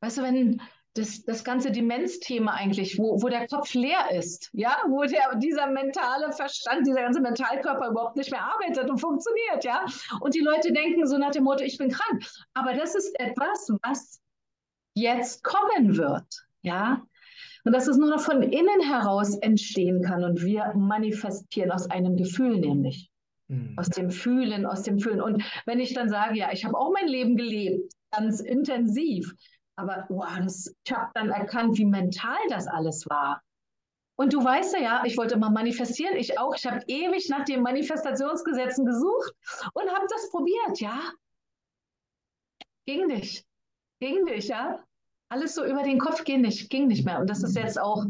Weißt 0.00 0.18
du, 0.18 0.22
wenn 0.22 0.60
das, 0.96 1.24
das 1.24 1.44
ganze 1.44 1.70
Demenzthema 1.70 2.52
eigentlich, 2.52 2.98
wo, 2.98 3.20
wo 3.22 3.28
der 3.28 3.46
Kopf 3.46 3.74
leer 3.74 4.10
ist, 4.12 4.50
ja, 4.52 4.76
wo 4.88 5.02
der, 5.04 5.36
dieser 5.36 5.66
mentale 5.66 6.32
Verstand, 6.32 6.86
dieser 6.86 7.02
ganze 7.02 7.20
Mentalkörper 7.20 7.90
überhaupt 7.90 8.16
nicht 8.16 8.30
mehr 8.30 8.42
arbeitet 8.42 8.90
und 8.90 8.98
funktioniert, 8.98 9.64
ja. 9.64 9.84
Und 10.20 10.34
die 10.34 10.40
Leute 10.40 10.72
denken 10.72 11.06
so 11.06 11.18
nach 11.18 11.30
dem 11.30 11.44
Motto, 11.44 11.64
ich 11.64 11.78
bin 11.78 11.90
krank. 11.90 12.24
Aber 12.54 12.74
das 12.74 12.94
ist 12.94 13.18
etwas, 13.20 13.70
was 13.82 14.20
jetzt 14.94 15.44
kommen 15.44 15.96
wird, 15.96 16.46
ja. 16.62 17.02
Und 17.64 17.72
dass 17.72 17.88
es 17.88 17.96
nur 17.96 18.10
noch 18.10 18.20
von 18.20 18.42
innen 18.42 18.80
heraus 18.80 19.36
entstehen 19.38 20.02
kann 20.02 20.24
und 20.24 20.42
wir 20.42 20.72
manifestieren 20.76 21.72
aus 21.72 21.90
einem 21.90 22.16
Gefühl 22.16 22.58
nämlich. 22.58 23.10
Mhm. 23.48 23.74
Aus 23.76 23.88
dem 23.90 24.10
Fühlen, 24.10 24.66
aus 24.66 24.82
dem 24.82 24.98
Fühlen. 24.98 25.20
Und 25.20 25.42
wenn 25.66 25.80
ich 25.80 25.94
dann 25.94 26.08
sage, 26.08 26.38
ja, 26.38 26.52
ich 26.52 26.64
habe 26.64 26.78
auch 26.78 26.92
mein 26.92 27.08
Leben 27.08 27.36
gelebt, 27.36 27.92
ganz 28.12 28.40
intensiv, 28.40 29.34
aber 29.76 30.06
wow, 30.08 30.38
das, 30.42 30.74
ich 30.84 30.92
habe 30.92 31.10
dann 31.14 31.30
erkannt, 31.30 31.78
wie 31.78 31.84
mental 31.84 32.38
das 32.48 32.66
alles 32.66 33.06
war. 33.08 33.42
Und 34.18 34.32
du 34.32 34.42
weißt 34.42 34.74
ja, 34.74 34.80
ja, 34.80 35.02
ich 35.04 35.16
wollte 35.18 35.36
mal 35.36 35.50
manifestieren, 35.50 36.16
ich 36.16 36.38
auch. 36.38 36.54
Ich 36.54 36.66
habe 36.66 36.82
ewig 36.86 37.28
nach 37.28 37.44
den 37.44 37.62
Manifestationsgesetzen 37.62 38.86
gesucht 38.86 39.32
und 39.74 39.90
habe 39.90 40.06
das 40.08 40.30
probiert, 40.30 40.80
ja. 40.80 40.98
Ging 42.86 43.06
nicht. 43.06 43.44
Ging 44.00 44.24
nicht, 44.24 44.48
ja. 44.48 44.82
Alles 45.28 45.54
so 45.54 45.64
über 45.64 45.82
den 45.82 45.98
Kopf 45.98 46.24
ging 46.24 46.40
nicht, 46.40 46.70
ging 46.70 46.86
nicht 46.86 47.04
mehr. 47.04 47.20
Und 47.20 47.28
das 47.28 47.42
ist 47.42 47.56
jetzt 47.56 47.78
auch 47.78 48.06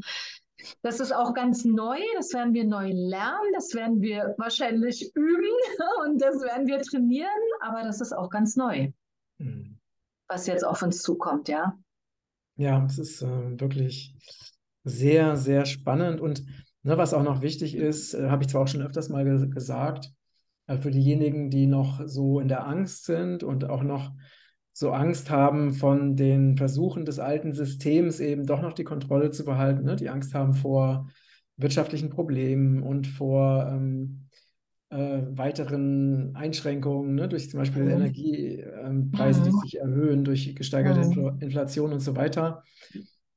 das 0.83 1.01
ist 1.01 1.13
auch 1.13 1.35
ganz 1.35 1.65
neu, 1.65 1.99
das 2.15 2.33
werden 2.33 2.55
wir 2.55 2.65
neu 2.65 2.91
lernen, 2.93 3.53
das 3.55 3.75
werden 3.75 4.01
wir 4.01 4.35
wahrscheinlich 4.39 5.15
üben 5.15 5.57
und 6.05 6.21
das 6.21 6.41
werden 6.41 6.67
wir 6.67 6.81
trainieren, 6.81 7.29
aber 7.61 7.83
das 7.83 8.01
ist 8.01 8.13
auch 8.13 8.31
ganz 8.31 8.57
neu, 8.57 8.91
mhm. 9.39 9.76
Was 10.29 10.47
jetzt 10.47 10.65
auf 10.65 10.83
uns 10.83 11.03
zukommt, 11.03 11.49
ja. 11.49 11.79
Ja, 12.57 12.85
es 12.87 12.99
ist 12.99 13.23
äh, 13.23 13.61
wirklich 13.61 14.15
sehr, 14.85 15.37
sehr 15.37 15.67
spannend 15.67 16.21
und 16.21 16.45
ne, 16.83 16.97
was 16.97 17.13
auch 17.13 17.23
noch 17.23 17.43
wichtig 17.43 17.77
ist, 17.77 18.15
äh, 18.15 18.29
habe 18.29 18.43
ich 18.45 18.49
zwar 18.49 18.63
auch 18.63 18.69
schon 18.69 18.83
öfters 18.83 19.09
mal 19.09 19.25
ge 19.25 19.49
gesagt, 19.49 20.11
äh, 20.67 20.79
für 20.79 20.91
diejenigen, 20.91 21.51
die 21.51 21.67
noch 21.67 22.01
so 22.07 22.41
in 22.41 22.49
der 22.49 22.67
Angst 22.67 23.05
sind 23.05 23.43
und 23.43 23.69
auch 23.69 23.83
noch 23.83 24.13
so 24.73 24.93
Angst 24.93 25.31
haben 25.31 25.73
von 25.73 26.17
den 26.17 26.57
Versuchen 26.57 27.05
des 27.05 27.19
alten 27.19 27.55
Systems 27.55 28.21
eben 28.21 28.47
doch 28.47 28.61
noch 28.61 28.75
die 28.75 28.85
Kontrolle 28.85 29.31
zu 29.31 29.45
behalten, 29.45 29.85
ne? 29.85 29.97
die 29.97 30.11
Angst 30.11 30.35
haben 30.35 30.55
vor 30.55 31.09
wirtschaftlichen 31.57 32.11
Problemen 32.11 32.83
und 32.83 33.07
vor 33.07 33.67
ähm, 33.67 34.26
äh, 34.91 35.23
weiteren 35.31 36.35
Einschränkungen 36.37 37.15
ne? 37.15 37.29
durch 37.29 37.51
zum 37.51 37.59
Beispiel 37.59 37.83
mhm. 37.83 37.91
Energiepreise, 37.91 39.41
ähm, 39.41 39.47
mhm. 39.47 39.51
die 39.51 39.61
sich 39.63 39.79
erhöhen, 39.79 40.25
durch 40.25 40.55
gesteigerte 40.55 41.09
mhm. 41.09 41.39
Inflation 41.41 41.93
und 41.93 42.01
so 42.01 42.17
weiter. 42.17 42.63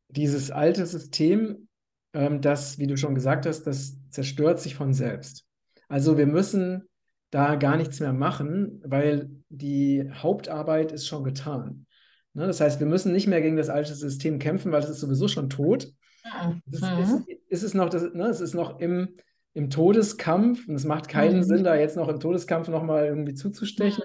Dieses 0.09 0.51
alte 0.51 0.85
System, 0.85 1.67
ähm, 2.13 2.41
das, 2.41 2.77
wie 2.77 2.87
du 2.87 2.97
schon 2.97 3.15
gesagt 3.15 3.45
hast, 3.45 3.63
das 3.63 3.97
zerstört 4.09 4.59
sich 4.59 4.75
von 4.75 4.93
selbst. 4.93 5.45
Also 5.87 6.17
wir 6.17 6.27
müssen 6.27 6.83
da 7.31 7.55
gar 7.55 7.77
nichts 7.77 7.99
mehr 7.99 8.13
machen, 8.13 8.81
weil 8.83 9.29
die 9.49 10.09
Hauptarbeit 10.11 10.91
ist 10.91 11.07
schon 11.07 11.23
getan. 11.23 11.85
Ne? 12.33 12.47
Das 12.47 12.61
heißt, 12.61 12.79
wir 12.79 12.87
müssen 12.87 13.11
nicht 13.11 13.27
mehr 13.27 13.41
gegen 13.41 13.57
das 13.57 13.69
alte 13.69 13.93
System 13.93 14.39
kämpfen, 14.39 14.71
weil 14.71 14.83
es 14.83 14.89
ist 14.89 14.99
sowieso 14.99 15.27
schon 15.27 15.49
tot. 15.49 15.87
Mhm. 16.45 16.61
Es, 16.71 16.81
ist, 16.81 17.27
ist, 17.49 17.63
es, 17.63 17.73
noch, 17.73 17.89
das, 17.89 18.13
ne, 18.13 18.27
es 18.27 18.41
ist 18.41 18.53
noch 18.53 18.79
im, 18.79 19.09
im 19.53 19.69
Todeskampf 19.69 20.67
und 20.67 20.75
es 20.75 20.85
macht 20.85 21.07
keinen 21.07 21.37
mhm. 21.37 21.43
Sinn, 21.43 21.63
da 21.63 21.75
jetzt 21.75 21.97
noch 21.97 22.07
im 22.07 22.19
Todeskampf 22.19 22.67
nochmal 22.67 23.05
irgendwie 23.05 23.33
zuzustechen, 23.33 24.03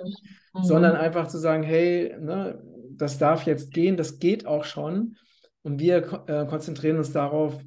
mhm. 0.54 0.64
sondern 0.64 0.96
einfach 0.96 1.28
zu 1.28 1.38
sagen, 1.38 1.62
hey, 1.62 2.14
ne, 2.18 2.62
das 2.96 3.18
darf 3.18 3.44
jetzt 3.44 3.72
gehen, 3.72 3.96
das 3.96 4.18
geht 4.18 4.46
auch 4.46 4.64
schon. 4.64 5.16
Und 5.62 5.80
wir 5.80 6.24
äh, 6.26 6.46
konzentrieren 6.46 6.98
uns 6.98 7.12
darauf, 7.12 7.62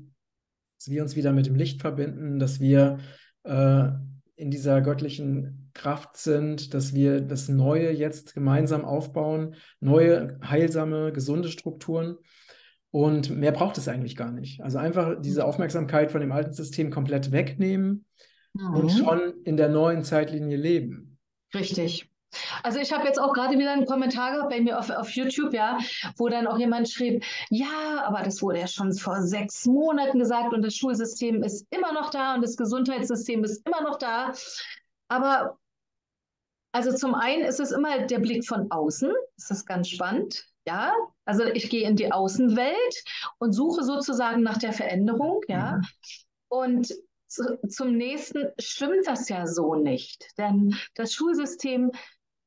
dass 0.77 0.89
wir 0.89 1.01
uns 1.01 1.15
wieder 1.15 1.33
mit 1.33 1.47
dem 1.47 1.55
Licht 1.55 1.81
verbinden, 1.81 2.39
dass 2.39 2.59
wir 2.59 2.99
äh, 3.43 3.87
in 4.35 4.51
dieser 4.51 4.81
göttlichen 4.81 5.71
Kraft 5.73 6.17
sind, 6.17 6.73
dass 6.73 6.93
wir 6.93 7.21
das 7.21 7.49
Neue 7.49 7.91
jetzt 7.91 8.33
gemeinsam 8.33 8.85
aufbauen, 8.85 9.55
neue, 9.79 10.39
heilsame, 10.43 11.11
gesunde 11.11 11.49
Strukturen. 11.49 12.17
Und 12.97 13.29
mehr 13.29 13.51
braucht 13.51 13.77
es 13.77 13.87
eigentlich 13.87 14.15
gar 14.15 14.31
nicht. 14.31 14.59
Also 14.63 14.79
einfach 14.79 15.17
diese 15.21 15.45
Aufmerksamkeit 15.45 16.11
von 16.11 16.19
dem 16.19 16.31
alten 16.31 16.53
System 16.53 16.89
komplett 16.89 17.31
wegnehmen 17.31 18.05
mhm. 18.53 18.73
und 18.73 18.89
schon 18.89 19.35
in 19.43 19.55
der 19.55 19.69
neuen 19.69 20.03
Zeitlinie 20.03 20.57
leben. 20.57 21.19
Richtig. 21.53 22.09
Also 22.63 22.79
ich 22.79 22.91
habe 22.91 23.05
jetzt 23.05 23.19
auch 23.19 23.33
gerade 23.33 23.59
wieder 23.59 23.71
einen 23.71 23.85
Kommentar 23.85 24.31
gehabt 24.31 24.49
bei 24.49 24.61
mir 24.61 24.79
auf, 24.79 24.89
auf 24.89 25.11
YouTube, 25.11 25.53
ja, 25.53 25.77
wo 26.15 26.27
dann 26.27 26.47
auch 26.47 26.57
jemand 26.57 26.89
schrieb, 26.89 27.23
ja, 27.51 28.03
aber 28.03 28.23
das 28.23 28.41
wurde 28.41 28.61
ja 28.61 28.67
schon 28.67 28.91
vor 28.95 29.21
sechs 29.21 29.67
Monaten 29.67 30.17
gesagt 30.17 30.55
und 30.55 30.63
das 30.63 30.75
Schulsystem 30.75 31.43
ist 31.43 31.67
immer 31.69 31.93
noch 31.93 32.09
da 32.09 32.33
und 32.33 32.41
das 32.41 32.57
Gesundheitssystem 32.57 33.43
ist 33.43 33.63
immer 33.67 33.83
noch 33.83 33.99
da. 33.99 34.33
Aber 35.07 35.59
also 36.71 36.95
zum 36.95 37.13
einen 37.13 37.43
ist 37.43 37.59
es 37.59 37.71
immer 37.71 38.07
der 38.07 38.17
Blick 38.17 38.43
von 38.43 38.71
außen, 38.71 39.13
das 39.35 39.51
ist 39.51 39.67
ganz 39.67 39.87
spannend. 39.87 40.47
Ja, 40.67 40.93
also 41.23 41.45
ich 41.45 41.69
gehe 41.69 41.87
in 41.87 41.95
die 41.95 42.11
Außenwelt 42.11 43.03
und 43.39 43.53
suche 43.53 43.85
sozusagen 43.85 44.43
nach 44.43 44.57
der 44.57 44.73
Veränderung, 44.73 45.41
ja. 45.47 45.77
Mhm. 45.77 45.83
Und 46.49 46.93
zu, 47.27 47.57
zum 47.69 47.95
nächsten 47.95 48.49
stimmt 48.59 49.07
das 49.07 49.29
ja 49.29 49.47
so 49.47 49.75
nicht, 49.75 50.27
denn 50.37 50.75
das 50.93 51.13
Schulsystem 51.13 51.91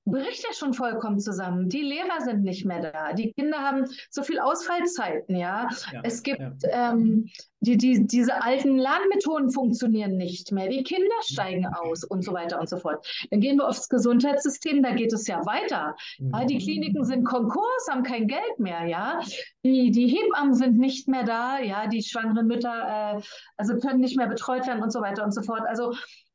bricht 0.05 0.42
ja 0.44 0.53
schon 0.53 0.74
vollkommen 0.74 1.20
zusammen. 1.20 1.68
Die 1.68 1.82
Lehrer 1.82 2.20
sind 2.20 2.42
nicht 2.42 2.64
mehr 2.64 2.90
da. 2.92 3.12
Die 3.12 3.32
Kinder 3.32 3.59
haben 3.59 3.84
so 4.11 4.22
viel 4.22 4.38
Ausfallzeiten, 4.38 5.36
ja. 5.36 5.68
ja 5.92 6.01
es 6.03 6.22
gibt 6.22 6.40
ja. 6.40 6.92
ähm, 6.92 7.28
die, 7.61 7.76
die, 7.76 8.07
diese 8.07 8.42
alten 8.42 8.78
Lernmethoden 8.78 9.51
funktionieren 9.51 10.16
nicht 10.16 10.51
mehr. 10.51 10.68
Die 10.68 10.82
Kinder 10.82 11.14
steigen 11.22 11.66
aus 11.66 12.05
und 12.05 12.24
so 12.24 12.32
weiter 12.32 12.59
und 12.59 12.68
so 12.68 12.78
fort. 12.78 13.07
Dann 13.30 13.40
gehen 13.40 13.59
wir 13.59 13.68
aufs 13.68 13.88
Gesundheitssystem, 13.88 14.82
da 14.82 14.94
geht 14.94 15.12
es 15.12 15.26
ja 15.26 15.44
weiter. 15.44 15.94
Ja, 16.18 16.44
die 16.46 16.59
Kliniken 16.59 17.05
sind 17.05 17.24
Konkurs, 17.24 17.86
haben 17.90 18.03
kein 18.03 18.26
Geld 18.26 18.59
mehr, 18.59 18.86
ja. 18.86 19.20
Die, 19.62 19.90
die 19.90 20.07
Hebammen 20.07 20.55
sind 20.55 20.78
nicht 20.78 21.07
mehr 21.07 21.24
da, 21.24 21.59
ja. 21.59 21.86
Die 21.86 22.03
schwangeren 22.03 22.46
Mütter 22.46 23.18
äh, 23.18 23.20
also 23.59 23.78
können 23.78 24.01
nicht 24.01 24.16
mehr 24.16 24.28
betreut 24.28 24.66
werden 24.66 24.82
und 24.82 24.92
so 24.92 25.03
weiter 25.03 25.24
und 25.24 25.32
so 25.32 25.42
fort. 25.42 25.62
Also 25.66 25.92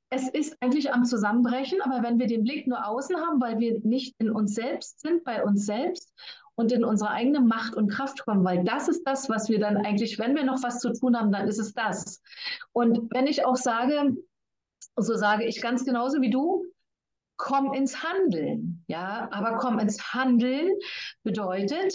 es 0.09 0.29
ist 0.29 0.55
eigentlich 0.61 0.93
am 0.93 1.05
Zusammenbrechen, 1.05 1.81
aber 1.81 2.03
wenn 2.03 2.19
wir 2.19 2.27
den 2.27 2.43
Blick 2.43 2.67
nur 2.67 2.85
außen 2.85 3.17
haben, 3.17 3.41
weil 3.41 3.59
wir 3.59 3.79
nicht 3.83 4.15
in 4.19 4.29
uns 4.29 4.53
selbst 4.53 5.01
sind, 5.01 5.23
bei 5.23 5.43
uns 5.43 5.65
selbst 5.65 6.13
und 6.55 6.71
in 6.71 6.83
unsere 6.83 7.11
eigene 7.11 7.41
Macht 7.41 7.75
und 7.75 7.89
Kraft 7.89 8.23
kommen, 8.23 8.43
weil 8.45 8.63
das 8.63 8.87
ist 8.87 9.03
das, 9.03 9.29
was 9.29 9.49
wir 9.49 9.59
dann 9.59 9.77
eigentlich, 9.77 10.17
wenn 10.19 10.35
wir 10.35 10.43
noch 10.43 10.63
was 10.63 10.79
zu 10.79 10.93
tun 10.93 11.17
haben, 11.17 11.31
dann 11.31 11.47
ist 11.47 11.59
es 11.59 11.73
das. 11.73 12.21
Und 12.71 13.11
wenn 13.13 13.27
ich 13.27 13.45
auch 13.45 13.57
sage, 13.57 14.15
so 14.95 15.15
sage 15.15 15.45
ich 15.45 15.61
ganz 15.61 15.83
genauso 15.83 16.21
wie 16.21 16.29
du, 16.29 16.65
komm 17.37 17.73
ins 17.73 18.01
Handeln, 18.01 18.83
ja, 18.87 19.27
aber 19.31 19.57
komm 19.57 19.79
ins 19.79 20.13
Handeln 20.13 20.69
bedeutet, 21.23 21.93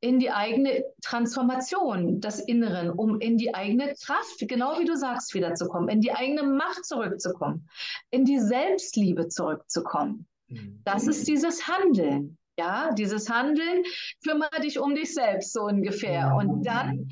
in 0.00 0.18
die 0.18 0.30
eigene 0.30 0.84
Transformation 1.02 2.20
des 2.20 2.40
Inneren, 2.40 2.90
um 2.90 3.20
in 3.20 3.36
die 3.36 3.54
eigene 3.54 3.94
Kraft, 3.94 4.38
genau 4.40 4.78
wie 4.78 4.86
du 4.86 4.96
sagst, 4.96 5.34
wiederzukommen, 5.34 5.88
in 5.88 6.00
die 6.00 6.12
eigene 6.12 6.42
Macht 6.42 6.84
zurückzukommen, 6.86 7.68
in 8.10 8.24
die 8.24 8.38
Selbstliebe 8.38 9.28
zurückzukommen. 9.28 10.26
Mhm. 10.48 10.80
Das 10.84 11.06
ist 11.06 11.28
dieses 11.28 11.68
Handeln. 11.68 12.36
Ja, 12.58 12.92
dieses 12.92 13.30
Handeln, 13.30 13.84
kümmere 14.22 14.60
dich 14.60 14.78
um 14.78 14.94
dich 14.94 15.14
selbst, 15.14 15.54
so 15.54 15.62
ungefähr. 15.62 16.34
Und 16.36 16.62
dann 16.66 17.08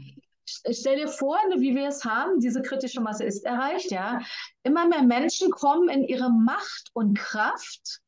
stell 0.71 0.97
dir 0.97 1.09
vor, 1.09 1.39
wie 1.57 1.75
wir 1.75 1.89
es 1.89 2.05
haben, 2.05 2.41
diese 2.41 2.61
kritische 2.61 3.01
Masse 3.01 3.25
ist 3.25 3.47
erreicht, 3.47 3.91
ja. 3.91 4.21
Immer 4.63 4.87
mehr 4.87 5.05
Menschen 5.05 5.51
kommen 5.51 5.89
in 5.89 6.05
ihre 6.05 6.31
Macht 6.31 6.91
und 6.93 7.17
Kraft 7.17 8.01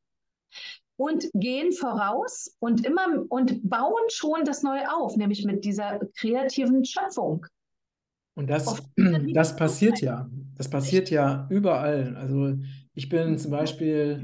und 1.01 1.31
gehen 1.33 1.71
voraus 1.71 2.55
und 2.59 2.85
immer 2.85 3.25
und 3.29 3.67
bauen 3.67 4.03
schon 4.09 4.45
das 4.45 4.61
Neue 4.61 4.93
auf, 4.95 5.17
nämlich 5.17 5.43
mit 5.45 5.65
dieser 5.65 5.99
kreativen 6.15 6.85
Schöpfung. 6.85 7.47
Und 8.35 8.51
das, 8.51 8.83
das 9.33 9.55
passiert 9.55 9.99
ja. 9.99 10.29
Das 10.55 10.69
passiert 10.69 11.09
ja 11.09 11.47
überall. 11.49 12.15
Also 12.17 12.53
ich 12.93 13.09
bin 13.09 13.39
zum 13.39 13.49
Beispiel 13.49 14.23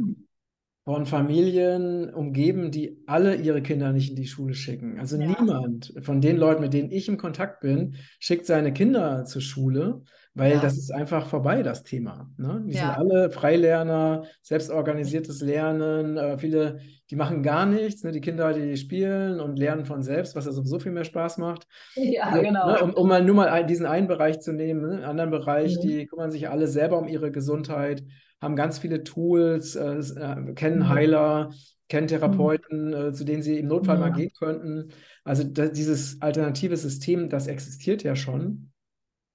von 0.86 1.08
Familien 1.08 2.14
umgeben, 2.14 2.70
die 2.70 3.02
alle 3.08 3.36
ihre 3.36 3.64
Kinder 3.64 3.92
nicht 3.92 4.12
in 4.12 4.16
die 4.16 4.28
Schule 4.28 4.54
schicken. 4.54 5.00
Also 5.00 5.18
ja. 5.18 5.28
niemand 5.28 5.96
von 6.02 6.22
den 6.22 6.38
Leuten, 6.38 6.62
mit 6.62 6.74
denen 6.74 6.92
ich 6.92 7.10
im 7.10 7.18
Kontakt 7.18 7.62
bin, 7.62 7.96
schickt 8.20 8.46
seine 8.46 8.72
Kinder 8.72 9.26
zur 9.26 9.42
Schule, 9.42 10.04
weil 10.38 10.54
ja. 10.54 10.60
das 10.60 10.78
ist 10.78 10.94
einfach 10.94 11.26
vorbei, 11.26 11.64
das 11.64 11.82
Thema. 11.82 12.30
Ne? 12.38 12.64
Die 12.68 12.76
ja. 12.76 12.80
sind 12.80 12.90
alle 13.12 13.32
Freilerner, 13.32 14.24
selbstorganisiertes 14.44 15.42
Lernen. 15.42 16.16
Äh, 16.16 16.38
viele, 16.38 16.80
die 17.10 17.16
machen 17.16 17.42
gar 17.42 17.66
nichts. 17.66 18.04
Ne? 18.04 18.12
Die 18.12 18.22
Kinder, 18.22 18.54
die 18.54 18.78
spielen 18.78 19.40
und 19.40 19.58
lernen 19.58 19.86
von 19.86 20.04
selbst, 20.04 20.36
was 20.36 20.46
ja 20.46 20.52
sowieso 20.52 20.78
viel 20.78 20.92
mehr 20.92 21.06
Spaß 21.06 21.40
macht. 21.40 21.66
Ja, 21.96 22.26
also, 22.26 22.42
genau. 22.44 22.68
Ne? 22.68 22.84
Um, 22.84 22.94
um, 22.94 23.08
mal 23.08 23.24
nur 23.24 23.34
mal 23.34 23.66
diesen 23.66 23.88
einen 23.88 24.08
Bereich 24.08 24.40
zu 24.40 24.54
nehmen, 24.54 24.82
ne? 24.82 24.92
einen 24.98 25.04
anderen 25.06 25.32
Bereich, 25.32 25.76
mhm. 25.78 25.82
die 25.82 26.06
kümmern 26.06 26.30
sich 26.30 26.50
alle 26.50 26.68
selber 26.68 27.00
um 27.00 27.08
ihre 27.08 27.32
Gesundheit, 27.32 28.04
haben 28.40 28.56
ganz 28.56 28.78
viele 28.78 29.04
Tools, 29.04 29.76
äh, 29.76 29.96
äh 29.96 30.54
kennen 30.54 30.80
mhm. 30.80 30.90
Heiler, 30.90 31.50
kennen 31.90 32.06
mhm. 32.06 32.10
Therapeuten, 32.10 32.94
äh, 32.94 33.12
zu 33.12 33.24
denen 33.24 33.42
sie 33.42 33.58
im 33.58 33.68
Notfall 33.68 33.98
mal 33.98 34.12
gehen 34.12 34.32
könnten. 34.38 34.90
Also 35.24 35.44
das, 35.44 35.72
dieses 35.72 36.22
alternative 36.22 36.78
System, 36.78 37.28
das 37.28 37.48
existiert 37.48 38.04
ja 38.04 38.16
schon. 38.16 38.72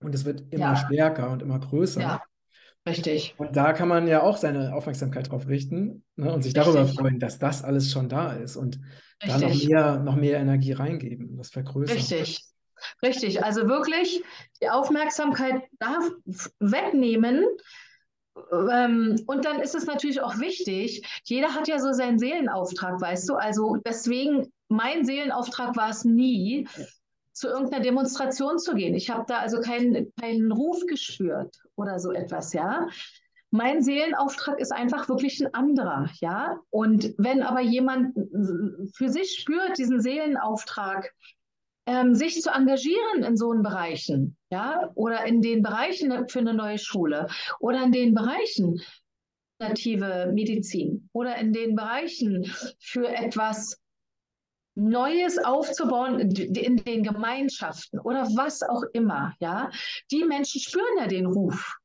Und 0.03 0.14
es 0.14 0.24
wird 0.24 0.42
immer 0.50 0.74
ja. 0.74 0.76
stärker 0.76 1.30
und 1.30 1.42
immer 1.42 1.59
größer. 1.59 2.00
Ja, 2.00 2.22
richtig. 2.88 3.34
Und 3.38 3.57
da 3.57 3.72
kann 3.72 3.88
man 3.88 4.07
ja 4.07 4.22
auch 4.22 4.36
seine 4.36 4.74
Aufmerksamkeit 4.74 5.30
drauf 5.30 5.48
richten 5.48 6.05
ne, 6.16 6.32
und 6.32 6.42
sich 6.42 6.57
richtig. 6.57 6.74
darüber 6.74 6.88
freuen, 6.88 7.18
dass 7.18 7.38
das 7.38 7.62
alles 7.62 7.90
schon 7.90 8.09
da 8.09 8.32
ist 8.32 8.57
und 8.57 8.80
richtig. 9.22 9.40
da 9.40 9.48
noch 9.48 9.64
mehr, 9.64 9.98
noch 10.00 10.16
mehr 10.16 10.38
Energie 10.38 10.72
reingeben, 10.72 11.36
das 11.36 11.50
vergrößern. 11.50 11.96
Richtig. 11.96 12.40
Richtig, 13.00 13.44
also 13.44 13.68
wirklich 13.68 14.24
die 14.61 14.68
Aufmerksamkeit 14.68 15.62
darf 15.78 16.03
wegnehmen, 16.59 17.46
ähm, 18.50 19.22
und 19.26 19.44
dann 19.44 19.61
ist 19.61 19.74
es 19.74 19.86
natürlich 19.86 20.20
auch 20.20 20.38
wichtig, 20.38 21.03
jeder 21.24 21.55
hat 21.55 21.68
ja 21.68 21.78
so 21.78 21.92
seinen 21.92 22.18
Seelenauftrag, 22.18 23.00
weißt 23.00 23.28
du? 23.28 23.34
Also 23.34 23.76
deswegen, 23.84 24.53
mein 24.68 25.05
Seelenauftrag 25.05 25.76
war 25.76 25.90
es 25.90 26.05
nie, 26.05 26.66
zu 27.33 27.49
irgendeiner 27.49 27.83
Demonstration 27.83 28.59
zu 28.59 28.74
gehen. 28.74 28.95
Ich 28.95 29.11
habe 29.11 29.24
da 29.26 29.39
also 29.39 29.61
keinen, 29.61 30.12
keinen 30.20 30.53
Ruf 30.53 30.85
gespürt 30.87 31.57
oder 31.76 31.99
so 31.99 32.12
etwas, 32.12 32.53
ja. 32.53 32.89
Mein 33.51 33.83
Seelenauftrag 33.83 34.59
ist 34.61 34.72
einfach 34.72 35.09
wirklich 35.09 35.41
ein 35.45 35.53
anderer, 35.53 36.09
ja. 36.20 36.59
Und 36.70 37.14
wenn 37.18 37.43
aber 37.43 37.61
jemand 37.61 38.16
für 38.95 39.11
sich 39.11 39.37
spürt, 39.39 39.78
diesen 39.78 40.01
Seelenauftrag, 40.01 41.12
ähm, 41.87 42.14
sich 42.14 42.41
zu 42.41 42.51
engagieren 42.51 43.24
in 43.24 43.37
so 43.37 43.51
Bereichen, 43.51 44.37
ja, 44.51 44.91
oder 44.95 45.24
in 45.26 45.43
den 45.43 45.62
Bereichen 45.62 46.28
für 46.28 46.39
eine 46.39 46.55
neue 46.55 46.78
Schule 46.78 47.26
oder 47.59 47.83
in 47.83 47.93
den 47.93 48.14
Bereichen 48.14 48.80
alternative 49.62 50.30
Medizin 50.33 51.09
oder 51.12 51.37
in 51.37 51.53
den 51.53 51.74
Bereichen 51.74 52.53
für 52.80 53.09
etwas 53.09 53.82
Neues 54.75 55.39
aufzubauen 55.39 56.18
in 56.20 56.77
den 56.77 57.03
Gemeinschaften 57.03 57.99
oder 57.99 58.23
was 58.35 58.62
auch 58.62 58.83
immer, 58.93 59.35
ja. 59.39 59.70
Die 60.11 60.25
Menschen 60.25 60.61
spüren 60.61 60.99
ja 60.99 61.07
den 61.07 61.27
Ruf. 61.27 61.77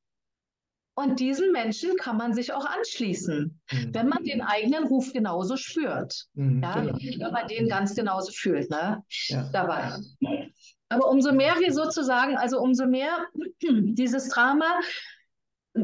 Und 0.96 1.20
diesen 1.20 1.52
Menschen 1.52 1.96
kann 1.98 2.18
man 2.18 2.34
sich 2.34 2.54
auch 2.54 2.66
anschließen, 2.66 3.62
mhm. 3.72 3.94
wenn 3.94 4.08
man 4.08 4.24
den 4.24 4.42
eigenen 4.42 4.86
Ruf 4.86 5.14
genauso 5.14 5.56
spürt. 5.56 6.26
Mhm, 6.34 6.64
ja? 6.64 6.82
Genau. 6.82 6.98
Wenn 6.98 7.32
man 7.34 7.48
den 7.48 7.70
ganz 7.70 7.94
genauso 7.94 8.32
fühlt, 8.32 8.72
ne? 8.72 9.04
Ja. 9.28 9.48
Dabei. 9.54 9.92
Aber 10.90 11.10
umso 11.10 11.34
mehr 11.34 11.54
wir 11.60 11.72
sozusagen, 11.72 12.36
also 12.38 12.60
umso 12.60 12.88
mehr 12.88 13.28
dieses 13.62 14.30
Drama 14.30 14.80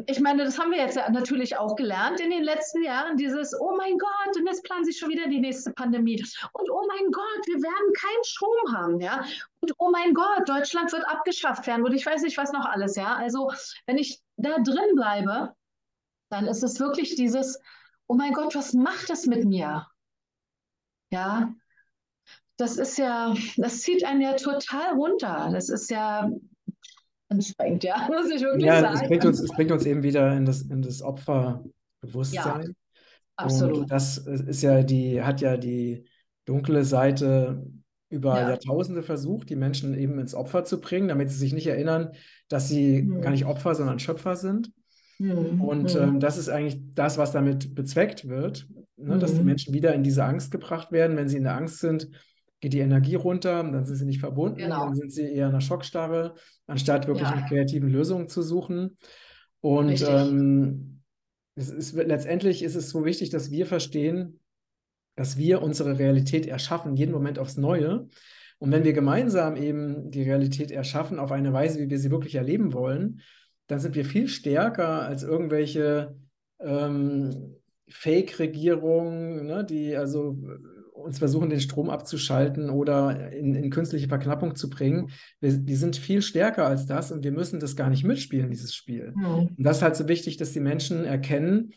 ich 0.07 0.19
meine, 0.19 0.43
das 0.45 0.59
haben 0.59 0.71
wir 0.71 0.79
jetzt 0.79 0.95
ja 0.95 1.09
natürlich 1.09 1.57
auch 1.57 1.75
gelernt 1.75 2.19
in 2.19 2.29
den 2.29 2.43
letzten 2.43 2.83
Jahren, 2.83 3.17
dieses, 3.17 3.53
oh 3.59 3.75
mein 3.77 3.97
Gott, 3.97 4.37
und 4.37 4.47
jetzt 4.47 4.63
planen 4.63 4.85
sie 4.85 4.93
schon 4.93 5.09
wieder 5.09 5.27
die 5.27 5.39
nächste 5.39 5.71
Pandemie. 5.71 6.23
Und 6.53 6.69
oh 6.69 6.85
mein 6.87 7.11
Gott, 7.11 7.47
wir 7.47 7.61
werden 7.61 7.93
keinen 7.93 8.23
Strom 8.23 8.75
haben, 8.75 8.99
ja. 8.99 9.23
Und 9.61 9.73
oh 9.77 9.89
mein 9.91 10.13
Gott, 10.13 10.47
Deutschland 10.47 10.91
wird 10.91 11.07
abgeschafft 11.07 11.67
werden 11.67 11.83
und 11.83 11.93
ich 11.93 12.05
weiß 12.05 12.21
nicht, 12.23 12.37
was 12.37 12.51
noch 12.51 12.65
alles, 12.65 12.95
ja. 12.95 13.15
Also, 13.15 13.51
wenn 13.85 13.97
ich 13.97 14.21
da 14.37 14.59
drin 14.59 14.95
bleibe, 14.95 15.53
dann 16.29 16.47
ist 16.47 16.63
es 16.63 16.79
wirklich 16.79 17.15
dieses, 17.15 17.59
oh 18.07 18.15
mein 18.15 18.33
Gott, 18.33 18.55
was 18.55 18.73
macht 18.73 19.09
das 19.09 19.25
mit 19.25 19.45
mir? 19.45 19.87
Ja, 21.11 21.53
das 22.57 22.77
ist 22.77 22.97
ja, 22.97 23.33
das 23.57 23.81
zieht 23.81 24.03
einen 24.03 24.21
ja 24.21 24.33
total 24.33 24.93
runter. 24.93 25.49
Das 25.51 25.69
ist 25.69 25.89
ja 25.89 26.29
anstrengend, 27.33 27.83
ja, 27.83 28.07
muss 28.11 28.29
ich 28.29 28.41
wirklich 28.41 28.65
ja, 28.65 28.81
sagen. 28.81 28.99
Es 29.01 29.07
bringt, 29.07 29.25
uns, 29.25 29.39
es 29.39 29.51
bringt 29.51 29.71
uns 29.71 29.85
eben 29.85 30.03
wieder 30.03 30.35
in 30.35 30.45
das, 30.45 30.61
in 30.61 30.81
das 30.81 31.01
Opferbewusstsein. 31.01 32.63
Ja, 32.67 32.73
absolut. 33.35 33.77
Und 33.79 33.91
das 33.91 34.17
ist 34.17 34.61
ja 34.61 34.83
die, 34.83 35.21
hat 35.21 35.41
ja 35.41 35.57
die 35.57 36.05
dunkle 36.45 36.83
Seite 36.83 37.63
über 38.09 38.39
ja. 38.39 38.49
Jahrtausende 38.49 39.01
versucht, 39.01 39.49
die 39.49 39.55
Menschen 39.55 39.97
eben 39.97 40.19
ins 40.19 40.35
Opfer 40.35 40.63
zu 40.63 40.79
bringen, 40.79 41.07
damit 41.07 41.31
sie 41.31 41.37
sich 41.37 41.53
nicht 41.53 41.67
erinnern, 41.67 42.11
dass 42.47 42.69
sie 42.69 42.99
hm. 42.99 43.21
gar 43.21 43.31
nicht 43.31 43.45
Opfer, 43.45 43.73
sondern 43.73 43.99
Schöpfer 43.99 44.35
sind. 44.35 44.71
Hm. 45.17 45.61
Und 45.61 45.93
hm. 45.93 46.01
Ähm, 46.01 46.19
das 46.19 46.37
ist 46.37 46.49
eigentlich 46.49 46.79
das, 46.93 47.17
was 47.17 47.31
damit 47.31 47.73
bezweckt 47.73 48.27
wird, 48.27 48.67
ne, 48.97 49.17
dass 49.17 49.31
die 49.31 49.39
hm. 49.39 49.45
Menschen 49.45 49.73
wieder 49.73 49.93
in 49.95 50.03
diese 50.03 50.23
Angst 50.23 50.51
gebracht 50.51 50.91
werden. 50.91 51.17
Wenn 51.17 51.27
sie 51.27 51.37
in 51.37 51.43
der 51.43 51.55
Angst 51.55 51.79
sind, 51.79 52.09
geht 52.63 52.71
die 52.71 52.79
Energie 52.79 53.15
runter, 53.15 53.61
dann 53.61 53.85
sind 53.85 53.97
sie 53.97 54.05
nicht 54.05 54.21
verbunden, 54.21 54.59
genau. 54.59 54.85
dann 54.85 54.95
sind 54.95 55.11
sie 55.11 55.23
eher 55.23 55.47
in 55.47 55.51
einer 55.51 55.59
Schockstarre, 55.59 56.35
anstatt 56.65 57.07
wirklich 57.07 57.27
ja. 57.27 57.35
nach 57.35 57.49
kreativen 57.49 57.89
Lösungen 57.89 58.29
zu 58.29 58.41
suchen. 58.41 58.97
Und 59.59 60.01
ähm, 60.07 61.01
es 61.55 61.69
ist, 61.69 61.93
letztendlich 61.93 62.63
ist 62.63 62.75
es 62.75 62.89
so 62.89 63.03
wichtig, 63.03 63.31
dass 63.31 63.51
wir 63.51 63.65
verstehen, 63.65 64.39
dass 65.15 65.37
wir 65.37 65.61
unsere 65.61 65.99
Realität 65.99 66.47
erschaffen, 66.47 66.95
jeden 66.95 67.11
Moment 67.11 67.37
aufs 67.37 67.57
Neue. 67.57 68.07
Und 68.59 68.71
wenn 68.71 68.85
wir 68.85 68.93
gemeinsam 68.93 69.57
eben 69.57 70.09
die 70.09 70.23
Realität 70.23 70.71
erschaffen 70.71 71.19
auf 71.19 71.33
eine 71.33 71.51
Weise, 71.51 71.81
wie 71.81 71.89
wir 71.89 71.99
sie 71.99 72.11
wirklich 72.11 72.35
erleben 72.35 72.71
wollen, 72.71 73.19
dann 73.67 73.79
sind 73.79 73.93
wir 73.93 74.05
viel 74.05 74.29
stärker 74.29 75.01
als 75.01 75.23
irgendwelche 75.23 76.15
ähm, 76.61 77.57
Fake-Regierungen, 77.89 79.47
ne, 79.47 79.65
die 79.65 79.97
also 79.97 80.37
uns 81.03 81.19
versuchen, 81.19 81.49
den 81.49 81.59
Strom 81.59 81.89
abzuschalten 81.89 82.69
oder 82.69 83.31
in, 83.31 83.55
in 83.55 83.69
künstliche 83.69 84.07
Verknappung 84.07 84.55
zu 84.55 84.69
bringen. 84.69 85.11
Wir, 85.39 85.65
wir, 85.65 85.77
sind 85.77 85.95
viel 85.95 86.21
stärker 86.21 86.65
als 86.65 86.85
das 86.85 87.11
und 87.11 87.23
wir 87.23 87.31
müssen 87.31 87.59
das 87.59 87.75
gar 87.75 87.89
nicht 87.89 88.03
mitspielen, 88.03 88.49
dieses 88.49 88.73
Spiel. 88.73 89.13
Mhm. 89.15 89.49
Und 89.57 89.63
das 89.63 89.77
ist 89.77 89.83
halt 89.83 89.95
so 89.95 90.07
wichtig, 90.07 90.37
dass 90.37 90.51
die 90.51 90.59
Menschen 90.59 91.05
erkennen, 91.05 91.73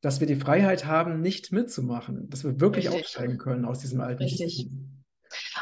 dass 0.00 0.20
wir 0.20 0.26
die 0.26 0.36
Freiheit 0.36 0.86
haben, 0.86 1.20
nicht 1.20 1.52
mitzumachen, 1.52 2.28
dass 2.30 2.44
wir 2.44 2.60
wirklich 2.60 2.86
Richtig. 2.86 3.04
aussteigen 3.04 3.38
können 3.38 3.64
aus 3.64 3.80
diesem 3.80 4.00
alten 4.00 4.22
Richtig. 4.22 4.56
System. 4.56 5.04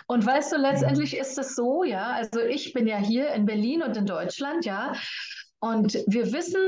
Und 0.06 0.24
weißt 0.24 0.52
du, 0.52 0.56
letztendlich 0.56 1.16
ist 1.16 1.38
es 1.38 1.54
so, 1.54 1.84
ja, 1.84 2.12
also 2.12 2.40
ich 2.40 2.72
bin 2.72 2.86
ja 2.86 2.96
hier 2.96 3.32
in 3.34 3.44
Berlin 3.44 3.82
und 3.82 3.96
in 3.96 4.06
Deutschland, 4.06 4.64
ja, 4.64 4.94
und 5.60 5.94
wir 6.06 6.32
wissen, 6.32 6.60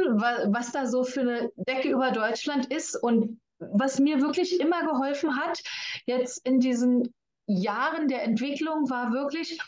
was 0.53 0.73
da 0.73 0.87
so 0.87 1.05
für 1.05 1.21
eine 1.21 1.51
Decke 1.57 1.91
über 1.91 2.11
Deutschland 2.11 2.67
ist 2.67 2.97
und 2.97 3.39
was 3.61 3.99
mir 3.99 4.21
wirklich 4.21 4.59
immer 4.61 4.85
geholfen 4.85 5.37
hat, 5.37 5.63
jetzt 6.07 6.45
in 6.47 6.61
diesen 6.61 7.15
Jahren 7.47 8.09
der 8.09 8.23
Entwicklung, 8.23 8.89
war 8.91 9.13
wirklich, 9.13 9.59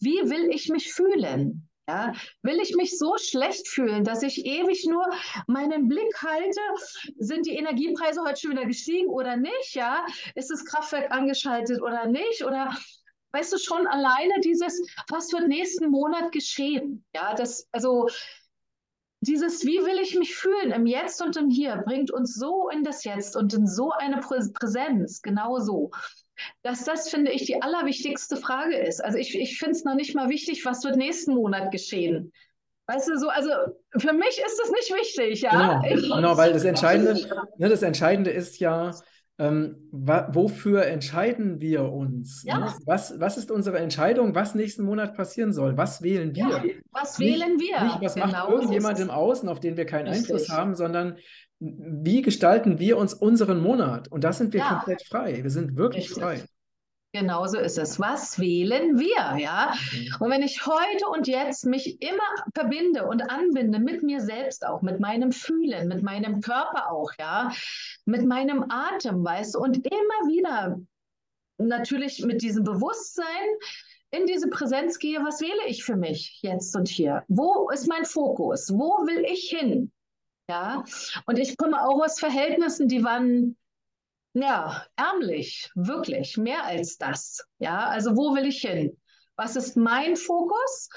wie 0.00 0.30
will 0.30 0.48
ich 0.50 0.68
mich 0.68 0.92
fühlen? 0.92 1.68
Ja, 1.88 2.12
will 2.42 2.60
ich 2.60 2.76
mich 2.76 2.96
so 2.96 3.16
schlecht 3.18 3.66
fühlen, 3.66 4.04
dass 4.04 4.22
ich 4.22 4.46
ewig 4.46 4.86
nur 4.86 5.04
meinen 5.48 5.88
Blick 5.88 6.22
halte? 6.22 6.60
Sind 7.18 7.44
die 7.44 7.56
Energiepreise 7.56 8.22
heute 8.22 8.40
schon 8.40 8.52
wieder 8.52 8.66
gestiegen 8.66 9.08
oder 9.08 9.36
nicht? 9.36 9.74
Ja, 9.74 10.06
ist 10.36 10.50
das 10.50 10.64
Kraftwerk 10.64 11.10
angeschaltet 11.10 11.82
oder 11.82 12.06
nicht? 12.06 12.44
Oder 12.44 12.72
weißt 13.32 13.52
du 13.52 13.58
schon 13.58 13.88
alleine 13.88 14.34
dieses, 14.44 14.80
was 15.08 15.32
wird 15.32 15.48
nächsten 15.48 15.90
Monat 15.90 16.30
geschehen? 16.30 17.04
Ja, 17.16 17.34
das, 17.34 17.66
also 17.72 18.06
dieses, 19.22 19.64
wie 19.64 19.78
will 19.78 19.98
ich 20.00 20.16
mich 20.18 20.34
fühlen 20.34 20.72
im 20.72 20.86
Jetzt 20.86 21.22
und 21.22 21.36
im 21.36 21.48
Hier, 21.48 21.82
bringt 21.86 22.10
uns 22.10 22.34
so 22.34 22.68
in 22.68 22.84
das 22.84 23.04
Jetzt 23.04 23.36
und 23.36 23.54
in 23.54 23.66
so 23.66 23.90
eine 23.92 24.20
Präsenz, 24.20 25.22
genau 25.22 25.58
so 25.58 25.90
dass 26.62 26.84
das, 26.84 27.08
finde 27.08 27.30
ich, 27.30 27.44
die 27.44 27.60
allerwichtigste 27.60 28.36
Frage 28.36 28.76
ist. 28.76 29.02
Also 29.04 29.18
ich, 29.18 29.38
ich 29.38 29.58
finde 29.58 29.72
es 29.72 29.84
noch 29.84 29.94
nicht 29.94 30.14
mal 30.14 30.28
wichtig, 30.28 30.64
was 30.64 30.84
wird 30.84 30.96
nächsten 30.96 31.34
Monat 31.34 31.70
geschehen. 31.70 32.32
Weißt 32.86 33.08
du, 33.08 33.18
so, 33.18 33.28
also 33.28 33.50
für 33.96 34.12
mich 34.12 34.42
ist 34.44 34.58
das 34.58 34.70
nicht 34.70 34.92
wichtig, 34.92 35.42
ja. 35.42 35.80
Genau, 35.80 35.94
ich, 35.94 36.10
genau 36.10 36.36
weil 36.36 36.52
das 36.52 36.64
Entscheidende, 36.64 37.14
ne, 37.56 37.68
das 37.68 37.82
Entscheidende 37.82 38.30
ist 38.30 38.58
ja, 38.58 38.92
ähm, 39.38 39.88
wofür 39.90 40.86
entscheiden 40.86 41.60
wir 41.60 41.90
uns? 41.90 42.42
Ja. 42.44 42.58
Ne? 42.58 42.74
Was, 42.84 43.18
was 43.18 43.38
ist 43.38 43.50
unsere 43.50 43.78
Entscheidung, 43.78 44.34
was 44.34 44.54
nächsten 44.54 44.84
Monat 44.84 45.14
passieren 45.14 45.52
soll? 45.52 45.76
Was 45.76 46.02
wählen 46.02 46.34
wir? 46.34 46.48
Ja, 46.48 46.62
was 46.92 47.18
wählen 47.18 47.56
nicht, 47.56 47.72
wir? 47.72 47.84
Nicht, 47.84 48.00
was 48.02 48.14
genau 48.14 48.26
macht 48.26 48.50
irgendjemand 48.50 49.00
im 49.00 49.10
Außen, 49.10 49.48
auf 49.48 49.60
den 49.60 49.76
wir 49.76 49.86
keinen 49.86 50.08
Richtig. 50.08 50.30
Einfluss 50.30 50.48
haben, 50.50 50.74
sondern 50.74 51.16
wie 51.58 52.22
gestalten 52.22 52.78
wir 52.78 52.98
uns 52.98 53.14
unseren 53.14 53.60
Monat? 53.60 54.08
Und 54.08 54.24
da 54.24 54.32
sind 54.32 54.52
wir 54.52 54.60
ja. 54.60 54.74
komplett 54.74 55.02
frei. 55.06 55.42
Wir 55.42 55.50
sind 55.50 55.76
wirklich 55.76 56.10
Richtig. 56.10 56.22
frei. 56.22 56.42
Genauso 57.14 57.58
ist 57.58 57.76
es. 57.76 58.00
Was 58.00 58.38
wählen 58.38 58.98
wir, 58.98 59.36
ja? 59.38 59.74
Mhm. 59.92 60.16
Und 60.20 60.30
wenn 60.30 60.42
ich 60.42 60.66
heute 60.66 61.06
und 61.08 61.28
jetzt 61.28 61.66
mich 61.66 62.00
immer 62.00 62.22
verbinde 62.54 63.06
und 63.06 63.30
anbinde 63.30 63.78
mit 63.78 64.02
mir 64.02 64.20
selbst 64.22 64.66
auch, 64.66 64.80
mit 64.80 64.98
meinem 64.98 65.30
Fühlen, 65.30 65.88
mit 65.88 66.02
meinem 66.02 66.40
Körper 66.40 66.90
auch, 66.90 67.12
ja, 67.18 67.52
mit 68.06 68.24
meinem 68.24 68.64
Atem, 68.70 69.22
weißt 69.22 69.54
du, 69.54 69.58
und 69.58 69.76
immer 69.76 70.26
wieder 70.26 70.80
natürlich 71.58 72.24
mit 72.24 72.40
diesem 72.40 72.64
Bewusstsein 72.64 73.26
in 74.10 74.26
diese 74.26 74.48
Präsenz 74.48 74.98
gehe, 74.98 75.22
was 75.22 75.40
wähle 75.42 75.66
ich 75.66 75.84
für 75.84 75.96
mich 75.96 76.38
jetzt 76.42 76.74
und 76.74 76.88
hier? 76.88 77.24
Wo 77.28 77.68
ist 77.70 77.88
mein 77.88 78.06
Fokus? 78.06 78.70
Wo 78.72 79.06
will 79.06 79.24
ich 79.30 79.50
hin? 79.50 79.92
Ja, 80.48 80.84
und 81.26 81.38
ich 81.38 81.56
komme 81.56 81.86
auch 81.86 82.02
aus 82.02 82.18
Verhältnissen, 82.18 82.88
die 82.88 83.04
waren 83.04 83.56
ja 84.34 84.84
ärmlich, 84.96 85.70
wirklich, 85.74 86.36
mehr 86.36 86.64
als 86.64 86.98
das. 86.98 87.44
Ja, 87.58 87.88
also 87.88 88.16
wo 88.16 88.34
will 88.34 88.46
ich 88.46 88.60
hin? 88.60 88.96
Was 89.36 89.56
ist 89.56 89.76
mein 89.76 90.16
Fokus? 90.16 90.88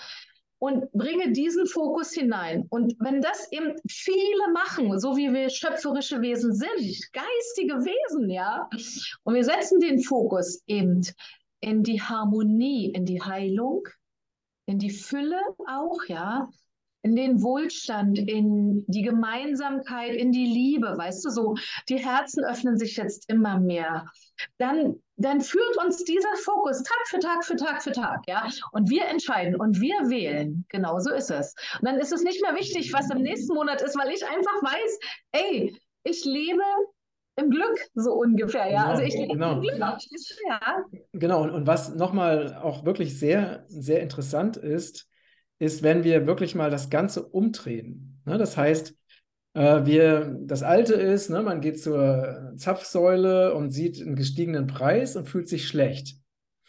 Und 0.58 0.90
bringe 0.94 1.32
diesen 1.34 1.68
Fokus 1.68 2.14
hinein. 2.14 2.66
Und 2.70 2.96
wenn 3.00 3.22
das 3.22 3.52
eben 3.52 3.76
viele 3.88 4.52
machen, 4.54 5.00
so 5.00 5.18
wie 5.18 5.32
wir 5.32 5.50
schöpferische 5.50 6.22
Wesen 6.22 6.54
sind, 6.54 7.12
geistige 7.12 7.76
Wesen, 7.84 8.30
ja, 8.30 8.70
und 9.24 9.36
wir 9.36 9.44
setzen 9.44 9.80
den 9.80 10.02
Fokus 10.02 10.64
eben 10.66 11.02
in 11.60 11.84
die 11.84 12.02
Harmonie, 12.02 12.92
in 12.92 13.06
die 13.06 13.22
Heilung, 13.22 13.84
in 14.66 14.80
die 14.80 14.92
Fülle 14.92 15.40
auch, 15.68 16.04
ja, 16.08 16.50
in 17.06 17.16
den 17.16 17.44
Wohlstand, 17.44 18.18
in 18.18 18.84
die 18.88 19.04
Gemeinsamkeit, 19.04 20.16
in 20.16 20.32
die 20.32 20.48
Liebe, 20.48 20.98
weißt 20.98 21.24
du, 21.24 21.30
so, 21.30 21.56
die 21.88 22.00
Herzen 22.00 22.44
öffnen 22.44 22.80
sich 22.80 22.98
jetzt 22.98 23.30
immer 23.30 23.60
mehr. 23.60 24.08
Dann, 24.58 24.96
dann 25.16 25.40
führt 25.40 25.78
uns 25.86 26.04
dieser 26.04 26.36
Fokus 26.44 26.82
Tag 26.82 27.08
für 27.08 27.20
Tag 27.20 27.46
für 27.46 27.56
Tag 27.58 27.84
für 27.84 27.92
Tag, 27.92 28.22
ja. 28.28 28.50
Und 28.72 28.90
wir 28.90 29.06
entscheiden 29.06 29.56
und 29.56 29.80
wir 29.80 30.10
wählen. 30.10 30.66
Genau 30.70 30.98
so 30.98 31.12
ist 31.12 31.30
es. 31.30 31.54
Und 31.80 31.88
dann 31.88 32.00
ist 32.00 32.12
es 32.12 32.24
nicht 32.24 32.42
mehr 32.42 32.56
wichtig, 32.56 32.92
was 32.92 33.12
im 33.12 33.22
nächsten 33.22 33.54
Monat 33.54 33.84
ist, 33.84 33.96
weil 33.96 34.10
ich 34.10 34.26
einfach 34.26 34.64
weiß, 34.64 35.00
ey, 35.34 35.80
ich 36.06 36.26
lebe 36.26 36.64
im 37.36 37.52
Glück 37.52 37.78
so 37.94 38.14
ungefähr, 38.14 38.72
ja. 38.72 38.82
Genau, 38.82 38.92
also 38.94 39.04
ich 39.04 39.14
lebe 39.14 39.34
genau. 39.34 39.54
im 39.54 39.62
Glück. 39.62 39.78
Ja. 39.78 40.86
Genau, 41.14 41.44
und, 41.44 41.52
und 41.52 41.68
was 41.68 41.94
nochmal 41.94 42.60
auch 42.64 42.84
wirklich 42.84 43.20
sehr, 43.20 43.64
sehr 43.68 44.02
interessant 44.02 44.58
ist, 44.58 45.08
ist, 45.60 45.84
wenn 45.84 46.04
wir 46.04 46.28
wirklich 46.28 46.56
mal 46.56 46.70
das 46.70 46.90
Ganze 46.90 47.26
umdrehen. 47.26 48.22
Ne? 48.26 48.38
Das 48.38 48.58
heißt, 48.58 48.96
äh, 49.54 49.86
wir, 49.86 50.38
das 50.42 50.64
Alte 50.64 50.94
ist, 50.94 51.30
ne, 51.30 51.42
man 51.42 51.62
geht 51.62 51.82
zur 51.82 52.54
Zapfsäule 52.58 53.54
und 53.54 53.72
sieht 53.72 54.02
einen 54.02 54.16
gestiegenen 54.16 54.68
Preis 54.68 55.16
und 55.16 55.30
fühlt 55.30 55.48
sich 55.48 55.68
schlecht. 55.68 56.18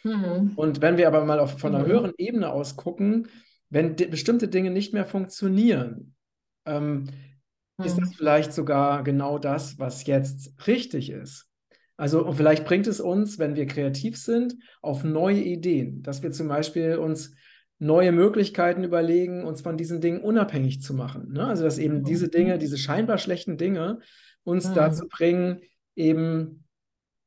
Mhm. 0.03 0.53
Und 0.55 0.81
wenn 0.81 0.97
wir 0.97 1.07
aber 1.07 1.25
mal 1.25 1.39
auf, 1.39 1.59
von 1.59 1.75
einer 1.75 1.83
mhm. 1.83 1.89
höheren 1.89 2.13
Ebene 2.17 2.49
aus 2.49 2.75
gucken, 2.75 3.27
wenn 3.69 3.95
bestimmte 3.95 4.47
Dinge 4.47 4.71
nicht 4.71 4.93
mehr 4.93 5.05
funktionieren, 5.05 6.15
ähm, 6.65 7.09
mhm. 7.77 7.85
ist 7.85 7.97
das 7.97 8.15
vielleicht 8.15 8.53
sogar 8.53 9.03
genau 9.03 9.37
das, 9.37 9.77
was 9.79 10.05
jetzt 10.05 10.53
richtig 10.67 11.09
ist. 11.09 11.45
Also 11.97 12.31
vielleicht 12.31 12.65
bringt 12.65 12.87
es 12.87 13.01
uns, 13.01 13.39
wenn 13.39 13.55
wir 13.55 13.65
kreativ 13.65 14.17
sind, 14.17 14.55
auf 14.81 15.03
neue 15.03 15.41
Ideen, 15.41 16.03
dass 16.03 16.21
wir 16.21 16.31
zum 16.31 16.47
Beispiel 16.47 16.97
uns 16.97 17.33
neue 17.79 18.11
Möglichkeiten 18.11 18.83
überlegen, 18.83 19.43
uns 19.43 19.61
von 19.61 19.77
diesen 19.77 20.01
Dingen 20.01 20.21
unabhängig 20.21 20.81
zu 20.81 20.93
machen. 20.93 21.33
Ne? 21.33 21.45
Also 21.45 21.63
dass 21.63 21.77
eben 21.77 22.03
diese 22.03 22.27
Dinge, 22.27 22.55
mhm. 22.55 22.59
diese 22.59 22.77
scheinbar 22.77 23.17
schlechten 23.17 23.57
Dinge 23.57 23.99
uns 24.43 24.69
mhm. 24.69 24.75
dazu 24.75 25.07
bringen, 25.07 25.61
eben 25.95 26.63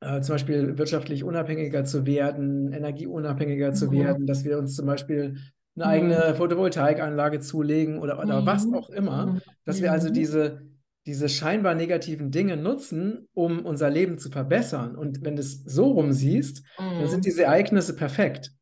äh, 0.01 0.20
zum 0.22 0.34
Beispiel 0.34 0.78
wirtschaftlich 0.78 1.22
unabhängiger 1.22 1.84
zu 1.84 2.07
werden, 2.07 2.72
energieunabhängiger 2.72 3.72
zu 3.72 3.86
mhm. 3.86 3.92
werden, 3.92 4.26
dass 4.26 4.44
wir 4.44 4.59
uns 4.59 4.74
zum 4.74 4.86
Beispiel 4.86 5.36
eine 5.76 5.86
eigene 5.86 6.34
Photovoltaikanlage 6.34 7.40
zulegen 7.40 8.01
oder, 8.01 8.18
oder 8.18 8.44
was 8.44 8.66
auch 8.72 8.90
immer, 8.90 9.40
dass 9.64 9.80
wir 9.80 9.92
also 9.92 10.11
diese, 10.11 10.62
diese 11.07 11.28
scheinbar 11.28 11.74
negativen 11.74 12.32
Dinge 12.32 12.57
nutzen, 12.57 13.28
um 13.34 13.64
unser 13.64 13.88
Leben 13.88 14.18
zu 14.18 14.30
verbessern. 14.30 14.96
Und 14.96 15.24
wenn 15.24 15.36
du 15.36 15.40
es 15.40 15.62
so 15.64 15.92
rum 15.92 16.12
siehst, 16.12 16.64
dann 16.76 17.07
sind 17.09 17.24
diese 17.24 17.44
Ereignisse 17.44 17.94
perfekt. 17.94 18.53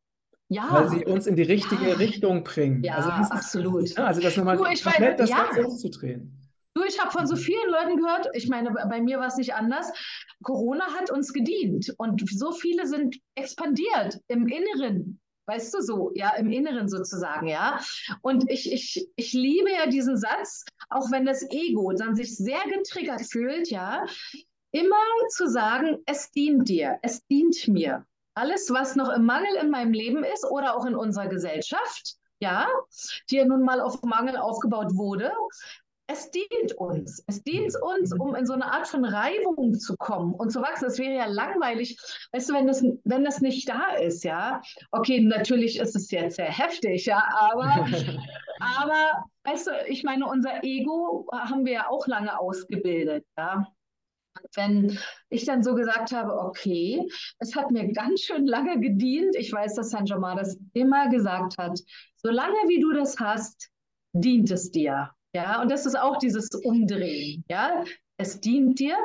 Ja. 0.49 0.67
Weil 0.71 0.89
sie 0.89 1.05
uns 1.05 1.27
in 1.27 1.35
die 1.35 1.43
richtige 1.43 1.89
ja. 1.89 1.95
Richtung 1.95 2.43
bringen. 2.43 2.83
Ja, 2.83 2.95
also 2.95 3.09
ist, 3.21 3.31
absolut. 3.31 3.89
Ja, 3.89 4.05
also 4.05 4.19
das 4.19 4.35
nochmal 4.35 4.57
du, 4.57 4.63
komplett 4.63 4.85
weiß, 4.85 5.17
das 5.17 5.29
ja. 5.29 5.43
Ganze 5.43 5.67
umzudrehen. 5.67 6.35
Du, 6.73 6.83
ich 6.83 6.99
habe 6.99 7.11
von 7.11 7.27
so 7.27 7.35
vielen 7.35 7.69
Leuten 7.69 7.97
gehört, 7.97 8.29
ich 8.33 8.47
meine, 8.47 8.71
bei 8.71 9.01
mir 9.01 9.19
war 9.19 9.27
es 9.27 9.37
nicht 9.37 9.53
anders. 9.53 9.91
Corona 10.43 10.85
hat 10.97 11.11
uns 11.11 11.33
gedient 11.33 11.93
und 11.97 12.27
so 12.29 12.51
viele 12.51 12.87
sind 12.87 13.17
expandiert 13.35 14.19
im 14.27 14.47
Inneren. 14.47 15.19
Weißt 15.45 15.73
du 15.73 15.81
so, 15.81 16.11
ja, 16.13 16.35
im 16.35 16.51
Inneren 16.51 16.87
sozusagen, 16.87 17.47
ja. 17.47 17.79
Und 18.21 18.49
ich, 18.49 18.71
ich, 18.71 19.07
ich 19.15 19.33
liebe 19.33 19.71
ja 19.71 19.87
diesen 19.87 20.15
Satz, 20.15 20.63
auch 20.89 21.11
wenn 21.11 21.25
das 21.25 21.43
Ego 21.49 21.91
dann 21.93 22.15
sich 22.15 22.37
sehr 22.37 22.61
getriggert 22.71 23.21
fühlt, 23.21 23.69
ja, 23.69 24.05
immer 24.71 24.95
zu 25.29 25.47
sagen, 25.47 25.97
es 26.05 26.31
dient 26.31 26.69
dir, 26.69 26.99
es 27.01 27.25
dient 27.25 27.67
mir 27.67 28.05
alles, 28.39 28.69
was 28.71 28.95
noch 28.95 29.09
im 29.09 29.25
Mangel 29.25 29.55
in 29.61 29.69
meinem 29.69 29.93
Leben 29.93 30.23
ist 30.23 30.45
oder 30.45 30.75
auch 30.75 30.85
in 30.85 30.95
unserer 30.95 31.27
Gesellschaft, 31.27 32.15
ja, 32.39 32.67
die 33.29 33.35
ja 33.35 33.45
nun 33.45 33.63
mal 33.63 33.81
auf 33.81 34.01
Mangel 34.01 34.37
aufgebaut 34.37 34.95
wurde, 34.95 35.31
es 36.11 36.31
dient 36.31 36.73
uns. 36.77 37.23
Es 37.27 37.43
dient 37.43 37.75
uns, 37.83 38.13
um 38.13 38.33
in 38.33 38.45
so 38.47 38.53
eine 38.53 38.65
Art 38.65 38.87
von 38.87 39.05
Reibung 39.05 39.75
zu 39.75 39.95
kommen 39.97 40.33
und 40.33 40.51
zu 40.51 40.59
wachsen. 40.59 40.85
Es 40.85 40.97
wäre 40.97 41.13
ja 41.13 41.25
langweilig, 41.27 41.97
weißt 42.31 42.49
du, 42.49 42.53
wenn 42.53 42.65
das, 42.65 42.83
wenn 43.03 43.23
das 43.23 43.41
nicht 43.41 43.69
da 43.69 43.91
ist, 44.01 44.23
ja. 44.23 44.59
Okay, 44.91 45.19
natürlich 45.19 45.77
ist 45.77 45.95
es 45.95 46.09
jetzt 46.09 46.37
sehr 46.37 46.51
heftig, 46.51 47.05
ja, 47.05 47.23
aber, 47.37 47.85
aber, 48.59 49.25
weißt 49.43 49.67
du, 49.67 49.71
ich 49.87 50.03
meine, 50.03 50.25
unser 50.25 50.63
Ego 50.63 51.27
haben 51.31 51.65
wir 51.65 51.73
ja 51.73 51.89
auch 51.89 52.07
lange 52.07 52.39
ausgebildet, 52.39 53.25
ja 53.37 53.67
wenn 54.55 54.97
ich 55.29 55.45
dann 55.45 55.63
so 55.63 55.75
gesagt 55.75 56.11
habe, 56.11 56.33
okay, 56.33 57.07
es 57.39 57.55
hat 57.55 57.71
mir 57.71 57.91
ganz 57.93 58.21
schön 58.21 58.45
lange 58.45 58.79
gedient. 58.79 59.35
Ich 59.35 59.51
weiß, 59.51 59.75
dass 59.75 59.93
Jomar 60.05 60.35
das 60.35 60.57
immer 60.73 61.09
gesagt 61.09 61.57
hat. 61.57 61.79
Solange 62.17 62.57
wie 62.67 62.79
du 62.79 62.93
das 62.93 63.19
hast, 63.19 63.69
dient 64.13 64.51
es 64.51 64.71
dir. 64.71 65.11
Ja, 65.33 65.61
und 65.61 65.69
das 65.69 65.85
ist 65.85 65.97
auch 65.97 66.17
dieses 66.17 66.49
Umdrehen. 66.63 67.43
Ja, 67.49 67.83
es 68.17 68.39
dient 68.39 68.79
dir. 68.79 68.97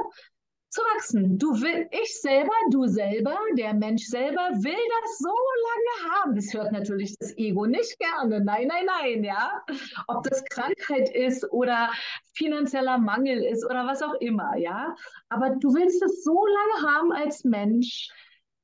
Zu 0.75 0.83
wachsen. 0.83 1.39
Du 1.39 1.53
will, 1.61 1.89
ich 2.03 2.21
selber, 2.21 2.53
du 2.71 2.87
selber, 2.87 3.39
der 3.57 3.75
Mensch 3.75 4.07
selber 4.07 4.51
will 4.55 4.73
das 5.03 5.19
so 5.19 5.29
lange 5.29 6.15
haben. 6.15 6.35
Das 6.35 6.53
hört 6.53 6.73
natürlich 6.73 7.17
das 7.19 7.37
Ego 7.39 7.67
nicht 7.67 7.97
gerne. 8.01 8.43
Nein, 8.45 8.67
nein, 8.67 8.87
nein, 8.87 9.23
ja. 9.23 9.63
Ob 10.09 10.25
das 10.25 10.45
Krankheit 10.47 11.15
ist 11.15 11.51
oder 11.53 11.91
finanzieller 12.33 12.99
Mangel 12.99 13.45
ist 13.45 13.65
oder 13.65 13.87
was 13.87 14.03
auch 14.03 14.15
immer, 14.15 14.57
ja. 14.57 14.97
Aber 15.29 15.51
du 15.51 15.73
willst 15.75 16.03
es 16.03 16.25
so 16.25 16.45
lange 16.45 16.93
haben 16.93 17.13
als 17.13 17.45
Mensch, 17.45 18.09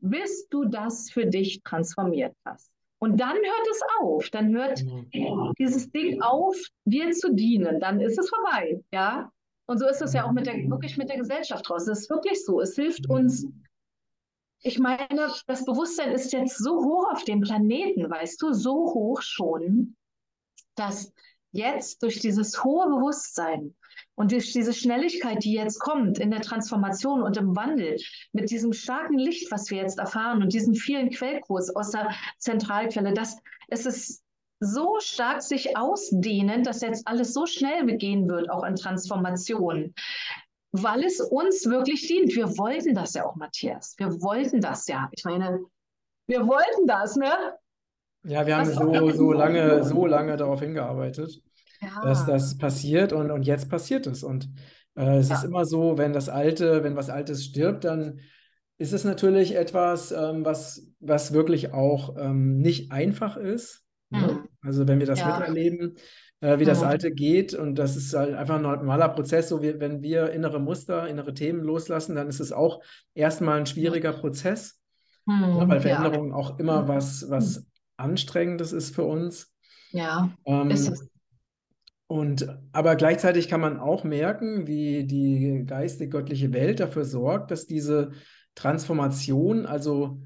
bis 0.01 0.49
du 0.49 0.65
das 0.65 1.11
für 1.13 1.27
dich 1.27 1.63
transformiert 1.63 2.35
hast. 2.45 2.73
Und 2.99 3.21
dann 3.21 3.37
hört 3.37 3.69
es 3.71 3.81
auf. 4.01 4.29
Dann 4.31 4.53
hört 4.53 4.83
mhm. 4.83 5.53
dieses 5.59 5.91
Ding 5.93 6.21
auf, 6.23 6.57
dir 6.85 7.13
zu 7.13 7.33
dienen. 7.33 7.79
Dann 7.79 8.01
ist 8.01 8.19
es 8.19 8.29
vorbei, 8.29 8.83
ja. 8.93 9.31
Und 9.71 9.79
so 9.79 9.87
ist 9.87 10.03
es 10.03 10.14
ja 10.14 10.27
auch 10.27 10.33
mit 10.33 10.47
der, 10.47 10.68
wirklich 10.68 10.97
mit 10.97 11.11
der 11.11 11.18
Gesellschaft 11.18 11.71
raus. 11.71 11.87
Es 11.87 12.01
ist 12.01 12.11
wirklich 12.11 12.45
so. 12.45 12.61
Es 12.61 12.75
hilft 12.75 13.09
uns. 13.09 13.47
Ich 14.62 14.81
meine, 14.81 15.31
das 15.47 15.64
Bewusstsein 15.64 16.11
ist 16.11 16.33
jetzt 16.33 16.59
so 16.59 16.83
hoch 16.83 17.12
auf 17.12 17.23
dem 17.23 17.41
Planeten, 17.41 18.11
weißt 18.11 18.43
du, 18.43 18.53
so 18.53 18.93
hoch 18.93 19.23
schon, 19.23 19.95
dass 20.75 21.12
jetzt 21.53 22.03
durch 22.03 22.18
dieses 22.18 22.64
hohe 22.64 22.89
Bewusstsein 22.89 23.77
und 24.16 24.33
durch 24.33 24.53
diese 24.53 24.73
Schnelligkeit, 24.73 25.45
die 25.45 25.53
jetzt 25.53 25.79
kommt 25.79 26.18
in 26.18 26.33
der 26.33 26.41
Transformation 26.41 27.23
und 27.23 27.37
im 27.37 27.55
Wandel, 27.55 27.97
mit 28.33 28.51
diesem 28.51 28.73
starken 28.73 29.18
Licht, 29.18 29.53
was 29.53 29.71
wir 29.71 29.79
jetzt 29.79 30.01
erfahren 30.01 30.43
und 30.43 30.53
diesen 30.53 30.75
vielen 30.75 31.11
Quellkurs 31.11 31.77
aus 31.77 31.93
der 31.93 32.12
Zentralquelle, 32.39 33.14
das, 33.14 33.37
es 33.68 33.87
ist 33.87 34.25
so 34.61 34.99
stark 35.01 35.43
sich 35.43 35.77
ausdehnen, 35.77 36.63
dass 36.63 36.83
jetzt 36.83 37.09
alles 37.09 37.33
so 37.33 37.47
schnell 37.47 37.85
begehen 37.85 38.29
wird, 38.29 38.51
auch 38.51 38.63
an 38.63 38.77
Transformation, 38.77 39.95
weil 40.73 41.03
es 41.03 41.21
uns 41.21 41.65
wirklich 41.67 42.07
dient. 42.07 42.35
Wir 42.37 42.57
wollten 42.59 42.95
das 42.95 43.15
ja 43.15 43.25
auch, 43.25 43.37
Matthias. 43.37 43.95
Wir 43.99 44.09
wollten 44.23 44.61
das 44.61 44.87
ja. 44.87 45.09
Ich 45.13 45.25
meine, 45.25 45.61
wir 46.27 46.47
wollten 46.47 46.87
das, 46.87 47.17
ne? 47.17 47.33
Ja, 48.25 48.47
wir 48.47 48.59
haben 48.59 48.71
so, 48.71 49.11
so 49.11 49.33
lange, 49.33 49.83
so 49.83 50.07
lange 50.07 50.37
darauf 50.37 50.61
hingearbeitet, 50.61 51.41
ja. 51.81 52.03
dass 52.03 52.27
das 52.27 52.59
passiert 52.59 53.15
und, 53.15 53.31
und 53.31 53.45
jetzt 53.45 53.71
passiert 53.71 54.07
es. 54.07 54.23
Und 54.23 54.51
äh, 54.95 55.17
es 55.17 55.31
ja. 55.31 55.37
ist 55.37 55.45
immer 55.45 55.65
so, 55.65 55.97
wenn 55.97 56.13
das 56.13 56.29
Alte, 56.29 56.85
wenn 56.85 56.97
was 56.97 57.09
Altes 57.09 57.47
stirbt, 57.47 57.85
dann 57.85 58.21
ist 58.77 58.93
es 58.93 59.05
natürlich 59.05 59.57
etwas, 59.57 60.13
ähm, 60.13 60.45
was, 60.45 60.87
was 61.01 61.33
wirklich 61.33 61.73
auch 61.73 62.17
ähm, 62.19 62.59
nicht 62.59 62.93
einfach 62.93 63.39
ist. 63.39 63.85
Ne? 64.11 64.19
Mhm. 64.19 64.49
Also 64.63 64.87
wenn 64.87 64.99
wir 64.99 65.07
das 65.07 65.21
ja. 65.21 65.39
miterleben, 65.39 65.97
äh, 66.41 66.59
wie 66.59 66.65
mhm. 66.65 66.69
das 66.69 66.83
Alte 66.83 67.13
geht 67.13 67.55
und 67.55 67.77
das 67.77 67.97
ist 67.97 68.15
halt 68.15 68.35
einfach 68.35 68.57
ein 68.57 68.63
normaler 68.63 69.09
Prozess, 69.09 69.49
so 69.49 69.63
wie 69.63 69.79
wenn 69.81 70.03
wir 70.03 70.31
innere 70.31 70.61
Muster, 70.61 71.09
innere 71.09 71.35
Themen 71.35 71.63
loslassen, 71.63 72.15
dann 72.15 72.29
ist 72.29 72.41
es 72.41 72.53
auch 72.53 72.83
erstmal 73.15 73.59
ein 73.59 73.67
schwieriger 73.67 74.13
Prozess, 74.13 74.79
mhm. 75.27 75.59
ne, 75.59 75.65
weil 75.69 75.81
Veränderung 75.81 76.31
ja. 76.31 76.37
auch 76.37 76.59
immer 76.59 76.89
was, 76.89 77.29
was 77.29 77.67
Anstrengendes 77.97 78.73
ist 78.73 78.95
für 78.95 79.05
uns. 79.05 79.53
Ja, 79.93 80.31
ähm, 80.47 80.71
ist 80.71 80.89
es. 80.89 81.11
Und 82.07 82.59
aber 82.73 82.97
gleichzeitig 82.97 83.49
kann 83.49 83.61
man 83.61 83.79
auch 83.79 84.03
merken, 84.03 84.67
wie 84.67 85.05
die 85.05 85.65
geistig-göttliche 85.65 86.53
Welt 86.53 86.81
dafür 86.81 87.05
sorgt, 87.05 87.53
dass 87.53 87.67
diese 87.67 88.11
Transformation 88.57 89.65
also 89.65 90.21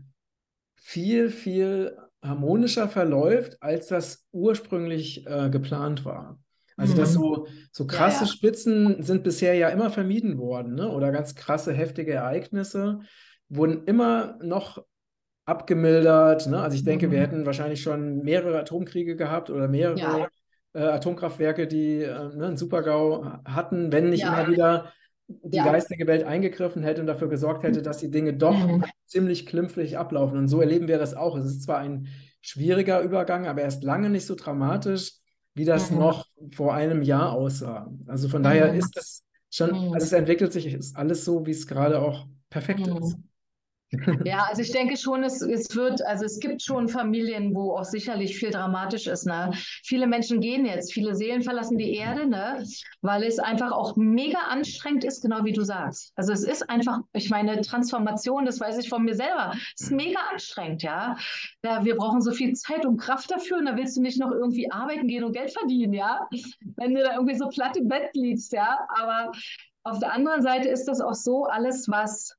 viel, 0.77 1.29
viel 1.29 1.95
harmonischer 2.25 2.89
verläuft, 2.89 3.59
als 3.61 3.89
das 3.89 4.27
ursprünglich 4.33 5.27
äh, 5.27 5.51
geplant 5.51 6.05
war. 6.05 6.39
Also, 6.77 6.95
mhm. 6.95 6.99
dass 6.99 7.13
so, 7.13 7.47
so 7.71 7.87
krasse 7.87 8.25
ja, 8.25 8.27
ja. 8.27 8.33
Spitzen 8.33 9.03
sind 9.03 9.23
bisher 9.23 9.55
ja 9.55 9.69
immer 9.69 9.91
vermieden 9.91 10.39
worden, 10.39 10.75
ne? 10.75 10.91
oder 10.91 11.13
ganz 11.13 11.35
krasse, 11.35 11.73
heftige 11.73 12.13
Ereignisse 12.15 13.01
wurden 13.49 13.85
immer 13.85 14.39
noch 14.43 14.85
abgemildert. 15.45 16.49
Ne? 16.49 16.61
Also, 16.61 16.77
ich 16.77 16.85
denke, 16.85 17.09
mhm. 17.09 17.13
wir 17.13 17.21
hätten 17.21 17.47
wahrscheinlich 17.47 17.83
schon 17.83 18.23
mehrere 18.23 18.59
Atomkriege 18.59 19.15
gehabt 19.15 19.51
oder 19.51 19.69
mehrere 19.69 19.99
ja. 20.01 20.29
äh, 20.73 20.83
Atomkraftwerke, 20.83 21.69
die 21.69 22.03
äh, 22.03 22.35
ne, 22.35 22.47
einen 22.47 22.57
Supergau 22.57 23.25
hatten, 23.45 23.93
wenn 23.93 24.09
nicht 24.11 24.25
immer 24.25 24.49
wieder 24.49 24.93
die 25.29 25.57
ja. 25.57 25.65
geistige 25.65 26.07
Welt 26.07 26.25
eingegriffen 26.25 26.83
hätte 26.83 27.01
und 27.01 27.07
dafür 27.07 27.29
gesorgt 27.29 27.63
hätte, 27.63 27.83
dass 27.83 27.99
die 27.99 28.11
Dinge 28.11 28.35
doch 28.35 28.57
mhm. 28.57 28.85
ziemlich 29.07 29.47
klimpflich 29.47 29.97
ablaufen. 29.97 30.39
Und 30.39 30.49
so 30.49 30.61
erleben 30.61 30.89
wir 30.89 30.99
das 30.99 31.15
auch. 31.15 31.37
Es 31.37 31.47
ist 31.47 31.63
zwar 31.63 31.79
ein 31.79 32.09
schwieriger 32.41 33.01
Übergang, 33.01 33.47
aber 33.47 33.63
er 33.63 33.69
ist 33.69 33.83
lange 33.83 34.11
nicht 34.11 34.27
so 34.27 34.35
dramatisch, 34.35 35.13
wie 35.55 35.65
das 35.65 35.91
mhm. 35.91 35.99
noch 35.99 36.27
vor 36.53 36.75
einem 36.75 37.03
Jahr 37.03 37.33
aussah. 37.33 37.91
Also 38.07 38.29
von 38.29 38.43
daher 38.43 38.73
mhm. 38.73 38.79
ist 38.79 38.97
es 38.97 39.25
schon, 39.51 39.73
also 39.95 40.05
es 40.05 40.13
entwickelt 40.13 40.53
sich, 40.53 40.67
ist 40.67 40.97
alles 40.97 41.25
so, 41.25 41.47
wie 41.47 41.53
es 41.53 41.67
gerade 41.67 42.03
auch 42.03 42.27
perfekt 42.51 42.87
mhm. 42.87 42.99
ist. 42.99 43.17
Ja, 44.25 44.47
also 44.49 44.63
ich 44.63 44.73
denke 44.73 44.97
schon, 44.97 45.23
es, 45.23 45.43
es 45.43 45.75
wird, 45.75 46.05
also 46.07 46.25
es 46.25 46.41
gibt 46.41 46.63
schon 46.63 46.89
Familien, 46.89 47.55
wo 47.55 47.73
auch 47.73 47.85
sicherlich 47.85 48.37
viel 48.37 48.51
dramatisch 48.51 49.07
ist. 49.07 49.27
Ne? 49.27 49.51
Viele 49.83 50.07
Menschen 50.07 50.41
gehen 50.41 50.67
jetzt, 50.67 50.93
viele 50.93 51.15
Seelen 51.15 51.43
verlassen 51.43 51.79
die 51.79 51.95
Erde, 51.95 52.27
ne? 52.27 52.65
weil 53.03 53.23
es 53.25 53.39
einfach 53.39 53.73
auch 53.73 53.97
mega 53.97 54.39
anstrengend 54.49 55.05
ist, 55.05 55.23
genau 55.23 55.45
wie 55.45 55.53
du 55.53 55.63
sagst. 55.63 56.13
Also 56.17 56.33
es 56.33 56.45
ist 56.45 56.69
einfach, 56.71 57.01
ich 57.13 57.31
meine, 57.31 57.61
Transformation, 57.61 58.45
das 58.45 58.61
weiß 58.61 58.79
ich 58.79 58.89
von 58.89 59.05
mir 59.05 59.15
selber, 59.15 59.53
ist 59.79 59.91
mega 59.91 60.21
anstrengend, 60.31 60.83
ja. 60.83 61.17
ja. 61.65 61.85
Wir 61.85 61.97
brauchen 61.97 62.23
so 62.23 62.33
viel 62.33 62.55
Zeit 62.55 62.87
und 62.87 62.99
Kraft 62.99 63.31
dafür 63.31 63.59
und 63.59 63.67
da 63.67 63.77
willst 63.77 63.97
du 63.97 64.01
nicht 64.03 64.19
noch 64.19 64.31
irgendwie 64.31 64.71
arbeiten 64.71 65.09
gehen 65.09 65.25
und 65.25 65.33
Geld 65.33 65.53
verdienen, 65.53 65.93
ja. 65.93 66.29
Wenn 66.77 66.95
du 66.95 67.03
da 67.03 67.15
irgendwie 67.15 67.37
so 67.37 67.49
platt 67.49 67.77
im 67.77 67.89
Bett 67.89 68.11
liegst, 68.15 68.53
ja. 68.53 68.79
Aber 68.89 69.33
auf 69.85 69.99
der 69.99 70.13
anderen 70.13 70.43
Seite 70.43 70.69
ist 70.69 70.87
das 70.87 71.01
auch 71.01 71.15
so, 71.15 71.45
alles, 71.45 71.89
was 71.89 72.37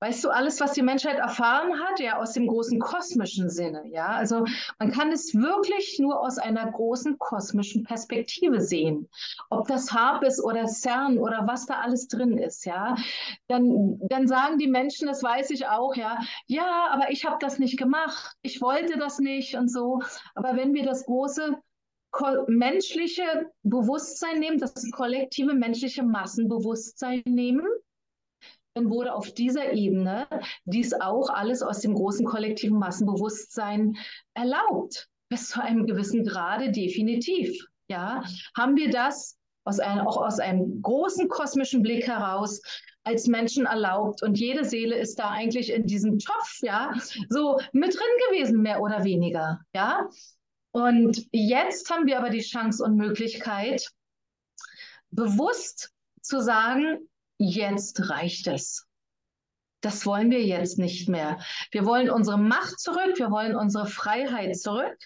Weißt 0.00 0.22
du, 0.24 0.28
alles, 0.28 0.60
was 0.60 0.72
die 0.72 0.82
Menschheit 0.82 1.16
erfahren 1.16 1.80
hat, 1.80 2.00
ja, 2.00 2.18
aus 2.18 2.32
dem 2.32 2.46
großen 2.46 2.78
kosmischen 2.78 3.48
Sinne, 3.48 3.82
ja. 3.86 4.08
Also 4.08 4.44
man 4.78 4.92
kann 4.92 5.10
es 5.10 5.34
wirklich 5.34 5.98
nur 5.98 6.20
aus 6.20 6.36
einer 6.36 6.70
großen 6.70 7.18
kosmischen 7.18 7.82
Perspektive 7.82 8.60
sehen. 8.60 9.08
Ob 9.48 9.68
das 9.68 9.92
Harp 9.92 10.22
ist 10.22 10.42
oder 10.42 10.66
CERN 10.66 11.18
oder 11.18 11.46
was 11.46 11.64
da 11.64 11.80
alles 11.80 12.08
drin 12.08 12.36
ist, 12.36 12.66
ja. 12.66 12.94
Dann, 13.48 13.98
dann 14.08 14.28
sagen 14.28 14.58
die 14.58 14.68
Menschen, 14.68 15.08
das 15.08 15.22
weiß 15.22 15.48
ich 15.50 15.66
auch, 15.66 15.96
ja, 15.96 16.18
ja, 16.46 16.88
aber 16.90 17.10
ich 17.10 17.24
habe 17.24 17.38
das 17.40 17.58
nicht 17.58 17.78
gemacht, 17.78 18.36
ich 18.42 18.60
wollte 18.60 18.98
das 18.98 19.18
nicht 19.18 19.54
und 19.54 19.72
so. 19.72 20.02
Aber 20.34 20.56
wenn 20.56 20.74
wir 20.74 20.84
das 20.84 21.06
große 21.06 21.56
menschliche 22.48 23.50
Bewusstsein 23.62 24.40
nehmen, 24.40 24.58
das 24.58 24.90
kollektive 24.90 25.54
menschliche 25.54 26.02
Massenbewusstsein 26.02 27.22
nehmen, 27.24 27.66
wurde 28.84 29.14
auf 29.14 29.32
dieser 29.32 29.72
Ebene 29.72 30.26
dies 30.64 30.92
auch 30.92 31.30
alles 31.30 31.62
aus 31.62 31.80
dem 31.80 31.94
großen 31.94 32.26
kollektiven 32.26 32.78
Massenbewusstsein 32.78 33.96
erlaubt. 34.34 35.08
Bis 35.28 35.48
zu 35.48 35.62
einem 35.62 35.86
gewissen 35.86 36.24
Grade 36.24 36.70
definitiv. 36.70 37.58
Ja, 37.88 38.22
haben 38.56 38.76
wir 38.76 38.90
das 38.90 39.38
aus 39.64 39.80
einem, 39.80 40.06
auch 40.06 40.16
aus 40.16 40.38
einem 40.38 40.82
großen 40.82 41.28
kosmischen 41.28 41.82
Blick 41.82 42.06
heraus 42.06 42.60
als 43.04 43.28
Menschen 43.28 43.66
erlaubt 43.66 44.22
und 44.22 44.38
jede 44.38 44.64
Seele 44.64 44.96
ist 44.96 45.18
da 45.18 45.30
eigentlich 45.30 45.72
in 45.72 45.86
diesem 45.86 46.18
Topf, 46.18 46.58
ja, 46.62 46.92
so 47.28 47.60
mit 47.72 47.94
drin 47.94 48.28
gewesen, 48.28 48.62
mehr 48.62 48.80
oder 48.80 49.04
weniger, 49.04 49.60
ja. 49.74 50.08
Und 50.72 51.26
jetzt 51.32 51.88
haben 51.90 52.06
wir 52.06 52.18
aber 52.18 52.30
die 52.30 52.40
Chance 52.40 52.84
und 52.84 52.96
Möglichkeit, 52.96 53.88
bewusst 55.10 55.92
zu 56.20 56.42
sagen, 56.42 57.08
jetzt 57.38 58.08
reicht 58.10 58.46
es. 58.46 58.86
Das 59.82 60.06
wollen 60.06 60.30
wir 60.30 60.42
jetzt 60.42 60.78
nicht 60.78 61.08
mehr. 61.08 61.38
Wir 61.70 61.84
wollen 61.84 62.10
unsere 62.10 62.38
Macht 62.38 62.80
zurück, 62.80 63.18
wir 63.18 63.30
wollen 63.30 63.54
unsere 63.54 63.86
Freiheit 63.86 64.56
zurück, 64.56 64.96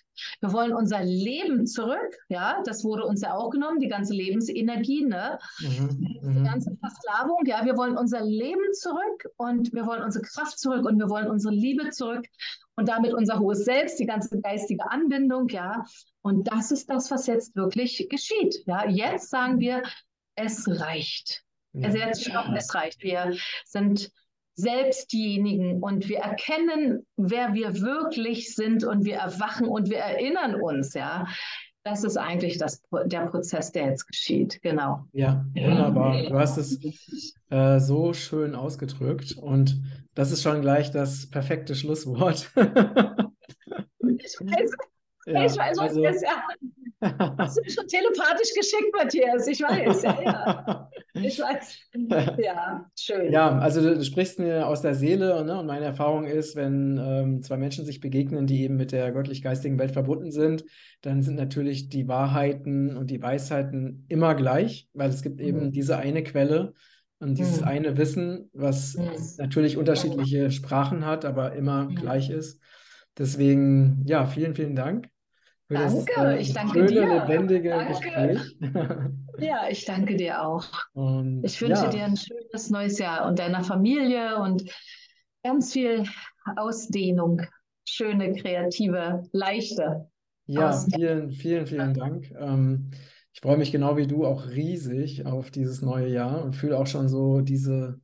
wir 0.41 0.53
wollen 0.53 0.73
unser 0.73 1.03
Leben 1.03 1.67
zurück. 1.67 2.17
Ja, 2.29 2.63
das 2.65 2.85
wurde 2.85 3.05
uns 3.05 3.21
ja 3.21 3.35
auch 3.35 3.51
genommen, 3.51 3.81
die 3.81 3.89
ganze 3.89 4.15
Lebensenergie, 4.15 5.05
ne? 5.05 5.39
Mhm, 5.59 5.99
die 5.99 6.21
mhm. 6.23 6.45
ganze 6.45 6.77
Versklavung. 6.77 7.45
Ja, 7.47 7.65
wir 7.65 7.77
wollen 7.77 7.99
unser 7.99 8.23
Leben 8.23 8.73
zurück 8.73 9.29
und 9.37 9.73
wir 9.75 9.87
wollen 9.87 10.03
unsere 10.03 10.25
Kraft 10.25 10.59
zurück 10.59 10.87
und 10.87 10.99
wir 10.99 11.11
wollen 11.11 11.29
unsere 11.29 11.53
Liebe 11.53 11.91
zurück 11.91 12.27
und 12.77 12.89
damit 12.89 13.13
unser 13.13 13.41
hohes 13.41 13.65
Selbst, 13.65 13.99
die 13.99 14.07
ganze 14.07 14.41
geistige 14.41 14.89
Anbindung. 14.91 15.49
Ja, 15.49 15.85
und 16.23 16.51
das 16.51 16.71
ist 16.71 16.89
das, 16.89 17.11
was 17.11 17.27
jetzt 17.27 17.57
wirklich 17.57 18.09
geschieht. 18.09 18.63
Ja, 18.67 18.89
jetzt 18.89 19.31
sagen 19.31 19.59
wir, 19.59 19.83
es 20.37 20.67
reicht. 20.69 21.45
Also 21.83 21.99
jetzt 21.99 22.25
schon, 22.25 22.57
es 22.57 22.75
reicht. 22.75 23.03
Wir 23.03 23.35
sind 23.65 24.11
selbst 24.55 25.13
diejenigen 25.13 25.83
und 25.83 26.09
wir 26.09 26.19
erkennen, 26.19 27.07
wer 27.17 27.55
wir 27.55 27.81
wirklich 27.81 28.55
sind 28.55 28.85
und 28.85 29.05
wir 29.05 29.17
erwachen 29.17 29.67
und 29.67 29.91
wir 29.91 29.99
erinnern 29.99 30.55
uns, 30.55 30.95
ja. 30.95 31.27
Das 31.83 32.05
ist 32.05 32.19
eigentlich 32.19 32.59
das, 32.59 32.83
der 33.07 33.27
Prozess, 33.29 33.73
der 33.73 33.87
jetzt 33.87 34.07
geschieht, 34.07 34.61
genau. 34.61 35.07
Ja, 35.13 35.47
wunderbar. 35.55 36.23
Du 36.29 36.39
hast 36.39 36.59
es 36.59 36.79
äh, 37.49 37.79
so 37.81 38.13
schön 38.13 38.55
ausgedrückt 38.55 39.33
und 39.39 39.81
das 40.15 40.31
ist 40.31 40.43
schon 40.43 40.61
gleich 40.61 40.91
das 40.91 41.31
perfekte 41.31 41.75
Schlusswort. 41.75 42.51
ich 42.57 44.37
weiß, 44.41 44.71
ja, 45.25 45.45
ich 45.47 45.57
weiß, 45.57 45.79
was 45.79 45.79
also, 45.79 46.03
das 46.03 46.21
ja. 46.21 46.45
Hast 47.01 47.57
du 47.57 47.63
mich 47.63 47.75
schon 47.75 47.87
telepathisch 47.87 48.53
geschickt, 48.55 48.95
Matthias? 48.95 49.47
Ich 49.47 49.61
weiß, 49.63 50.03
ja, 50.03 50.23
ja. 50.23 50.91
Ich 51.15 51.41
weiß. 51.41 51.79
Ja, 52.39 52.91
schön. 52.99 53.33
Ja, 53.33 53.59
also 53.59 53.81
du, 53.81 53.97
du 53.97 54.05
sprichst 54.05 54.39
mir 54.39 54.67
aus 54.67 54.83
der 54.83 54.95
Seele 54.95 55.45
ne? 55.45 55.59
und 55.59 55.67
meine 55.67 55.85
Erfahrung 55.85 56.25
ist, 56.25 56.57
wenn 56.57 56.99
ähm, 56.99 57.43
zwei 57.43 57.57
Menschen 57.57 57.85
sich 57.85 58.01
begegnen, 58.01 58.47
die 58.47 58.63
eben 58.63 58.77
mit 58.77 58.93
der 58.93 59.11
göttlich-geistigen 59.13 59.79
Welt 59.79 59.93
verbunden 59.93 60.31
sind, 60.31 60.65
dann 61.01 61.23
sind 61.23 61.37
natürlich 61.37 61.89
die 61.89 62.09
Wahrheiten 62.09 62.97
und 62.97 63.11
die 63.11 63.23
Weisheiten 63.23 64.05
immer 64.09 64.35
gleich, 64.35 64.89
weil 64.93 65.11
es 65.11 65.23
gibt 65.23 65.41
eben 65.41 65.67
mhm. 65.67 65.73
diese 65.73 65.99
eine 65.99 66.23
Quelle 66.23 66.75
und 67.19 67.39
dieses 67.39 67.61
mhm. 67.61 67.69
eine 67.69 67.97
Wissen, 67.97 68.51
was 68.53 68.97
mhm. 68.97 69.11
natürlich 69.39 69.77
unterschiedliche 69.77 70.51
Sprachen 70.51 71.05
hat, 71.07 71.25
aber 71.25 71.53
immer 71.55 71.85
mhm. 71.85 71.95
gleich 71.95 72.31
ist. 72.31 72.61
Deswegen, 73.19 74.03
ja, 74.07 74.27
vielen, 74.27 74.55
vielen 74.55 74.77
Dank. 74.77 75.09
Danke, 75.71 76.13
das, 76.17 76.25
äh, 76.25 76.39
ich 76.39 76.53
danke 76.53 76.75
schöne, 76.75 76.89
dir. 76.89 77.07
lebendige 77.07 77.71
danke. 77.71 77.93
Gespräch. 77.93 78.57
ja, 79.39 79.69
ich 79.71 79.85
danke 79.85 80.17
dir 80.17 80.45
auch. 80.45 80.67
Und, 80.95 81.45
ich 81.45 81.61
wünsche 81.63 81.85
ja. 81.85 81.91
dir 81.91 82.05
ein 82.07 82.17
schönes 82.17 82.71
neues 82.71 82.99
Jahr 82.99 83.29
und 83.29 83.39
deiner 83.39 83.63
Familie 83.63 84.39
und 84.39 84.65
ganz 85.45 85.73
viel 85.73 86.05
Ausdehnung, 86.57 87.43
schöne, 87.85 88.35
kreative, 88.35 89.23
leichte. 89.33 90.11
Ja, 90.47 90.73
vielen, 90.73 91.31
vielen, 91.31 91.67
vielen 91.67 91.95
Dank. 91.95 92.33
Ähm, 92.37 92.91
ich 93.33 93.41
freue 93.41 93.57
mich 93.57 93.71
genau 93.71 93.97
wie 93.97 94.09
du 94.09 94.27
auch 94.27 94.49
riesig 94.49 95.25
auf 95.25 95.53
dieses 95.53 95.83
neue 95.83 96.09
Jahr 96.09 96.45
und 96.45 96.57
fühle 96.57 96.77
auch 96.77 96.89
schon 96.89 97.09
so 97.09 97.43
diese 97.43 98.01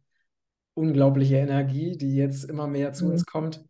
unglaubliche 0.74 1.36
Energie, 1.36 1.96
die 1.98 2.14
jetzt 2.14 2.44
immer 2.44 2.68
mehr 2.68 2.92
zu 2.92 3.06
mhm. 3.06 3.10
uns 3.10 3.26
kommt. 3.26 3.64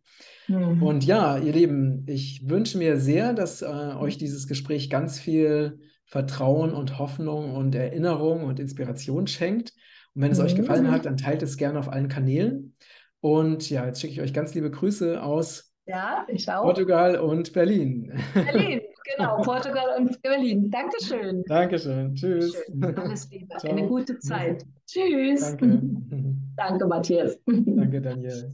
Mhm. 0.47 0.81
Und 0.81 1.05
ja, 1.05 1.37
ihr 1.37 1.53
Lieben, 1.53 2.03
ich 2.07 2.47
wünsche 2.49 2.77
mir 2.77 2.97
sehr, 2.97 3.33
dass 3.33 3.61
äh, 3.61 3.65
euch 3.65 4.17
dieses 4.17 4.47
Gespräch 4.47 4.89
ganz 4.89 5.19
viel 5.19 5.79
Vertrauen 6.05 6.73
und 6.73 6.99
Hoffnung 6.99 7.53
und 7.53 7.75
Erinnerung 7.75 8.43
und 8.43 8.59
Inspiration 8.59 9.27
schenkt. 9.27 9.73
Und 10.13 10.21
wenn 10.21 10.31
es 10.31 10.39
mhm. 10.39 10.45
euch 10.45 10.55
gefallen 10.55 10.89
hat, 10.89 11.05
dann 11.05 11.17
teilt 11.17 11.43
es 11.43 11.57
gerne 11.57 11.79
auf 11.79 11.89
allen 11.89 12.07
Kanälen. 12.07 12.75
Und 13.19 13.69
ja, 13.69 13.85
jetzt 13.85 13.99
schicke 13.99 14.13
ich 14.13 14.21
euch 14.21 14.33
ganz 14.33 14.53
liebe 14.53 14.71
Grüße 14.71 15.21
aus 15.21 15.73
ja, 15.87 16.25
Portugal 16.61 17.17
und 17.17 17.53
Berlin. 17.53 18.11
Berlin, 18.33 18.81
genau, 19.17 19.41
Portugal 19.41 19.97
und 19.97 20.21
Berlin. 20.21 20.69
Dankeschön. 20.69 21.43
Dankeschön. 21.45 22.13
Tschüss. 22.13 22.55
Schön. 22.65 22.97
Alles 22.97 23.29
Liebe. 23.31 23.55
Ciao. 23.57 23.71
Eine 23.71 23.87
gute 23.87 24.19
Zeit. 24.19 24.65
Tschüss. 24.85 25.55
Danke. 25.57 25.81
Danke, 26.57 26.87
Matthias. 26.87 27.37
Danke, 27.45 28.01
Daniel. 28.01 28.53